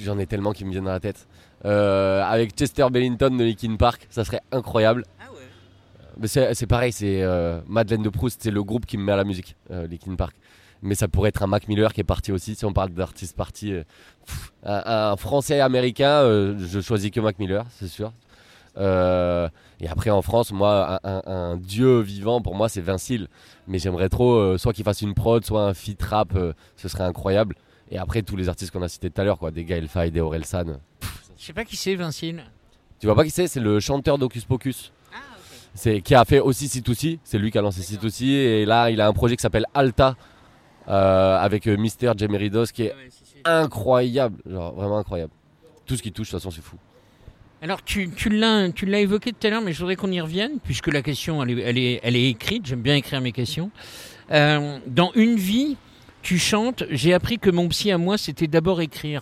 J'en 0.01 0.17
ai 0.19 0.25
tellement 0.25 0.51
qui 0.53 0.65
me 0.65 0.71
viennent 0.71 0.85
dans 0.85 0.91
la 0.91 0.99
tête. 0.99 1.27
Euh, 1.65 2.21
avec 2.23 2.51
Chester 2.55 2.85
Bellington 2.91 3.29
de 3.35 3.43
Linkin 3.43 3.75
Park, 3.75 4.07
ça 4.09 4.23
serait 4.23 4.41
incroyable. 4.51 5.03
Mais 6.17 6.27
c'est 6.27 6.67
pareil, 6.67 6.91
c'est 6.91 7.21
euh, 7.23 7.59
Madeleine 7.67 8.03
de 8.03 8.09
Proust, 8.09 8.41
c'est 8.43 8.51
le 8.51 8.63
groupe 8.63 8.85
qui 8.85 8.97
me 8.97 9.03
met 9.03 9.11
à 9.11 9.17
la 9.17 9.23
musique, 9.25 9.55
euh, 9.71 9.87
Linkin 9.87 10.15
Park. 10.15 10.35
Mais 10.81 10.93
ça 10.95 11.07
pourrait 11.07 11.29
être 11.29 11.41
un 11.43 11.47
Mac 11.47 11.67
Miller 11.67 11.91
qui 11.93 12.01
est 12.01 12.05
parti 12.05 12.31
aussi, 12.31 12.55
si 12.55 12.63
on 12.65 12.71
parle 12.73 12.91
d'artiste 12.91 13.35
parti. 13.35 13.73
euh, 13.73 13.83
un, 14.63 15.11
un 15.11 15.15
français 15.17 15.59
américain, 15.59 16.21
euh, 16.21 16.55
je 16.59 16.79
choisis 16.79 17.09
que 17.11 17.19
Mac 17.19 17.39
Miller, 17.39 17.65
c'est 17.71 17.87
sûr. 17.87 18.13
Euh, 18.77 19.47
et 19.79 19.87
après 19.87 20.09
en 20.09 20.21
France, 20.21 20.51
moi, 20.51 20.99
un, 21.03 21.09
un- 21.09 21.21
un 21.25 21.57
dieu 21.57 21.99
vivant 22.01 22.41
pour 22.41 22.55
moi, 22.55 22.69
c'est 22.69 22.81
Vincile. 22.81 23.27
Mais 23.67 23.79
j'aimerais 23.79 24.09
trop, 24.09 24.35
euh, 24.35 24.57
soit 24.57 24.73
qu'il 24.73 24.83
fasse 24.83 25.01
une 25.01 25.13
prod, 25.15 25.43
soit 25.45 25.63
un 25.63 25.73
feat 25.73 26.01
rap, 26.03 26.35
euh, 26.35 26.53
ce 26.75 26.87
serait 26.87 27.03
incroyable. 27.03 27.55
Et 27.91 27.97
après, 27.97 28.23
tous 28.23 28.35
les 28.35 28.49
artistes 28.49 28.71
qu'on 28.71 28.81
a 28.81 28.87
cités 28.87 29.09
tout 29.09 29.21
à 29.21 29.23
l'heure, 29.23 29.37
quoi, 29.37 29.51
des 29.51 29.63
Gaël 29.63 29.87
Faye, 29.87 30.11
des 30.11 30.21
Orelsan. 30.21 30.79
Je 31.37 31.45
sais 31.45 31.53
pas 31.53 31.65
qui 31.65 31.75
c'est, 31.75 31.95
Vincile. 31.95 32.43
Tu 32.99 33.07
vois 33.07 33.15
pas 33.15 33.23
qui 33.23 33.29
c'est? 33.29 33.47
C'est 33.47 33.59
le 33.59 33.79
chanteur 33.79 34.17
d'Hocus 34.17 34.45
Pocus. 34.45 34.91
c'est 35.73 36.01
qui 36.01 36.15
a 36.15 36.25
fait 36.25 36.39
aussi 36.39 36.67
C2C. 36.67 37.19
C'est 37.23 37.37
lui 37.37 37.51
qui 37.51 37.57
a 37.57 37.61
lancé 37.61 37.81
C2C 37.81 38.23
et 38.25 38.65
là 38.65 38.89
il 38.89 39.01
a 39.01 39.07
un 39.07 39.13
projet 39.13 39.35
qui 39.35 39.41
s'appelle 39.41 39.65
Alta 39.73 40.15
euh, 40.87 41.37
avec 41.37 41.67
euh, 41.67 41.75
Mister 41.75 42.11
Gemeridos 42.17 42.67
qui 42.67 42.83
est 42.83 42.95
incroyable, 43.43 44.37
genre 44.49 44.73
vraiment 44.73 44.97
incroyable. 44.97 45.33
Tout 45.85 45.97
ce 45.97 46.01
qui 46.01 46.11
touche 46.11 46.27
de 46.27 46.31
toute 46.31 46.39
façon 46.39 46.51
c'est 46.51 46.63
fou. 46.63 46.77
Alors 47.61 47.83
tu, 47.83 48.09
tu 48.11 48.29
l'as 48.29 48.69
tu 48.71 48.85
l'as 48.85 48.99
évoqué 48.99 49.33
tout 49.33 49.45
à 49.45 49.49
l'heure, 49.49 49.61
mais 49.61 49.73
je 49.73 49.79
voudrais 49.79 49.95
qu'on 49.97 50.11
y 50.11 50.21
revienne, 50.21 50.59
puisque 50.63 50.87
la 50.87 51.01
question 51.01 51.43
elle 51.43 51.59
est, 51.59 51.61
elle 51.61 51.77
est, 51.77 51.99
elle 52.03 52.15
est 52.15 52.29
écrite, 52.29 52.65
j'aime 52.65 52.81
bien 52.81 52.95
écrire 52.95 53.21
mes 53.21 53.31
questions. 53.33 53.71
Euh, 54.31 54.79
dans 54.87 55.11
une 55.15 55.35
vie, 55.35 55.77
tu 56.25 56.39
chantes, 56.39 56.83
j'ai 56.89 57.13
appris 57.13 57.37
que 57.37 57.51
mon 57.51 57.67
psy 57.69 57.91
à 57.91 57.99
moi, 57.99 58.17
c'était 58.17 58.47
d'abord 58.47 58.81
écrire. 58.81 59.21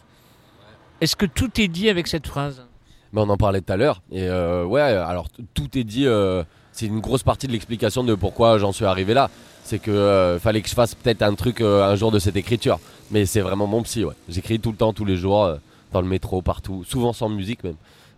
Est-ce 1.01 1.18
que 1.18 1.26
tout 1.26 1.60
est 1.60 1.68
dit 1.68 1.89
avec 1.89 2.08
cette 2.08 2.26
phrase? 2.26 2.66
Mais 3.12 3.20
on 3.20 3.28
en 3.28 3.36
parlait 3.36 3.60
tout 3.60 3.74
à 3.74 3.76
l'heure. 3.76 4.01
Et 4.10 4.24
euh, 4.24 4.64
ouais, 4.64 4.80
alors 4.80 5.28
tout 5.54 5.78
est 5.78 5.84
dit. 5.84 6.08
euh, 6.08 6.45
c'est 6.72 6.86
une 6.86 7.01
grosse 7.01 7.22
partie 7.22 7.45
de 7.45 7.51
l'explication 7.51 8.06
de 8.06 8.16
pourquoi 8.16 8.58
j'en 8.58 8.72
suis 8.72 8.86
arrivé 8.86 9.14
là. 9.14 9.30
C'est 9.66 9.80
que 9.80 9.91
euh, 9.91 10.39
fallait 10.39 10.62
que 10.62 10.70
je 10.70 10.74
fasse 10.74 10.95
peut-être 10.95 11.22
un 11.24 11.36
truc 11.36 11.60
un 11.60 11.93
jour 11.95 12.10
de 12.10 12.20
cette 12.20 12.38
écriture. 12.38 12.80
Mais 13.12 13.26
c'est 13.26 13.41
vraiment 13.41 13.68
mon 13.68 13.84
psy, 13.84 14.06
ouais. 14.06 14.16
J'écris 14.30 14.62
tout 14.62 14.72
le 14.72 14.78
temps, 14.78 14.93
tous 14.93 15.06
les 15.06 15.18
jours, 15.18 15.58
dans 15.91 16.01
le 16.01 16.08
métro, 16.08 16.41
partout, 16.41 16.86
souvent 16.86 17.12
sans 17.12 17.28
musique 17.28 17.66
même. 17.66 17.76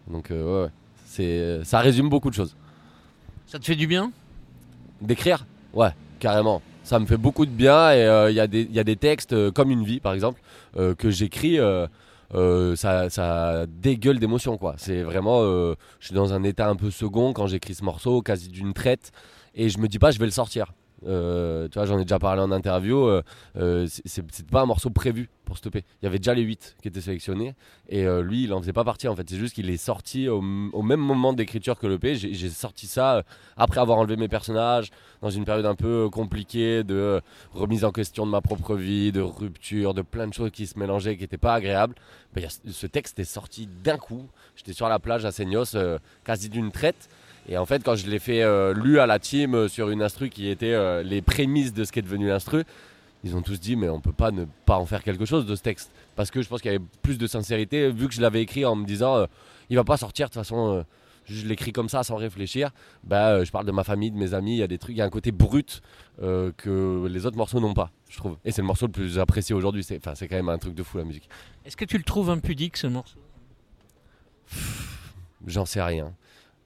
Donc 0.07 0.27
ouais, 0.29 0.37
ouais. 0.37 0.69
C'est, 1.07 1.63
ça 1.63 1.79
résume 1.79 2.07
beaucoup 2.07 2.29
de 2.29 2.35
choses. 2.35 2.55
Ça 3.47 3.57
te 3.57 3.65
fait 3.65 3.75
du 3.75 3.87
bien? 3.87 4.11
D'écrire? 5.01 5.43
Ouais, 5.73 5.89
carrément. 6.19 6.61
Ça 6.85 6.99
me 6.99 7.07
fait 7.07 7.17
beaucoup 7.17 7.47
de 7.47 7.51
bien 7.51 7.91
et 7.93 8.05
euh, 8.05 8.29
il 8.29 8.35
y, 8.35 8.39
a 8.39 8.45
des- 8.45 8.95
textes 8.95 9.33
euh, 9.33 9.51
comme 9.51 9.71
Une 9.71 9.83
vie 9.83 9.99
par 9.99 10.13
exemple 10.13 10.39
euh, 10.77 10.93
que 10.93 11.09
j'écris. 11.09 11.57
ça, 12.75 13.09
ça 13.09 13.65
dégueule 13.67 14.19
d'émotion 14.19 14.57
quoi. 14.59 14.75
C'est 14.77 15.01
vraiment, 15.01 15.41
je 15.41 15.75
suis 16.05 16.13
dans 16.13 16.31
un 16.33 16.43
état 16.43 16.69
un 16.69 16.75
peu 16.75 16.91
second 16.91 17.33
quand 17.33 17.47
j'écris 17.47 17.73
ce 17.73 17.83
morceau, 17.83 18.21
quasi 18.21 18.49
d'une 18.49 18.73
traite, 18.73 19.11
et 19.55 19.69
je 19.69 19.79
me 19.79 19.87
dis 19.87 19.97
pas 19.97 20.11
je 20.11 20.19
vais 20.19 20.25
le 20.25 20.31
sortir. 20.31 20.73
Euh, 21.05 21.67
tu 21.67 21.77
vois, 21.77 21.85
j'en 21.85 21.99
ai 21.99 22.03
déjà 22.03 22.19
parlé 22.19 22.41
en 22.41 22.51
interview. 22.51 23.05
euh, 23.07 23.21
euh, 23.57 23.87
c'est- 23.87 24.45
pas 24.49 24.61
un 24.61 24.65
morceau 24.65 24.89
prévu 24.89 25.29
pour 25.45 25.57
stopper. 25.57 25.83
Il 26.01 26.05
y 26.05 26.07
avait 26.07 26.17
déjà 26.17 26.33
les 26.33 26.41
8 26.41 26.75
qui 26.81 26.87
étaient 26.87 27.01
sélectionnés 27.01 27.55
et 27.89 28.05
euh, 28.05 28.21
lui 28.21 28.43
il 28.43 28.53
en 28.53 28.59
faisait 28.61 28.73
pas 28.73 28.83
partie 28.83 29.07
en 29.07 29.15
fait. 29.15 29.29
C'est 29.29 29.37
juste 29.37 29.53
qu'il 29.55 29.69
est 29.69 29.77
sorti 29.77 30.27
au, 30.29 30.41
même 30.41 30.99
moment 30.99 31.33
d'écriture 31.33 31.77
que 31.77 31.87
l'EP. 31.87 32.15
J'ai 32.15 32.49
sorti 32.49 32.87
ça 32.87 33.23
après 33.57 33.79
avoir 33.79 33.97
enlevé 33.99 34.17
mes 34.17 34.27
personnages 34.27 34.89
dans 35.21 35.29
une 35.29 35.45
période 35.45 35.65
un 35.65 35.75
peu 35.75 36.09
compliquée 36.09 36.83
de 36.83 37.21
remise 37.53 37.85
en 37.85 37.91
question 37.91 38.25
de 38.25 38.31
ma 38.31 38.41
propre 38.41 38.75
vie, 38.75 39.11
de 39.11 39.21
rupture, 39.21 39.93
de 39.93 40.01
plein 40.01 40.27
de 40.27 40.33
choses 40.33 40.51
qui 40.51 40.67
se 40.67 40.77
mélangeaient 40.79 41.15
qui 41.15 41.23
n'étaient 41.23 41.37
pas 41.37 41.53
agréables. 41.53 41.95
Ben, 42.33 42.47
ce 42.69 42.87
texte 42.87 43.19
est 43.19 43.23
sorti 43.23 43.67
d'un 43.83 43.97
coup. 43.97 44.27
J'étais 44.55 44.73
sur 44.73 44.89
la 44.89 44.99
plage 44.99 45.25
à 45.25 45.31
Seignos, 45.31 45.75
quasi 46.23 46.49
d'une 46.49 46.71
traite. 46.71 47.09
Et 47.47 47.57
en 47.57 47.65
fait, 47.65 47.83
quand 47.83 47.95
je 47.95 48.07
l'ai 48.07 48.19
fait 48.19 48.41
euh, 48.41 48.73
lu 48.73 48.99
à 48.99 49.05
la 49.05 49.19
team 49.19 49.53
euh, 49.53 49.67
sur 49.67 49.89
une 49.89 50.01
instru 50.01 50.29
qui 50.29 50.49
était 50.49 50.73
euh, 50.73 51.03
les 51.03 51.21
prémices 51.21 51.73
de 51.73 51.83
ce 51.83 51.91
qui 51.91 51.99
est 51.99 52.01
devenu 52.01 52.27
l'instru, 52.27 52.63
ils 53.23 53.35
ont 53.35 53.41
tous 53.41 53.59
dit 53.59 53.75
mais 53.75 53.89
on 53.89 54.01
peut 54.01 54.13
pas 54.13 54.31
ne 54.31 54.45
pas 54.65 54.77
en 54.77 54.85
faire 54.85 55.03
quelque 55.03 55.25
chose 55.25 55.45
de 55.45 55.55
ce 55.55 55.61
texte. 55.61 55.91
Parce 56.15 56.31
que 56.31 56.41
je 56.41 56.49
pense 56.49 56.61
qu'il 56.61 56.71
y 56.71 56.75
avait 56.75 56.83
plus 57.01 57.17
de 57.17 57.27
sincérité 57.27 57.91
vu 57.91 58.07
que 58.07 58.13
je 58.13 58.21
l'avais 58.21 58.41
écrit 58.41 58.65
en 58.65 58.75
me 58.75 58.85
disant 58.85 59.15
euh, 59.15 59.25
il 59.69 59.75
va 59.75 59.83
pas 59.83 59.97
sortir 59.97 60.27
de 60.27 60.33
toute 60.33 60.41
façon 60.41 60.85
je 61.25 61.47
l'écris 61.47 61.71
comme 61.71 61.89
ça 61.89 62.03
sans 62.03 62.17
réfléchir. 62.17 62.69
Bah 63.03 63.43
je 63.43 63.49
parle 63.51 63.65
de 63.65 63.71
ma 63.71 63.83
famille 63.83 64.11
de 64.11 64.17
mes 64.17 64.35
amis 64.35 64.55
il 64.55 64.59
y 64.59 64.63
a 64.63 64.67
des 64.67 64.77
trucs 64.77 64.95
il 64.95 64.99
y 64.99 65.01
a 65.01 65.05
un 65.05 65.09
côté 65.09 65.31
brut 65.31 65.81
que 66.19 67.07
les 67.07 67.25
autres 67.25 67.37
morceaux 67.37 67.59
n'ont 67.59 67.73
pas 67.73 67.89
je 68.09 68.17
trouve. 68.17 68.37
Et 68.45 68.51
c'est 68.51 68.61
le 68.61 68.67
morceau 68.67 68.85
le 68.85 68.91
plus 68.91 69.17
apprécié 69.17 69.55
aujourd'hui 69.55 69.83
c'est 69.83 69.97
enfin 69.97 70.13
c'est 70.13 70.27
quand 70.27 70.35
même 70.35 70.49
un 70.49 70.59
truc 70.59 70.75
de 70.75 70.83
fou 70.83 70.99
la 70.99 71.03
musique. 71.03 71.27
Est-ce 71.65 71.75
que 71.77 71.85
tu 71.85 71.97
le 71.97 72.03
trouves 72.03 72.29
impudique 72.29 72.77
ce 72.77 72.85
morceau? 72.85 73.17
J'en 75.47 75.65
sais 75.65 75.81
rien. 75.81 76.13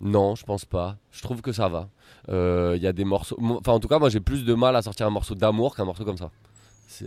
Non, 0.01 0.35
je 0.35 0.43
pense 0.45 0.65
pas. 0.65 0.95
Je 1.11 1.21
trouve 1.21 1.41
que 1.41 1.51
ça 1.51 1.67
va. 1.67 1.89
Euh, 2.29 2.73
Il 2.77 2.81
y 2.81 2.87
a 2.87 2.93
des 2.93 3.03
morceaux. 3.05 3.35
mo- 3.39 3.57
Enfin, 3.59 3.73
en 3.73 3.79
tout 3.79 3.87
cas, 3.87 3.99
moi, 3.99 4.09
j'ai 4.09 4.19
plus 4.21 4.45
de 4.45 4.53
mal 4.53 4.75
à 4.75 4.81
sortir 4.81 5.07
un 5.07 5.09
morceau 5.09 5.35
d'amour 5.35 5.75
qu'un 5.75 5.85
morceau 5.85 6.05
comme 6.05 6.17
ça. 6.17 6.29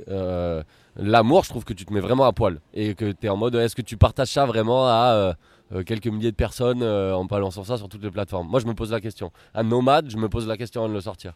Euh, 0.09 0.63
L'amour, 0.97 1.45
je 1.45 1.49
trouve 1.49 1.65
que 1.65 1.73
tu 1.73 1.87
te 1.87 1.93
mets 1.93 2.01
vraiment 2.01 2.25
à 2.25 2.33
poil 2.33 2.61
et 2.75 2.95
que 2.95 3.13
tu 3.13 3.27
es 3.27 3.29
en 3.31 3.37
mode 3.39 3.55
est-ce 3.55 3.75
que 3.75 3.81
tu 3.81 3.97
partages 3.97 4.29
ça 4.29 4.45
vraiment 4.45 4.87
à 4.87 5.13
euh, 5.15 5.33
euh, 5.75 5.83
quelques 5.85 6.07
milliers 6.07 6.31
de 6.33 6.37
personnes 6.37 6.83
euh, 6.83 7.15
en 7.17 7.25
balançant 7.25 7.65
ça 7.65 7.79
sur 7.79 7.89
toutes 7.89 8.03
les 8.03 8.11
plateformes? 8.11 8.47
Moi, 8.49 8.61
je 8.61 8.67
me 8.67 8.75
pose 8.75 8.91
la 8.93 9.01
question. 9.01 9.33
Un 9.55 9.63
nomade, 9.63 10.11
je 10.11 10.19
me 10.19 10.29
pose 10.29 10.47
la 10.47 10.59
question 10.59 10.87
de 10.87 10.93
le 10.93 11.01
sortir. 11.01 11.33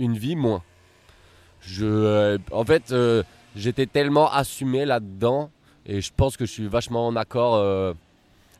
Une 0.00 0.16
vie, 0.18 0.34
moins. 0.34 0.62
Je, 1.60 1.86
euh, 1.86 2.38
en 2.50 2.64
fait, 2.64 2.90
euh, 2.90 3.22
j'étais 3.54 3.86
tellement 3.86 4.30
assumé 4.32 4.84
là-dedans 4.84 5.50
et 5.86 6.00
je 6.00 6.10
pense 6.16 6.36
que 6.36 6.44
je 6.44 6.50
suis 6.50 6.66
vachement 6.66 7.06
en 7.06 7.14
accord. 7.14 7.54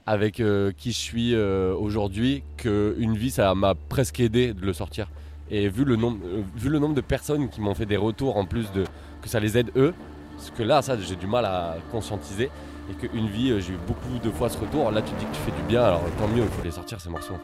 Avec 0.09 0.41
euh, 0.41 0.73
qui 0.75 0.93
je 0.93 0.97
suis 0.97 1.35
euh, 1.35 1.75
aujourd'hui 1.75 2.43
qu'une 2.57 3.15
vie 3.15 3.31
ça 3.31 3.55
m'a 3.55 3.75
presque 3.75 4.21
aidé 4.21 4.55
de 4.55 4.65
le 4.65 4.73
sortir. 4.73 5.11
Et 5.51 5.69
vu 5.69 5.85
le 5.85 5.97
nombre 5.97 6.19
euh, 6.25 6.41
vu 6.57 6.71
le 6.71 6.79
nombre 6.79 6.95
de 6.95 7.03
personnes 7.03 7.51
qui 7.51 7.61
m'ont 7.61 7.75
fait 7.75 7.85
des 7.85 7.99
retours 7.99 8.39
en 8.39 8.47
plus 8.47 8.73
de 8.73 8.85
que 9.21 9.29
ça 9.29 9.39
les 9.39 9.59
aide 9.59 9.71
eux 9.77 9.93
parce 10.35 10.51
que 10.51 10.63
là 10.63 10.81
ça 10.81 10.97
j'ai 10.99 11.17
du 11.17 11.27
mal 11.27 11.45
à 11.45 11.77
conscientiser 11.93 12.49
et 12.91 12.95
qu'une 12.95 13.27
vie 13.27 13.61
j'ai 13.61 13.75
eu 13.75 13.79
beaucoup 13.87 14.19
de 14.25 14.31
fois 14.31 14.49
ce 14.49 14.57
retour 14.57 14.91
là 14.91 15.03
tu 15.03 15.13
dis 15.19 15.27
que 15.27 15.35
tu 15.35 15.41
fais 15.41 15.51
du 15.51 15.63
bien 15.69 15.83
alors 15.83 16.03
tant 16.19 16.29
mieux 16.29 16.43
il 16.43 16.49
faut 16.49 16.65
les 16.65 16.71
sortir 16.71 16.99
ces 17.03 17.11
morceaux 17.11 17.37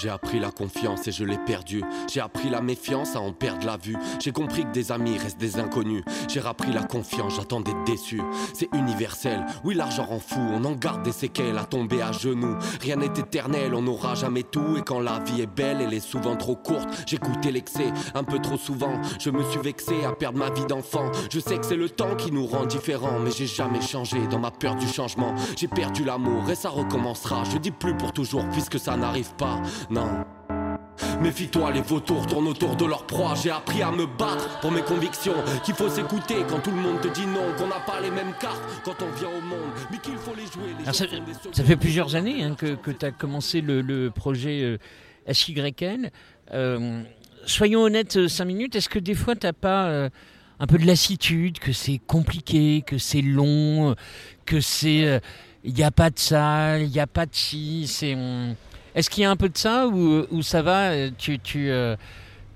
J'ai 0.00 0.10
appris 0.10 0.38
la 0.38 0.52
confiance 0.52 1.08
et 1.08 1.12
je 1.12 1.24
l'ai 1.24 1.38
perdue. 1.38 1.82
J'ai 2.08 2.20
appris 2.20 2.48
la 2.50 2.60
méfiance 2.60 3.16
à 3.16 3.20
en 3.20 3.32
perdre 3.32 3.66
la 3.66 3.76
vue. 3.76 3.96
J'ai 4.20 4.30
compris 4.30 4.62
que 4.62 4.70
des 4.70 4.92
amis 4.92 5.18
restent 5.18 5.40
des 5.40 5.58
inconnus. 5.58 6.04
J'ai 6.28 6.38
appris 6.38 6.72
la 6.72 6.84
confiance, 6.84 7.34
j'attends 7.34 7.60
d'être 7.60 7.82
déçu. 7.82 8.22
C'est 8.54 8.68
universel, 8.72 9.44
oui 9.64 9.74
l'argent 9.74 10.04
rend 10.04 10.20
fou. 10.20 10.38
On 10.38 10.64
en 10.64 10.72
garde 10.72 11.02
des 11.02 11.10
séquelles 11.10 11.58
à 11.58 11.64
tomber 11.64 12.00
à 12.00 12.12
genoux. 12.12 12.56
Rien 12.80 12.94
n'est 12.94 13.06
éternel, 13.06 13.74
on 13.74 13.82
n'aura 13.82 14.14
jamais 14.14 14.44
tout. 14.44 14.76
Et 14.76 14.82
quand 14.82 15.00
la 15.00 15.18
vie 15.18 15.42
est 15.42 15.52
belle, 15.52 15.80
elle 15.80 15.92
est 15.92 15.98
souvent 15.98 16.36
trop 16.36 16.54
courte. 16.54 16.88
J'écoutais 17.04 17.50
l'excès 17.50 17.92
un 18.14 18.22
peu 18.22 18.38
trop 18.38 18.56
souvent. 18.56 19.00
Je 19.18 19.30
me 19.30 19.42
suis 19.50 19.60
vexé 19.60 20.04
à 20.04 20.12
perdre 20.12 20.38
ma 20.38 20.50
vie 20.50 20.66
d'enfant. 20.66 21.10
Je 21.28 21.40
sais 21.40 21.58
que 21.58 21.66
c'est 21.66 21.76
le 21.76 21.90
temps 21.90 22.14
qui 22.14 22.30
nous 22.30 22.46
rend 22.46 22.66
différents. 22.66 23.18
Mais 23.18 23.32
j'ai 23.32 23.48
jamais 23.48 23.80
changé 23.80 24.28
dans 24.28 24.38
ma 24.38 24.52
peur 24.52 24.76
du 24.76 24.86
changement. 24.86 25.34
J'ai 25.56 25.66
perdu 25.66 26.04
l'amour 26.04 26.48
et 26.48 26.54
ça 26.54 26.68
recommencera. 26.68 27.42
Je 27.52 27.58
dis 27.58 27.72
plus 27.72 27.96
pour 27.96 28.12
toujours 28.12 28.48
puisque 28.50 28.78
ça 28.78 28.96
n'arrive 28.96 29.34
pas. 29.34 29.60
Non. 29.90 30.24
Méfie-toi, 31.20 31.72
les 31.72 31.80
vautours 31.80 32.26
tournent 32.26 32.48
autour 32.48 32.76
de 32.76 32.84
leur 32.84 33.06
proie. 33.06 33.34
J'ai 33.42 33.50
appris 33.50 33.82
à 33.82 33.90
me 33.90 34.06
battre 34.06 34.60
pour 34.60 34.70
mes 34.70 34.82
convictions. 34.82 35.34
Qu'il 35.64 35.74
faut 35.74 35.88
s'écouter 35.88 36.36
quand 36.48 36.60
tout 36.60 36.70
le 36.70 36.76
monde 36.76 37.00
te 37.00 37.08
dit 37.08 37.26
non. 37.26 37.52
Qu'on 37.56 37.66
n'a 37.66 37.80
pas 37.80 38.00
les 38.00 38.10
mêmes 38.10 38.32
cartes 38.40 38.62
quand 38.84 38.96
on 39.02 39.10
vient 39.18 39.28
au 39.28 39.40
monde. 39.40 39.70
Mais 39.90 39.98
qu'il 39.98 40.16
faut 40.16 40.34
les 40.34 40.46
jouer. 40.46 40.74
Les 40.78 40.84
ça, 40.92 41.04
ça 41.52 41.64
fait 41.64 41.76
plusieurs 41.76 42.14
années 42.14 42.44
hein, 42.44 42.54
que, 42.56 42.74
que 42.74 42.90
tu 42.90 43.06
as 43.06 43.10
commencé 43.10 43.60
le, 43.60 43.80
le 43.80 44.10
projet 44.10 44.62
euh, 44.62 44.78
SYN. 45.32 46.10
Euh, 46.52 47.02
soyons 47.44 47.82
honnêtes 47.82 48.28
5 48.28 48.44
minutes, 48.44 48.76
est-ce 48.76 48.88
que 48.88 48.98
des 48.98 49.14
fois 49.14 49.34
tu 49.34 49.46
n'as 49.46 49.52
pas 49.52 49.86
euh, 49.86 50.08
un 50.60 50.66
peu 50.66 50.78
de 50.78 50.86
lassitude, 50.86 51.58
que 51.58 51.72
c'est 51.72 51.98
compliqué, 51.98 52.82
que 52.86 52.98
c'est 52.98 53.22
long, 53.22 53.90
euh, 53.90 53.94
que 54.46 54.60
c'est... 54.60 55.20
Il 55.64 55.74
n'y 55.74 55.82
a 55.82 55.90
pas 55.90 56.08
de 56.08 56.18
salle, 56.18 56.82
il 56.82 56.90
n'y 56.90 57.00
a 57.00 57.06
pas 57.06 57.26
de 57.26 57.34
ci, 57.34 57.86
c'est... 57.88 58.16
Est-ce 58.98 59.10
qu'il 59.10 59.22
y 59.22 59.26
a 59.26 59.30
un 59.30 59.36
peu 59.36 59.48
de 59.48 59.56
ça 59.56 59.86
ou, 59.86 60.42
ça 60.42 60.60
va, 60.60 60.90
euh, 60.90 61.10
euh, 61.54 61.96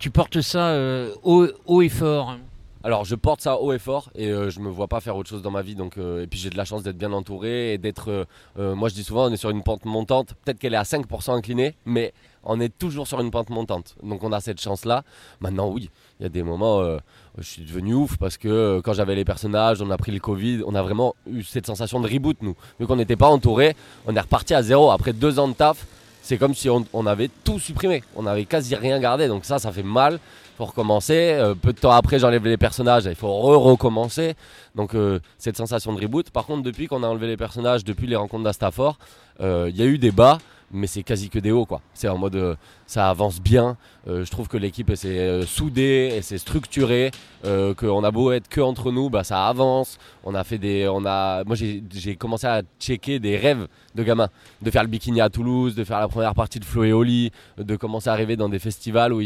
tu 0.00 0.10
portes 0.10 0.40
ça 0.40 0.70
euh, 0.70 1.14
haut, 1.22 1.82
et 1.82 1.88
fort? 1.88 2.36
Alors 2.82 3.04
je 3.04 3.14
porte 3.14 3.40
ça 3.40 3.60
haut 3.60 3.72
et 3.72 3.78
fort 3.78 4.10
et 4.16 4.26
euh, 4.26 4.50
je 4.50 4.58
me 4.58 4.68
vois 4.68 4.88
pas 4.88 5.00
faire 5.00 5.16
autre 5.16 5.30
chose 5.30 5.40
dans 5.40 5.52
ma 5.52 5.62
vie 5.62 5.76
donc 5.76 5.98
et 5.98 6.26
puis 6.26 6.40
j'ai 6.40 6.50
de 6.50 6.56
la 6.56 6.64
chance 6.64 6.82
d'être 6.82 6.98
bien 6.98 7.12
entouré 7.12 7.74
et 7.74 7.78
d'être 7.78 8.26
moi 8.56 8.88
je 8.88 8.94
dis 8.94 9.04
souvent 9.04 9.26
on 9.26 9.32
est 9.32 9.36
sur 9.36 9.50
une 9.50 9.62
pente 9.62 9.84
montante. 9.84 10.34
Peut-être 10.44 10.58
qu'elle 10.58 10.74
est 10.74 10.78
à 10.78 10.82
5% 10.82 11.30
inclinée 11.30 11.76
mais 11.86 12.12
on 12.42 12.58
est 12.58 12.76
toujours 12.76 13.06
sur 13.06 13.20
une 13.20 13.30
pente 13.30 13.50
montante. 13.50 13.94
Donc 14.02 14.24
on 14.24 14.32
a 14.32 14.40
cette 14.40 14.60
chance 14.60 14.84
là 14.84 15.04
maintenant 15.38 15.68
oui 15.68 15.90
il 16.18 16.24
y 16.24 16.26
a 16.26 16.28
des 16.28 16.42
moments 16.42 16.80
euh, 16.80 16.98
je 17.38 17.44
suis 17.44 17.62
devenu 17.62 17.94
ouf 17.94 18.16
parce 18.16 18.36
que 18.36 18.80
quand 18.82 18.94
j'avais 18.94 19.14
les 19.14 19.24
personnages 19.24 19.80
on 19.80 19.92
a 19.92 19.96
pris 19.96 20.10
le 20.10 20.18
Covid 20.18 20.64
on 20.66 20.74
a 20.74 20.82
vraiment 20.82 21.14
eu 21.30 21.44
cette 21.44 21.68
sensation 21.68 22.00
de 22.00 22.08
reboot 22.08 22.42
nous. 22.42 22.56
Vu 22.80 22.88
qu'on 22.88 22.96
n'était 22.96 23.14
pas 23.14 23.28
entouré 23.28 23.76
on 24.08 24.16
est 24.16 24.20
reparti 24.20 24.54
à 24.54 24.62
zéro. 24.64 24.90
Après 24.90 25.12
deux 25.12 25.38
ans 25.38 25.46
de 25.46 25.54
taf 25.54 25.86
c'est 26.22 26.38
comme 26.38 26.54
si 26.54 26.70
on, 26.70 27.06
avait 27.06 27.28
tout 27.44 27.58
supprimé 27.58 28.02
on 28.16 28.26
avait 28.26 28.44
quasi 28.44 28.74
rien 28.74 28.98
gardé 29.00 29.28
donc 29.28 29.44
ça 29.44 29.58
ça 29.58 29.72
fait 29.72 29.82
mal 29.82 30.18
faut 30.56 30.66
recommencer. 30.66 31.32
Euh, 31.32 31.54
peu 31.54 31.72
de 31.72 31.78
temps 31.78 31.90
après, 31.92 32.18
j'enlève 32.18 32.44
les 32.44 32.56
personnages, 32.56 33.04
il 33.06 33.14
faut 33.14 33.32
re-recommencer. 33.32 34.34
Donc, 34.74 34.94
euh, 34.94 35.20
cette 35.38 35.56
sensation 35.56 35.92
de 35.92 36.00
reboot. 36.00 36.30
Par 36.30 36.46
contre, 36.46 36.62
depuis 36.62 36.86
qu'on 36.86 37.02
a 37.02 37.06
enlevé 37.06 37.26
les 37.26 37.36
personnages, 37.36 37.84
depuis 37.84 38.06
les 38.06 38.16
rencontres 38.16 38.44
d'Astafor, 38.44 38.98
il 39.40 39.76
y 39.76 39.82
a 39.82 39.86
eu 39.86 39.98
des 39.98 40.10
bas, 40.10 40.38
mais 40.72 40.86
c'est 40.86 41.02
quasi 41.02 41.28
que 41.28 41.38
des 41.38 41.50
hauts, 41.52 41.66
quoi. 41.66 41.82
C'est 41.92 42.08
en 42.08 42.16
mode, 42.16 42.34
euh, 42.34 42.56
ça 42.86 43.10
avance 43.10 43.40
bien. 43.40 43.76
Euh, 44.08 44.24
je 44.24 44.30
trouve 44.30 44.48
que 44.48 44.56
l'équipe 44.56 44.94
s'est 44.94 45.18
euh, 45.18 45.46
soudée, 45.46 46.10
elle 46.14 46.22
s'est 46.22 46.38
structurée, 46.38 47.10
euh, 47.44 47.74
qu'on 47.74 48.02
a 48.02 48.10
beau 48.10 48.32
être 48.32 48.48
que 48.48 48.60
entre 48.60 48.90
nous, 48.90 49.10
bah, 49.10 49.22
ça 49.22 49.46
avance. 49.46 49.98
On 50.24 50.34
a 50.34 50.44
fait 50.44 50.58
des, 50.58 50.88
on 50.88 51.04
a, 51.04 51.44
moi 51.44 51.56
j'ai 51.56 52.16
commencé 52.16 52.46
à 52.46 52.62
checker 52.80 53.18
des 53.18 53.36
rêves 53.36 53.68
de 53.94 54.02
gamin, 54.02 54.28
de 54.62 54.70
faire 54.70 54.82
le 54.82 54.88
bikini 54.88 55.20
à 55.20 55.28
Toulouse, 55.28 55.74
de 55.74 55.84
faire 55.84 56.00
la 56.00 56.08
première 56.08 56.34
partie 56.34 56.58
de 56.58 56.64
Flo 56.64 56.84
et 56.84 56.92
Oli, 56.92 57.30
de 57.58 57.76
commencer 57.76 58.08
à 58.08 58.14
arriver 58.14 58.36
dans 58.36 58.48
des 58.48 58.58
festivals 58.58 59.12
où 59.12 59.22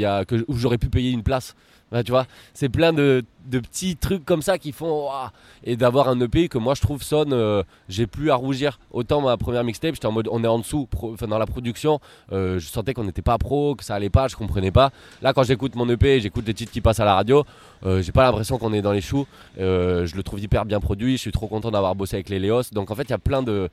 j'aurais 0.56 0.78
pu 0.78 0.88
payer 0.88 1.12
une 1.12 1.22
place. 1.22 1.54
Ouais, 1.92 2.02
tu 2.02 2.10
vois, 2.10 2.26
c'est 2.52 2.68
plein 2.68 2.92
de, 2.92 3.24
petits 3.48 3.96
trucs 3.96 4.24
comme 4.24 4.42
ça 4.42 4.58
qui 4.58 4.72
font 4.72 5.08
et 5.62 5.76
d'avoir 5.76 6.08
un 6.08 6.20
EP 6.20 6.48
que 6.48 6.58
moi 6.58 6.74
je 6.74 6.80
trouve 6.80 7.00
sonne, 7.04 7.32
euh, 7.32 7.62
j'ai 7.88 8.08
plus 8.08 8.32
à 8.32 8.34
rougir. 8.34 8.80
Autant 8.90 9.20
ma 9.20 9.36
première 9.36 9.62
mixtape, 9.62 9.94
j'étais 9.94 10.06
en 10.06 10.10
mode 10.10 10.28
on 10.32 10.42
est 10.42 10.48
en 10.48 10.58
dessous, 10.58 10.86
pro- 10.86 11.12
enfin, 11.12 11.28
dans 11.28 11.38
la 11.38 11.46
production, 11.46 12.00
euh, 12.32 12.58
je 12.58 12.66
sentais 12.66 12.92
qu'on 12.92 13.04
n'était 13.04 13.22
pas 13.22 13.38
pro, 13.38 13.76
que 13.76 13.84
ça 13.84 13.94
allait 13.94 14.10
pas, 14.10 14.26
je 14.26 14.34
comprenais 14.34 14.72
pas. 14.72 14.90
Là, 15.22 15.32
quand 15.32 15.44
j'écoute 15.44 15.76
mon 15.76 15.88
EP, 15.88 16.20
j'écoute 16.20 16.44
les 16.48 16.54
titres 16.54 16.72
qui 16.72 16.80
passent 16.80 16.98
à 16.98 17.04
la 17.04 17.14
radio, 17.14 17.44
euh, 17.84 18.02
j'ai 18.02 18.10
pas 18.10 18.24
l'impression 18.24 18.58
qu'on 18.58 18.72
est 18.72 18.82
dans 18.82 18.92
les 18.92 19.00
choux. 19.00 19.24
Je 19.56 20.16
le 20.16 20.22
trouve 20.24 20.40
hyper 20.40 20.64
bien 20.64 20.80
produit, 20.80 21.12
je 21.16 21.20
suis 21.22 21.32
trop 21.32 21.46
content 21.46 21.70
d'avoir 21.70 21.94
bossé 21.94 22.16
avec 22.16 22.30
les 22.30 22.40
Léos. 22.40 22.62
Donc 22.72 22.90
en 22.90 22.96
fait, 22.96 23.04
il 23.04 23.10
y 23.10 23.14
a 23.14 23.18
plein 23.18 23.44
de, 23.44 23.68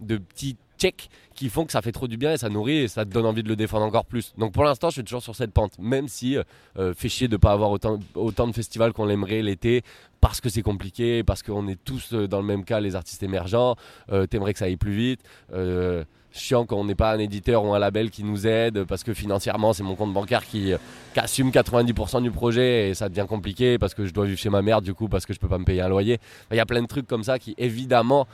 de 0.00 0.16
petits 0.16 0.56
checks 0.78 1.08
qui 1.34 1.48
font 1.48 1.64
que 1.64 1.72
ça 1.72 1.82
fait 1.82 1.92
trop 1.92 2.08
du 2.08 2.16
bien 2.16 2.32
et 2.32 2.36
ça 2.36 2.48
nourrit 2.48 2.78
et 2.78 2.88
ça 2.88 3.04
te 3.04 3.10
donne 3.10 3.26
envie 3.26 3.42
de 3.42 3.48
le 3.48 3.56
défendre 3.56 3.84
encore 3.84 4.04
plus. 4.04 4.34
Donc 4.38 4.52
pour 4.52 4.64
l'instant, 4.64 4.90
je 4.90 4.94
suis 4.94 5.04
toujours 5.04 5.22
sur 5.22 5.36
cette 5.36 5.52
pente, 5.52 5.78
même 5.78 6.08
si 6.08 6.36
euh, 6.78 6.94
fait 6.94 7.08
chier 7.08 7.28
de 7.28 7.36
pas 7.36 7.52
avoir 7.52 7.70
autant, 7.70 7.98
autant 8.14 8.48
de 8.48 8.52
festivals 8.52 8.92
qu'on 8.92 9.06
l'aimerait 9.06 9.42
l'été 9.42 9.82
parce 10.20 10.40
que 10.40 10.48
c'est 10.48 10.62
compliqué, 10.62 11.22
parce 11.22 11.42
qu'on 11.42 11.68
est 11.68 11.78
tous 11.84 12.12
euh, 12.12 12.26
dans 12.26 12.40
le 12.40 12.46
même 12.46 12.64
cas, 12.64 12.80
les 12.80 12.96
artistes 12.96 13.22
émergents. 13.22 13.76
Euh, 14.10 14.26
T'aimerais 14.26 14.52
que 14.52 14.58
ça 14.58 14.64
aille 14.64 14.76
plus 14.76 14.92
vite. 14.92 15.20
Euh, 15.52 16.04
chiant 16.30 16.66
quand 16.66 16.76
on 16.76 16.84
n'est 16.84 16.94
pas 16.94 17.12
un 17.12 17.18
éditeur 17.18 17.64
ou 17.64 17.74
un 17.74 17.78
label 17.78 18.10
qui 18.10 18.22
nous 18.22 18.46
aide 18.46 18.84
parce 18.84 19.02
que 19.02 19.14
financièrement 19.14 19.72
c'est 19.72 19.82
mon 19.82 19.94
compte 19.94 20.12
bancaire 20.12 20.44
qui, 20.44 20.72
qui 21.14 21.20
assume 21.20 21.50
90% 21.50 22.22
du 22.22 22.30
projet 22.30 22.90
et 22.90 22.94
ça 22.94 23.08
devient 23.08 23.26
compliqué 23.26 23.78
parce 23.78 23.94
que 23.94 24.04
je 24.04 24.12
dois 24.12 24.26
vivre 24.26 24.38
chez 24.38 24.50
ma 24.50 24.60
mère 24.60 24.82
du 24.82 24.92
coup 24.92 25.08
parce 25.08 25.24
que 25.24 25.32
je 25.32 25.40
peux 25.40 25.48
pas 25.48 25.58
me 25.58 25.64
payer 25.64 25.80
un 25.80 25.88
loyer. 25.88 26.18
Il 26.50 26.56
y 26.56 26.60
a 26.60 26.66
plein 26.66 26.82
de 26.82 26.86
trucs 26.86 27.06
comme 27.06 27.24
ça 27.24 27.38
qui 27.38 27.54
évidemment 27.56 28.28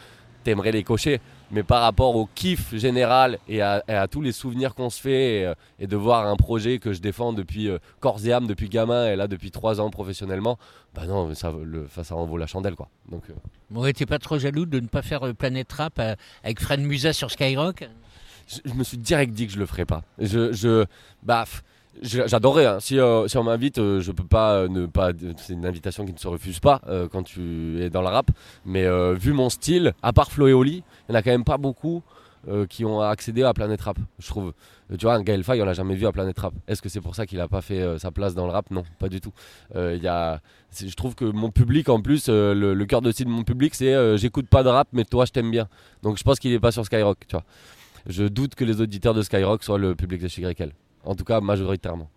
t'aimerais 0.44 0.70
les 0.72 0.84
cocher 0.84 1.20
mais 1.50 1.62
par 1.62 1.82
rapport 1.82 2.16
au 2.16 2.26
kiff 2.34 2.74
général 2.74 3.38
et 3.48 3.60
à, 3.62 3.82
et 3.88 3.92
à 3.94 4.08
tous 4.08 4.20
les 4.22 4.32
souvenirs 4.32 4.74
qu'on 4.74 4.90
se 4.90 5.00
fait 5.00 5.40
et, 5.40 5.46
euh, 5.46 5.54
et 5.78 5.86
de 5.86 5.96
voir 5.96 6.26
un 6.26 6.36
projet 6.36 6.78
que 6.78 6.92
je 6.92 7.00
défends 7.00 7.32
depuis 7.32 7.68
euh, 7.68 7.78
corps 8.00 8.24
et 8.24 8.32
âme 8.32 8.46
depuis 8.46 8.68
gamin 8.68 9.08
et 9.10 9.16
là 9.16 9.26
depuis 9.28 9.50
trois 9.50 9.80
ans 9.80 9.90
professionnellement 9.90 10.58
bah 10.94 11.06
non 11.06 11.34
ça, 11.34 11.52
le, 11.52 11.88
en 12.10 12.24
vaut 12.26 12.38
la 12.38 12.46
chandelle 12.46 12.76
quoi. 12.76 12.88
Donc 13.10 13.24
euh, 13.30 13.34
Bon, 13.70 13.90
t'es 13.92 14.06
pas 14.06 14.18
trop 14.20 14.38
jaloux 14.38 14.66
de 14.66 14.78
ne 14.78 14.86
pas 14.86 15.02
faire 15.02 15.26
euh, 15.26 15.32
Planète 15.32 15.72
Rap 15.72 15.98
euh, 15.98 16.14
avec 16.44 16.60
Fred 16.60 16.80
Musa 16.80 17.12
sur 17.12 17.30
Skyrock? 17.30 17.88
Je, 18.46 18.58
je 18.64 18.74
me 18.74 18.84
suis 18.84 18.98
direct 18.98 19.32
dit 19.32 19.46
que 19.46 19.52
je 19.52 19.58
le 19.58 19.66
ferais 19.66 19.86
pas. 19.86 20.02
Je, 20.18 20.52
je 20.52 20.84
bah, 21.22 21.44
f- 21.44 21.62
j'adorerais. 22.02 22.66
hein. 22.66 22.80
Si, 22.80 22.98
euh, 22.98 23.26
si 23.28 23.36
on 23.38 23.44
m'invite, 23.44 23.78
euh, 23.78 24.00
je 24.00 24.12
peux 24.12 24.24
pas 24.24 24.54
euh, 24.54 24.68
ne 24.68 24.86
pas. 24.86 25.10
C'est 25.36 25.52
une 25.52 25.66
invitation 25.66 26.04
qui 26.04 26.12
ne 26.12 26.18
se 26.18 26.28
refuse 26.28 26.60
pas 26.60 26.80
euh, 26.88 27.08
quand 27.08 27.22
tu 27.22 27.80
es 27.80 27.90
dans 27.90 28.02
le 28.02 28.08
rap. 28.08 28.30
Mais 28.64 28.84
vu 29.14 29.32
mon 29.32 29.50
style, 29.50 29.94
à 30.02 30.12
part 30.12 30.30
Flo 30.30 30.46
et 30.48 30.52
Oli, 30.52 30.82
il 31.08 31.12
y 31.12 31.16
en 31.16 31.18
a 31.18 31.22
quand 31.22 31.30
même 31.30 31.44
pas 31.44 31.58
beaucoup 31.58 32.02
qui 32.68 32.84
ont 32.84 33.00
accédé 33.00 33.42
à 33.42 33.54
Planète 33.54 33.80
Rap. 33.80 33.96
Je 34.18 34.28
trouve. 34.28 34.52
Tu 34.98 35.06
vois, 35.06 35.14
un 35.14 35.22
Gaël 35.22 35.42
Faye, 35.42 35.62
on 35.62 35.64
l'a 35.64 35.72
jamais 35.72 35.94
vu 35.94 36.06
à 36.06 36.12
Planète 36.12 36.38
Rap. 36.38 36.52
Est-ce 36.68 36.82
que 36.82 36.90
c'est 36.90 37.00
pour 37.00 37.14
ça 37.14 37.24
qu'il 37.24 37.40
a 37.40 37.48
pas 37.48 37.62
fait 37.62 37.98
sa 37.98 38.10
place 38.10 38.34
dans 38.34 38.44
le 38.44 38.52
rap? 38.52 38.70
Non, 38.70 38.84
pas 38.98 39.08
du 39.08 39.22
tout. 39.22 39.32
Y 39.74 40.06
a, 40.06 40.40
je 40.78 40.94
trouve 40.94 41.14
que 41.14 41.24
mon 41.24 41.50
public, 41.50 41.88
en 41.88 42.02
plus, 42.02 42.28
le, 42.28 42.84
cœur 42.84 43.00
de 43.00 43.10
cible 43.12 43.30
de 43.30 43.34
mon 43.36 43.44
public, 43.44 43.74
c'est 43.74 44.18
j'écoute 44.18 44.46
pas 44.46 44.62
de 44.62 44.68
rap, 44.68 44.88
mais 44.92 45.04
toi, 45.04 45.24
je 45.24 45.32
t'aime 45.32 45.50
bien. 45.50 45.68
Donc 46.02 46.18
je 46.18 46.22
pense 46.22 46.38
qu'il 46.38 46.52
est 46.52 46.60
pas 46.60 46.70
sur 46.70 46.84
Skyrock, 46.84 47.20
tu 47.26 47.34
vois. 47.34 47.44
Je 48.06 48.24
doute 48.24 48.54
que 48.54 48.64
les 48.64 48.82
auditeurs 48.82 49.14
de 49.14 49.22
Skyrock 49.22 49.64
soient 49.64 49.78
le 49.78 49.94
public 49.94 50.20
de 50.20 50.28
CYL. 50.28 50.72
En 51.04 51.14
tout 51.14 51.24
cas, 51.24 51.40
majoritairement. 51.40 52.08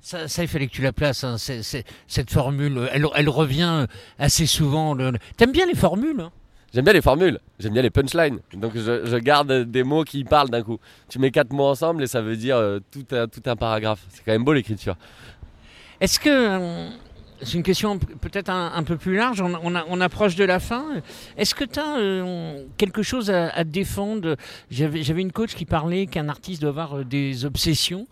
ça, 0.00 0.28
ça, 0.28 0.42
il 0.42 0.48
fallait 0.48 0.66
que 0.66 0.72
tu 0.72 0.82
la 0.82 0.92
places. 0.92 1.24
hein. 1.24 1.36
Cette 1.38 2.30
formule, 2.30 2.78
euh, 2.78 2.88
elle, 2.92 3.06
elle 3.14 3.28
revient 3.28 3.82
euh, 3.82 3.86
assez 4.18 4.46
souvent. 4.46 4.94
le- 4.94 5.12
T'aimes 5.36 5.52
bien 5.52 5.66
les 5.66 5.74
formules 5.74 6.20
hein? 6.20 6.30
J'aime 6.74 6.84
bien 6.84 6.92
les 6.92 7.00
formules, 7.00 7.40
j'aime 7.58 7.72
bien 7.72 7.80
les 7.80 7.88
punchlines. 7.88 8.40
Donc 8.52 8.72
je, 8.76 9.06
je 9.06 9.16
garde 9.16 9.50
des 9.70 9.82
mots 9.82 10.04
qui 10.04 10.22
parlent 10.24 10.50
d'un 10.50 10.62
coup. 10.62 10.78
Tu 11.08 11.18
mets 11.18 11.30
quatre 11.30 11.50
mots 11.50 11.64
ensemble 11.66 12.02
et 12.02 12.06
ça 12.06 12.20
veut 12.20 12.36
dire 12.36 12.56
euh, 12.58 12.78
tout, 12.90 13.06
un, 13.12 13.26
tout 13.26 13.40
un 13.46 13.56
paragraphe. 13.56 14.00
C'est 14.10 14.22
quand 14.22 14.32
même 14.32 14.44
beau 14.44 14.52
l'écriture. 14.52 14.94
Est-ce 15.98 16.20
que. 16.20 16.90
Euh, 17.40 17.44
c'est 17.44 17.54
une 17.54 17.62
question 17.62 17.98
peut-être 17.98 18.50
un, 18.50 18.82
peu 18.82 18.96
plus 18.96 19.16
large, 19.16 19.40
on, 19.42 20.00
approche 20.00 20.36
de 20.36 20.44
la 20.44 20.60
fin. 20.60 21.02
Est-ce 21.36 21.54
que 21.54 21.64
tu 21.64 21.78
as 21.80 22.64
quelque 22.76 23.02
chose 23.02 23.30
à, 23.30 23.64
défendre? 23.64 24.36
J'avais 24.70 25.02
j'avais 25.02 25.22
une 25.22 25.32
coach 25.32 25.54
qui 25.54 25.64
parlait 25.64 26.06
qu'un 26.06 26.28
artiste 26.28 26.60
doit 26.60 26.70
avoir 26.70 26.98
euh, 26.98 27.04
des 27.04 27.44
obsessions. 27.44 28.06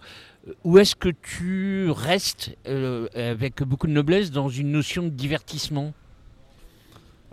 Ou 0.65 0.79
est-ce 0.79 0.95
que 0.95 1.09
tu 1.09 1.91
restes 1.91 2.57
euh, 2.69 3.09
avec 3.15 3.63
beaucoup 3.63 3.89
de 3.89 3.93
noblesse 3.93 4.31
dans 4.31 4.49
une 4.49 4.71
notion 4.71 5.03
de 5.03 5.09
divertissement? 5.09 5.93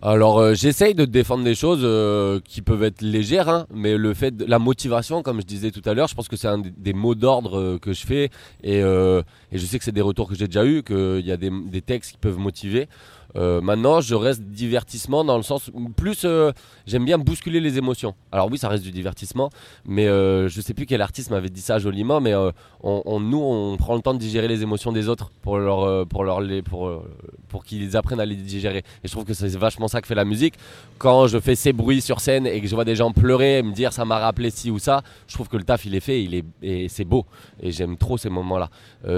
Alors 0.05 0.39
euh, 0.39 0.53
j'essaye 0.53 0.95
de 0.95 1.05
défendre 1.05 1.45
des 1.45 1.55
choses 1.55 1.79
euh, 1.81 2.41
qui 2.43 2.61
peuvent 2.61 2.83
être 2.83 3.01
légères, 3.01 3.47
hein, 3.47 3.67
mais 3.73 3.95
le 3.95 4.13
fait 4.13 4.35
de 4.35 4.43
la 4.43 4.59
motivation, 4.59 5.23
comme 5.23 5.39
je 5.39 5.45
disais 5.45 5.71
tout 5.71 5.81
à 5.85 5.93
l'heure, 5.93 6.09
je 6.09 6.15
pense 6.15 6.27
que 6.27 6.35
c'est 6.35 6.49
un 6.49 6.57
des, 6.57 6.91
mots 6.91 7.15
d'ordre 7.15 7.57
euh, 7.57 7.79
que 7.79 7.93
je 7.93 8.05
fais 8.05 8.25
et, 8.63 8.81
euh, 8.83 9.21
et 9.53 9.57
je 9.57 9.65
sais 9.65 9.79
que 9.79 9.85
c'est 9.85 9.93
des 9.93 10.01
retours 10.01 10.27
que 10.27 10.35
j'ai 10.35 10.47
déjà 10.47 10.65
eu, 10.65 10.83
qu'il 10.83 11.25
y 11.25 11.31
a 11.31 11.37
des, 11.37 11.49
des 11.49 11.81
textes 11.81 12.11
qui 12.11 12.17
peuvent 12.17 12.37
motiver. 12.37 12.89
Euh, 13.35 13.61
maintenant, 13.61 14.01
je 14.01 14.15
reste 14.15 14.43
divertissement 14.43 15.23
dans 15.23 15.37
le 15.37 15.43
sens 15.43 15.71
plus 15.95 16.21
euh, 16.25 16.51
j'aime 16.85 17.05
bien 17.05 17.17
bousculer 17.17 17.59
les 17.59 17.77
émotions. 17.77 18.15
Alors 18.31 18.49
oui, 18.51 18.57
ça 18.57 18.69
reste 18.69 18.83
du 18.83 18.91
divertissement, 18.91 19.49
mais 19.85 20.07
euh, 20.07 20.47
je 20.47 20.61
sais 20.61 20.73
plus 20.73 20.85
quel 20.85 21.01
artiste 21.01 21.31
m'avait 21.31 21.49
dit 21.49 21.61
ça 21.61 21.79
joliment, 21.79 22.21
mais 22.21 22.33
euh, 22.33 22.51
on, 22.81 23.19
nous 23.19 23.41
on 23.41 23.77
prend 23.77 23.95
le 23.95 24.01
temps 24.01 24.13
de 24.13 24.19
digérer 24.19 24.47
les 24.47 24.61
émotions 24.61 24.91
des 24.91 25.09
autres 25.09 25.31
pour 25.41 25.57
leur 25.57 26.05
pour 26.07 26.23
leur 26.23 26.41
les 26.41 26.61
pour 26.61 27.03
pour 27.47 27.63
qu'ils 27.63 27.95
apprennent 27.97 28.19
à 28.19 28.25
les 28.25 28.35
digérer. 28.35 28.83
Et 29.03 29.07
je 29.07 29.11
trouve 29.11 29.25
que 29.25 29.33
c'est 29.33 29.47
vachement 29.57 29.87
ça 29.87 30.01
que 30.01 30.07
fait 30.07 30.15
la 30.15 30.25
musique. 30.25 30.55
Quand 30.97 31.27
je 31.27 31.39
fais 31.39 31.55
ces 31.55 31.73
bruits 31.73 32.01
sur 32.01 32.19
scène 32.19 32.45
et 32.45 32.61
que 32.61 32.67
je 32.67 32.75
vois 32.75 32.85
des 32.85 32.95
gens 32.95 33.11
pleurer, 33.11 33.59
et 33.59 33.63
me 33.63 33.73
dire 33.73 33.93
ça 33.93 34.05
m'a 34.05 34.19
rappelé 34.19 34.49
ci 34.49 34.71
ou 34.71 34.79
ça, 34.79 35.01
je 35.27 35.33
trouve 35.33 35.47
que 35.47 35.57
le 35.57 35.63
taf 35.63 35.85
il 35.85 35.95
est 35.95 35.99
fait, 35.99 36.23
il 36.23 36.35
est 36.35 36.45
et 36.61 36.89
c'est 36.89 37.05
beau. 37.05 37.25
Et 37.61 37.71
j'aime 37.71 37.97
trop 37.97 38.17
ces 38.17 38.29
moments-là. 38.29 38.69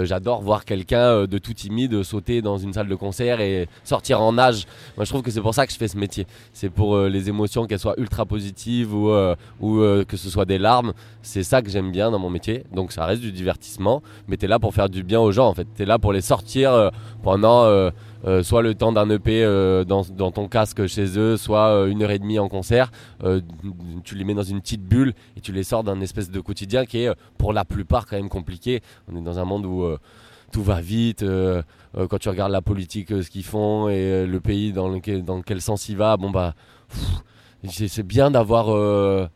J'adore 0.04 0.42
voir 0.42 0.66
quelqu'un 0.66 1.26
de 1.26 1.38
tout 1.38 1.54
timide 1.54 2.04
sauter 2.04 2.42
dans 2.42 2.58
une 2.58 2.74
salle 2.74 2.88
de 2.88 2.96
concert 2.96 3.40
et 3.42 3.68
sortir 3.84 4.05
en 4.14 4.34
nage. 4.34 4.66
Moi 4.98 5.06
je 5.06 5.10
trouve 5.10 5.22
que 5.22 5.32
c'est 5.32 5.42
pour 5.42 5.54
ça 5.54 5.66
que 5.66 5.74
je 5.74 5.78
fais 5.78 5.88
ce 5.88 5.98
métier. 5.98 6.28
C'est 6.54 6.70
pour 6.70 6.96
euh, 6.96 7.10
les 7.10 7.30
émotions 7.30 7.66
qu'elles 7.66 7.80
soient 7.80 7.96
ultra 7.98 8.26
positives 8.26 8.94
ou 8.94 9.10
euh, 9.10 9.36
ou 9.60 9.80
euh, 9.80 10.04
que 10.04 10.18
ce 10.18 10.30
soit 10.30 10.46
des 10.46 10.58
larmes. 10.58 10.94
C'est 11.22 11.44
ça 11.44 11.62
que 11.62 11.70
j'aime 11.70 11.92
bien 11.92 12.12
dans 12.12 12.20
mon 12.20 12.30
métier. 12.30 12.64
Donc 12.74 12.92
ça 12.92 13.06
reste 13.06 13.22
du 13.22 13.32
divertissement, 13.32 14.04
mais 14.28 14.38
t'es 14.38 14.48
là 14.48 14.60
pour 14.60 14.74
faire 14.74 14.90
du 14.90 15.04
bien 15.04 15.20
aux 15.20 15.32
gens 15.32 15.48
en 15.48 15.54
fait. 15.54 15.68
T'es 15.76 15.86
là 15.86 16.00
pour 16.00 16.14
les 16.14 16.22
sortir 16.22 16.92
pendant 17.24 17.92
soit 18.44 18.62
le 18.62 18.74
temps 18.76 18.92
d'un 18.92 19.10
EP 19.10 19.44
dans, 19.88 20.04
dans 20.04 20.32
ton 20.32 20.48
casque 20.48 20.86
chez 20.88 21.18
eux, 21.18 21.38
soit 21.38 21.88
une 21.88 22.04
heure 22.04 22.12
et 22.12 22.20
demie 22.20 22.40
en 22.40 22.48
concert. 22.48 22.92
Tu 24.04 24.16
les 24.16 24.24
mets 24.24 24.34
dans 24.34 24.44
une 24.44 24.62
petite 24.62 24.84
bulle 24.84 25.14
et 25.36 25.42
tu 25.42 25.52
les 25.52 25.64
sors 25.64 25.84
d'un 25.84 26.00
espèce 26.02 26.30
de 26.30 26.40
quotidien 26.40 26.86
qui 26.86 27.00
est 27.00 27.10
pour 27.38 27.54
la 27.54 27.66
plupart 27.66 28.06
quand 28.06 28.18
même 28.18 28.30
compliqué. 28.30 28.82
On 29.12 29.18
est 29.18 29.22
dans 29.22 29.40
un 29.40 29.46
monde 29.46 29.66
où 29.66 29.88
tout 30.56 30.64
va 30.64 30.80
vite. 30.80 31.22
euh, 31.22 31.62
euh, 31.98 32.08
quand 32.08 32.18
tu 32.18 32.30
regardes 32.30 32.54
la 32.54 32.62
politique, 32.62 33.12
euh, 33.12 33.22
ce 33.22 33.30
qu'ils 33.30 33.44
font 33.44 33.90
et 33.90 34.26
le 34.26 34.40
pays 34.40 34.72
dans 34.72 34.88
lequel, 34.88 35.26
dans 35.26 35.42
quel 35.42 35.60
sens 35.60 35.90
il 35.90 35.98
va, 35.98 36.16
bon 36.16 36.30
bah. 36.32 36.56
c'est 37.70 38.08
bien 38.08 38.32
d'avoir 38.32 38.68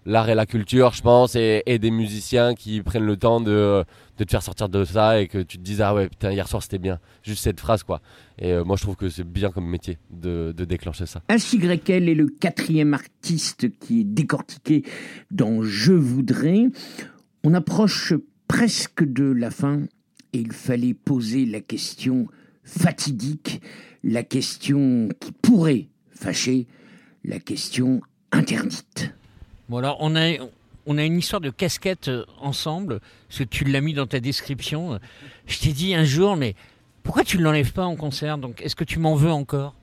l'art 0.06 0.30
et 0.30 0.36
la 0.36 0.46
culture, 0.46 0.94
je 0.94 1.02
pense, 1.02 1.36
et, 1.36 1.64
des 1.66 1.92
musiciens 1.92 2.54
qui 2.54 2.82
prennent 2.82 3.06
le 3.06 3.18
temps 3.18 3.42
de, 3.42 3.84
de 4.18 4.24
te 4.24 4.30
faire 4.32 4.44
sortir 4.44 4.70
de 4.70 4.86
ça 4.86 5.20
et 5.20 5.28
que 5.28 5.40
tu 5.40 5.58
te 5.58 5.64
dises 5.64 5.82
ah 5.82 5.94
ouais 5.94 6.08
putain 6.08 6.32
hier 6.32 6.48
soir 6.48 6.62
c'était 6.64 6.78
bien, 6.78 7.00
juste 7.24 7.44
cette 7.44 7.60
phrase 7.60 7.84
quoi. 7.84 8.02
Et 8.38 8.56
moi 8.64 8.78
je 8.78 8.84
trouve 8.84 8.96
que 8.96 9.10
c'est 9.10 9.26
bien 9.26 9.50
comme 9.50 9.66
métier 9.66 9.98
de, 10.12 10.54
de 10.56 10.64
déclencher 10.64 11.06
ça. 11.06 11.22
HYL 11.30 12.08
est 12.08 12.14
le 12.14 12.28
quatrième 12.28 12.94
artiste 12.94 13.78
qui 13.80 14.02
est 14.02 14.06
décortiqué 14.06 14.84
dans 15.32 15.64
Je 15.64 15.92
voudrais. 15.94 16.68
On 17.44 17.54
approche 17.56 18.14
presque 18.48 19.04
de 19.04 19.26
la 19.26 19.50
fin 19.50 19.80
et 20.34 20.40
il 20.40 20.52
fallait 20.52 20.94
poser 20.94 21.46
la 21.46 21.60
question 21.60 22.28
fatidique, 22.64 23.62
la 24.04 24.24
question 24.24 25.10
qui 25.20 25.32
pourrait 25.32 25.88
fâcher, 26.12 26.68
la 27.24 27.40
question 27.40 28.02
interdite. 28.32 29.14
Bon, 29.70 29.78
alors, 29.78 29.98
on 30.00 30.16
a, 30.16 30.34
on 30.86 30.98
a 30.98 31.04
une 31.04 31.18
histoire 31.18 31.42
de 31.42 31.50
casquette 31.50 32.08
euh, 32.08 32.26
ensemble, 32.42 33.00
parce 33.28 33.40
que 33.40 33.44
tu 33.44 33.64
l'as 33.64 33.82
mis 33.82 33.94
dans 33.94 34.08
ta 34.08 34.20
description. 34.20 35.00
Je 35.48 35.60
t'ai 35.60 35.74
dit 35.74 35.94
un 35.94 36.04
jour, 36.04 36.36
mais 36.36 36.56
pourquoi 37.04 37.24
tu 37.24 37.38
ne 37.38 37.44
l'enlèves 37.44 37.74
pas 37.74 37.86
en 37.86 37.96
concert? 37.96 38.38
Donc, 38.38 38.62
est-ce 38.62 38.76
que 38.76 38.84
tu 38.84 39.00
m'en 39.00 39.16
veux 39.16 39.32
encore? 39.32 39.76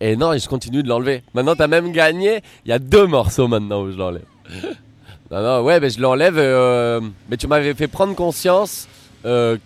Et 0.00 0.16
non, 0.16 0.32
et 0.32 0.38
je 0.38 0.48
continue 0.48 0.82
de 0.82 0.88
l'enlever. 0.88 1.22
Maintenant 1.32 1.54
t'as 1.54 1.68
même 1.68 1.90
gagné, 1.90 2.40
il 2.64 2.68
y 2.68 2.72
a 2.72 2.78
deux 2.78 3.06
morceaux 3.06 3.48
maintenant 3.48 3.82
où 3.82 3.90
je 3.90 3.96
l'enlève. 3.96 4.26
non, 5.30 5.42
non, 5.42 5.62
ouais, 5.62 5.80
mais 5.80 5.88
je 5.88 6.00
l'enlève, 6.00 6.36
euh, 6.36 7.00
mais 7.30 7.38
tu 7.38 7.46
m'avais 7.46 7.72
fait 7.72 7.88
prendre 7.88 8.14
conscience 8.14 8.88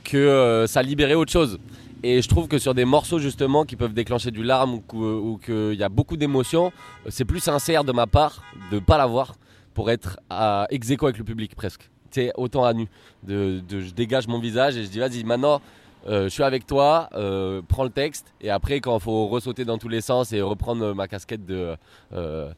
que 0.04 0.16
euh, 0.16 0.66
ça 0.66 0.82
libérait 0.82 1.14
autre 1.14 1.32
chose. 1.32 1.58
Et 2.02 2.22
je 2.22 2.28
trouve 2.28 2.48
que 2.48 2.58
sur 2.58 2.74
des 2.74 2.86
morceaux 2.86 3.18
justement 3.18 3.64
qui 3.64 3.76
peuvent 3.76 3.92
déclencher 3.92 4.30
du 4.30 4.42
larme 4.42 4.80
ou, 4.92 5.38
qu'il 5.44 5.74
y 5.74 5.82
a 5.82 5.88
beaucoup 5.88 6.16
d'émotions, 6.16 6.72
euh, 7.06 7.10
c'est 7.10 7.26
plus 7.26 7.40
sincère 7.40 7.84
de 7.84 7.92
ma 7.92 8.06
part 8.06 8.42
de 8.72 8.78
pas 8.78 8.96
l'avoir 8.96 9.34
pour 9.74 9.90
être 9.90 10.18
à 10.30 10.66
ex 10.70 10.90
avec 10.90 11.18
le 11.18 11.24
public 11.24 11.54
presque. 11.54 11.90
Sais, 12.10 12.32
autant 12.36 12.64
à 12.64 12.72
nu. 12.72 12.88
De, 13.22 13.62
je 13.68 13.92
dégage 13.92 14.26
mon 14.26 14.40
visage 14.40 14.76
et 14.76 14.82
je 14.82 14.88
dis 14.88 14.98
vas-y 14.98 15.22
maintenant 15.24 15.60
euh, 16.08 16.24
je 16.24 16.28
suis 16.30 16.42
avec 16.42 16.66
toi, 16.66 17.10
euh, 17.12 17.60
prends 17.68 17.84
le 17.84 17.90
texte 17.90 18.32
et 18.40 18.48
après 18.48 18.80
quand 18.80 18.96
il 18.96 19.02
faut 19.02 19.26
ressauter 19.26 19.66
dans 19.66 19.76
tous 19.76 19.88
les 19.88 20.00
sens 20.00 20.32
et 20.32 20.40
reprendre 20.40 20.82
euh, 20.82 20.94
ma 20.94 21.08
casquette 21.08 21.44
de 21.44 21.76
euh, 22.14 22.50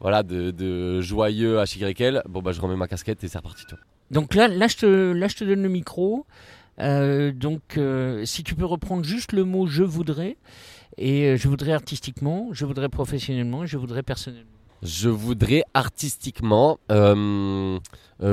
voilà 0.00 0.22
de, 0.22 1.00
joyeux 1.00 1.58
HYL, 1.64 2.22
bon 2.28 2.42
bah 2.42 2.52
je 2.52 2.60
remets 2.60 2.76
ma 2.76 2.88
casquette 2.88 3.24
et 3.24 3.28
c'est 3.28 3.38
reparti. 3.38 3.64
Donc 4.10 4.34
là, 4.34 4.48
là, 4.48 4.66
je 4.66 4.76
te, 4.76 5.12
là, 5.12 5.28
je 5.28 5.36
te 5.36 5.44
donne 5.44 5.62
le 5.62 5.68
micro. 5.68 6.26
Euh, 6.80 7.32
donc, 7.32 7.76
euh, 7.76 8.24
si 8.24 8.42
tu 8.42 8.54
peux 8.54 8.64
reprendre 8.64 9.04
juste 9.04 9.32
le 9.32 9.44
mot 9.44 9.66
je 9.66 9.82
voudrais, 9.82 10.36
et 10.96 11.26
euh, 11.26 11.36
je 11.36 11.48
voudrais 11.48 11.72
artistiquement, 11.72 12.48
je 12.52 12.64
voudrais 12.64 12.88
professionnellement, 12.88 13.66
je 13.66 13.76
voudrais 13.76 14.02
personnellement. 14.02 14.46
Je 14.82 15.10
voudrais 15.10 15.62
artistiquement 15.74 16.78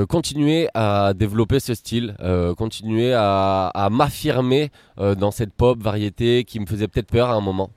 continuer 0.08 0.68
à 0.72 1.12
développer 1.14 1.60
ce 1.60 1.74
style, 1.74 2.16
continuer 2.56 3.12
à, 3.12 3.88
m'affirmer 3.92 4.70
dans 4.96 5.30
cette 5.30 5.52
pop 5.52 5.78
variété 5.78 6.44
qui 6.44 6.58
me 6.58 6.64
faisait 6.64 6.88
peut-être 6.88 7.10
peur 7.10 7.28
à 7.28 7.34
un 7.34 7.42
moment. 7.42 7.68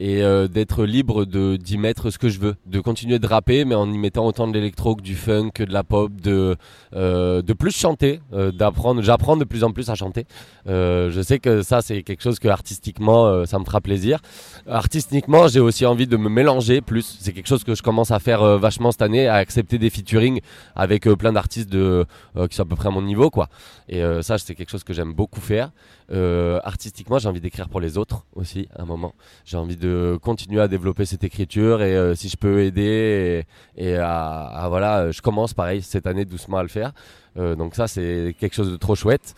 Et 0.00 0.24
euh, 0.24 0.48
d'être 0.48 0.84
libre 0.84 1.24
de 1.24 1.54
d'y 1.56 1.78
mettre 1.78 2.10
ce 2.10 2.18
que 2.18 2.28
je 2.28 2.40
veux, 2.40 2.56
de 2.66 2.80
continuer 2.80 3.20
de 3.20 3.26
rapper 3.28 3.64
mais 3.64 3.76
en 3.76 3.92
y 3.92 3.96
mettant 3.96 4.26
autant 4.26 4.48
de 4.48 4.52
l'électro 4.52 4.96
que 4.96 5.02
du 5.02 5.14
funk, 5.14 5.50
que 5.54 5.62
de 5.62 5.72
la 5.72 5.84
pop, 5.84 6.10
de 6.20 6.56
euh, 6.96 7.42
de 7.42 7.52
plus 7.52 7.70
chanter, 7.70 8.20
euh, 8.32 8.50
d'apprendre, 8.50 9.02
j'apprends 9.02 9.36
de 9.36 9.44
plus 9.44 9.62
en 9.62 9.70
plus 9.70 9.90
à 9.90 9.94
chanter. 9.94 10.26
Euh, 10.66 11.12
je 11.12 11.20
sais 11.20 11.38
que 11.38 11.62
ça 11.62 11.80
c'est 11.80 12.02
quelque 12.02 12.22
chose 12.22 12.40
que 12.40 12.48
artistiquement 12.48 13.26
euh, 13.26 13.44
ça 13.44 13.60
me 13.60 13.64
fera 13.64 13.80
plaisir. 13.80 14.18
Artistiquement, 14.66 15.46
j'ai 15.46 15.60
aussi 15.60 15.86
envie 15.86 16.08
de 16.08 16.16
me 16.16 16.28
mélanger 16.28 16.80
plus. 16.80 17.18
C'est 17.20 17.32
quelque 17.32 17.46
chose 17.46 17.62
que 17.62 17.76
je 17.76 17.82
commence 17.82 18.10
à 18.10 18.18
faire 18.18 18.42
euh, 18.42 18.58
vachement 18.58 18.90
cette 18.90 19.02
année, 19.02 19.28
à 19.28 19.34
accepter 19.34 19.78
des 19.78 19.90
featuring 19.90 20.40
avec 20.74 21.04
plein 21.04 21.32
d'artistes 21.32 21.70
de 21.70 22.04
qui 22.50 22.56
sont 22.56 22.62
à 22.62 22.66
peu 22.66 22.74
près 22.74 22.88
à 22.88 22.90
mon 22.92 23.02
niveau 23.02 23.30
quoi. 23.30 23.48
Et 23.88 24.02
ça 24.22 24.38
c'est 24.38 24.56
quelque 24.56 24.70
chose 24.70 24.82
que 24.82 24.92
j'aime 24.92 25.12
beaucoup 25.12 25.40
faire. 25.40 25.70
Euh, 26.12 26.60
artistiquement, 26.64 27.18
j'ai 27.18 27.28
envie 27.28 27.40
d'écrire 27.40 27.68
pour 27.68 27.80
les 27.80 27.96
autres 27.96 28.24
aussi 28.34 28.68
à 28.76 28.82
un 28.82 28.84
moment. 28.84 29.14
J'ai 29.46 29.56
envie 29.56 29.76
de 29.76 30.18
continuer 30.22 30.60
à 30.60 30.68
développer 30.68 31.06
cette 31.06 31.24
écriture 31.24 31.80
et 31.82 31.96
euh, 31.96 32.14
si 32.14 32.28
je 32.28 32.36
peux 32.36 32.62
aider 32.62 33.44
et, 33.78 33.86
et 33.86 33.96
à, 33.96 34.44
à- 34.46 34.68
voilà, 34.68 35.10
je 35.10 35.22
commence 35.22 35.54
pareil 35.54 35.80
cette 35.80 36.06
année 36.06 36.26
doucement 36.26 36.58
à 36.58 36.62
le 36.62 36.68
faire. 36.68 36.92
Euh, 37.38 37.56
donc 37.56 37.74
ça 37.74 37.88
c'est 37.88 38.36
quelque 38.38 38.54
chose 38.54 38.70
de 38.70 38.76
trop 38.76 38.94
chouette. 38.94 39.34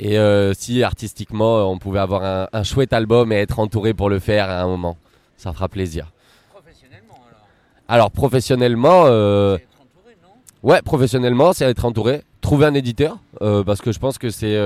Et 0.00 0.16
si 0.54 0.82
artistiquement 0.82 1.70
on 1.70 1.78
pouvait 1.78 2.00
avoir 2.00 2.24
un, 2.24 2.48
un 2.52 2.62
chouette 2.64 2.92
album 2.92 3.32
et 3.32 3.36
être 3.36 3.58
entouré 3.60 3.94
pour 3.94 4.10
le 4.10 4.18
faire 4.18 4.50
à 4.50 4.60
un 4.60 4.66
moment, 4.66 4.96
ça 5.36 5.52
fera 5.52 5.68
plaisir. 5.68 6.10
Professionnellement, 6.52 7.14
alors 7.28 7.46
Alors 7.86 8.10
professionnellement, 8.10 9.06
Être 9.06 9.60
entouré, 9.80 10.16
non? 10.20 10.68
Ouais, 10.68 10.82
professionnellement, 10.82 11.52
c'est 11.52 11.64
être 11.66 11.84
entouré, 11.84 12.22
trouver 12.40 12.66
un 12.66 12.74
éditeur, 12.74 13.18
parce 13.40 13.80
que 13.80 13.92
je 13.92 14.00
pense 14.00 14.18
que 14.18 14.30
c'est 14.30 14.56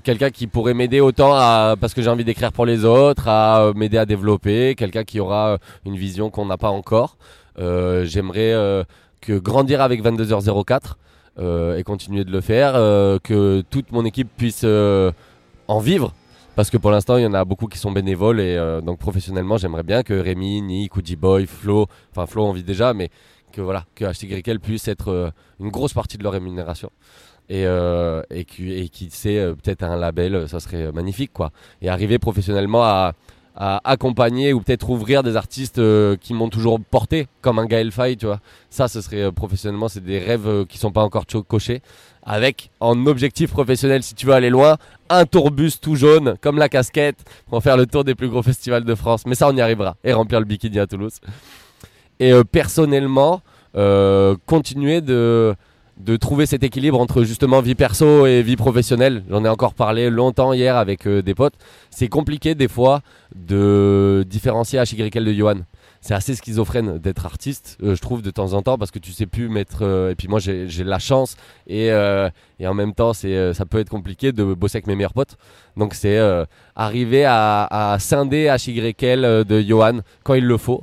quelqu'un 0.00 0.30
qui 0.30 0.46
pourrait 0.46 0.74
m'aider 0.74 1.00
autant 1.00 1.32
à, 1.34 1.74
parce 1.80 1.94
que 1.94 2.02
j'ai 2.02 2.10
envie 2.10 2.24
d'écrire 2.24 2.52
pour 2.52 2.66
les 2.66 2.84
autres, 2.84 3.28
à 3.28 3.62
euh, 3.62 3.72
m'aider 3.74 3.98
à 3.98 4.06
développer, 4.06 4.74
quelqu'un 4.74 5.04
qui 5.04 5.20
aura 5.20 5.48
euh, 5.48 5.58
une 5.84 5.96
vision 5.96 6.30
qu'on 6.30 6.46
n'a 6.46 6.56
pas 6.56 6.70
encore. 6.70 7.16
Euh, 7.58 8.04
J'aimerais 8.04 8.52
euh, 8.52 8.84
que 9.20 9.38
grandir 9.38 9.80
avec 9.80 10.02
22h04 10.02 10.94
euh, 11.38 11.76
et 11.76 11.82
continuer 11.82 12.24
de 12.24 12.30
le 12.30 12.40
faire, 12.40 12.72
euh, 12.76 13.18
que 13.22 13.62
toute 13.70 13.92
mon 13.92 14.04
équipe 14.04 14.28
puisse 14.36 14.62
euh, 14.64 15.12
en 15.68 15.78
vivre. 15.78 16.12
Parce 16.54 16.68
que 16.68 16.76
pour 16.76 16.90
l'instant, 16.90 17.16
il 17.16 17.22
y 17.22 17.26
en 17.26 17.32
a 17.32 17.44
beaucoup 17.46 17.66
qui 17.66 17.78
sont 17.78 17.92
bénévoles 17.92 18.40
et 18.40 18.56
euh, 18.56 18.82
donc 18.82 18.98
professionnellement, 18.98 19.56
j'aimerais 19.56 19.82
bien 19.84 20.02
que 20.02 20.12
Rémi, 20.12 20.60
Nick, 20.60 20.96
Uji 20.96 21.16
Boy, 21.16 21.46
Flo, 21.46 21.86
enfin 22.10 22.26
Flo 22.26 22.44
on 22.44 22.52
vit 22.52 22.62
déjà, 22.62 22.92
mais 22.92 23.08
que 23.52 23.60
voilà, 23.62 23.84
que 23.94 24.04
HTGL 24.04 24.60
puisse 24.60 24.88
être 24.88 25.08
euh, 25.08 25.30
une 25.60 25.70
grosse 25.70 25.94
partie 25.94 26.18
de 26.18 26.22
leur 26.22 26.32
rémunération. 26.32 26.90
Et, 27.48 27.66
euh, 27.66 28.22
et 28.30 28.44
qui, 28.44 28.72
et 28.72 28.90
sait 29.10 29.38
euh, 29.38 29.54
peut-être 29.54 29.82
un 29.82 29.96
label, 29.96 30.34
euh, 30.34 30.46
ça 30.46 30.60
serait 30.60 30.92
magnifique 30.92 31.32
quoi. 31.32 31.50
Et 31.82 31.88
arriver 31.88 32.18
professionnellement 32.18 32.84
à, 32.84 33.12
accompagner 33.54 34.54
ou 34.54 34.62
peut-être 34.62 34.88
ouvrir 34.88 35.22
des 35.22 35.36
artistes 35.36 35.78
qui 36.20 36.32
m'ont 36.32 36.48
toujours 36.48 36.80
porté, 36.80 37.28
comme 37.42 37.58
un 37.58 37.66
Gaël 37.66 37.92
Faye, 37.92 38.16
tu 38.16 38.24
vois. 38.24 38.40
Ça, 38.70 38.88
ce 38.88 39.02
serait 39.02 39.30
professionnellement, 39.30 39.88
c'est 39.88 40.02
des 40.02 40.20
rêves 40.20 40.64
qui 40.66 40.78
sont 40.78 40.90
pas 40.90 41.02
encore 41.02 41.26
cochés. 41.46 41.82
Avec 42.22 42.70
en 42.80 43.04
objectif 43.04 43.50
professionnel, 43.50 44.02
si 44.02 44.14
tu 44.14 44.24
veux 44.24 44.32
aller 44.32 44.48
loin, 44.48 44.78
un 45.10 45.26
tourbus 45.26 45.72
tout 45.82 45.96
jaune, 45.96 46.36
comme 46.40 46.56
la 46.56 46.70
casquette, 46.70 47.18
pour 47.50 47.62
faire 47.62 47.76
le 47.76 47.84
tour 47.84 48.04
des 48.04 48.14
plus 48.14 48.30
gros 48.30 48.42
festivals 48.42 48.84
de 48.84 48.94
France. 48.94 49.26
Mais 49.26 49.34
ça, 49.34 49.50
on 49.50 49.54
y 49.54 49.60
arrivera. 49.60 49.96
Et 50.02 50.14
remplir 50.14 50.40
le 50.40 50.46
bikini 50.46 50.78
à 50.78 50.86
Toulouse. 50.86 51.20
Et 52.20 52.32
personnellement, 52.50 53.42
continuer 54.46 55.02
de, 55.02 55.54
de 56.04 56.16
trouver 56.16 56.46
cet 56.46 56.64
équilibre 56.64 56.98
entre 57.00 57.22
justement 57.22 57.60
vie 57.60 57.74
perso 57.76 58.26
et 58.26 58.42
vie 58.42 58.56
professionnelle. 58.56 59.22
J'en 59.30 59.44
ai 59.44 59.48
encore 59.48 59.74
parlé 59.74 60.10
longtemps 60.10 60.52
hier 60.52 60.76
avec 60.76 61.06
euh, 61.06 61.22
des 61.22 61.34
potes. 61.34 61.54
C'est 61.90 62.08
compliqué 62.08 62.54
des 62.54 62.68
fois 62.68 63.02
de 63.36 64.24
différencier 64.28 64.80
HYL 64.82 65.24
de 65.24 65.32
Johan. 65.32 65.60
C'est 66.00 66.14
assez 66.14 66.34
schizophrène 66.34 66.98
d'être 66.98 67.24
artiste, 67.24 67.78
euh, 67.84 67.94
je 67.94 68.00
trouve, 68.00 68.22
de 68.22 68.32
temps 68.32 68.54
en 68.54 68.62
temps, 68.62 68.76
parce 68.78 68.90
que 68.90 68.98
tu 68.98 69.12
sais 69.12 69.26
plus 69.26 69.48
mettre. 69.48 69.82
euh, 69.82 70.10
et 70.10 70.14
puis 70.16 70.26
moi, 70.26 70.40
j'ai 70.40 70.66
la 70.84 70.98
chance, 70.98 71.36
et, 71.68 71.86
et 72.58 72.66
en 72.66 72.74
même 72.74 72.92
temps, 72.94 73.12
c'est 73.12 73.54
ça 73.54 73.64
peut 73.64 73.78
être 73.78 73.88
compliqué 73.88 74.32
de 74.32 74.42
bosser 74.54 74.78
avec 74.78 74.88
mes 74.88 74.96
meilleurs 74.96 75.14
potes. 75.14 75.36
Donc 75.76 75.94
c'est 75.94 76.18
arriver 76.74 77.24
à, 77.24 77.92
à 77.92 77.98
scinder 78.00 78.52
HYL 78.66 79.44
de 79.44 79.60
Johan 79.60 80.00
quand 80.24 80.34
il 80.34 80.44
le 80.44 80.56
faut. 80.56 80.82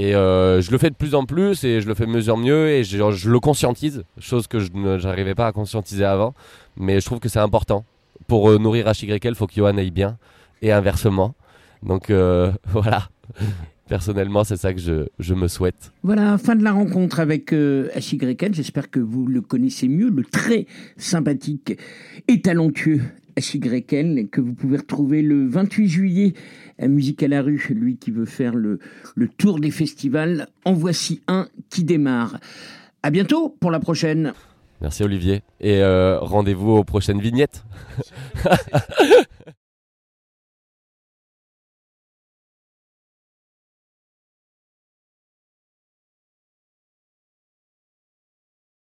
Et 0.00 0.14
euh, 0.14 0.62
je 0.62 0.70
le 0.70 0.78
fais 0.78 0.88
de 0.88 0.94
plus 0.94 1.14
en 1.14 1.26
plus 1.26 1.62
et 1.62 1.82
je 1.82 1.86
le 1.86 1.94
fais 1.94 2.06
de 2.06 2.10
mieux 2.10 2.34
mieux 2.36 2.68
et 2.70 2.84
je, 2.84 3.28
le 3.28 3.38
conscientise, 3.38 4.02
chose 4.18 4.46
que 4.46 4.58
je 4.58 4.70
n'arrivais 4.72 5.34
pas 5.34 5.46
à 5.46 5.52
conscientiser 5.52 6.06
avant. 6.06 6.32
Mais 6.78 7.00
je 7.00 7.04
trouve 7.04 7.20
que 7.20 7.28
c'est 7.28 7.38
important. 7.38 7.84
Pour 8.26 8.48
euh, 8.48 8.56
nourrir 8.56 8.90
HYL, 8.90 9.18
il 9.22 9.34
faut 9.34 9.46
que 9.46 9.52
Johan 9.52 9.76
aille 9.76 9.90
bien 9.90 10.16
et 10.62 10.72
inversement. 10.72 11.34
Donc 11.82 12.08
euh, 12.08 12.50
voilà, 12.64 13.10
personnellement, 13.90 14.42
c'est 14.42 14.56
ça 14.56 14.72
que 14.72 14.80
je, 14.80 15.34
me 15.34 15.48
souhaite. 15.48 15.92
Voilà, 16.02 16.38
fin 16.38 16.56
de 16.56 16.64
la 16.64 16.72
rencontre 16.72 17.20
avec 17.20 17.52
euh, 17.52 17.90
HYL. 17.94 18.54
J'espère 18.54 18.90
que 18.90 19.00
vous 19.00 19.26
le 19.26 19.42
connaissez 19.42 19.86
mieux, 19.86 20.08
le 20.08 20.24
très 20.24 20.64
sympathique 20.96 21.76
et 22.26 22.40
talentueux 22.40 23.02
HYL, 23.36 24.28
que 24.30 24.40
vous 24.40 24.54
pouvez 24.54 24.78
retrouver 24.78 25.20
le 25.20 25.46
28 25.46 25.88
juillet 25.88 26.32
à 26.80 26.88
Musique 26.88 27.22
à 27.22 27.28
la 27.28 27.42
rue. 27.42 27.64
Lui 27.70 27.96
qui 27.96 28.10
veut 28.10 28.24
faire 28.24 28.54
le, 28.54 28.78
le 29.14 29.28
tour 29.28 29.60
des 29.60 29.70
festivals. 29.70 30.48
En 30.64 30.72
voici 30.72 31.22
un 31.28 31.48
qui 31.68 31.84
démarre. 31.84 32.38
À 33.02 33.10
bientôt 33.10 33.56
pour 33.60 33.70
la 33.70 33.80
prochaine. 33.80 34.32
Merci 34.80 35.02
Olivier 35.02 35.42
et 35.60 35.82
euh, 35.82 36.18
rendez-vous 36.20 36.72
aux 36.72 36.84
prochaines 36.84 37.20
vignettes. 37.20 37.64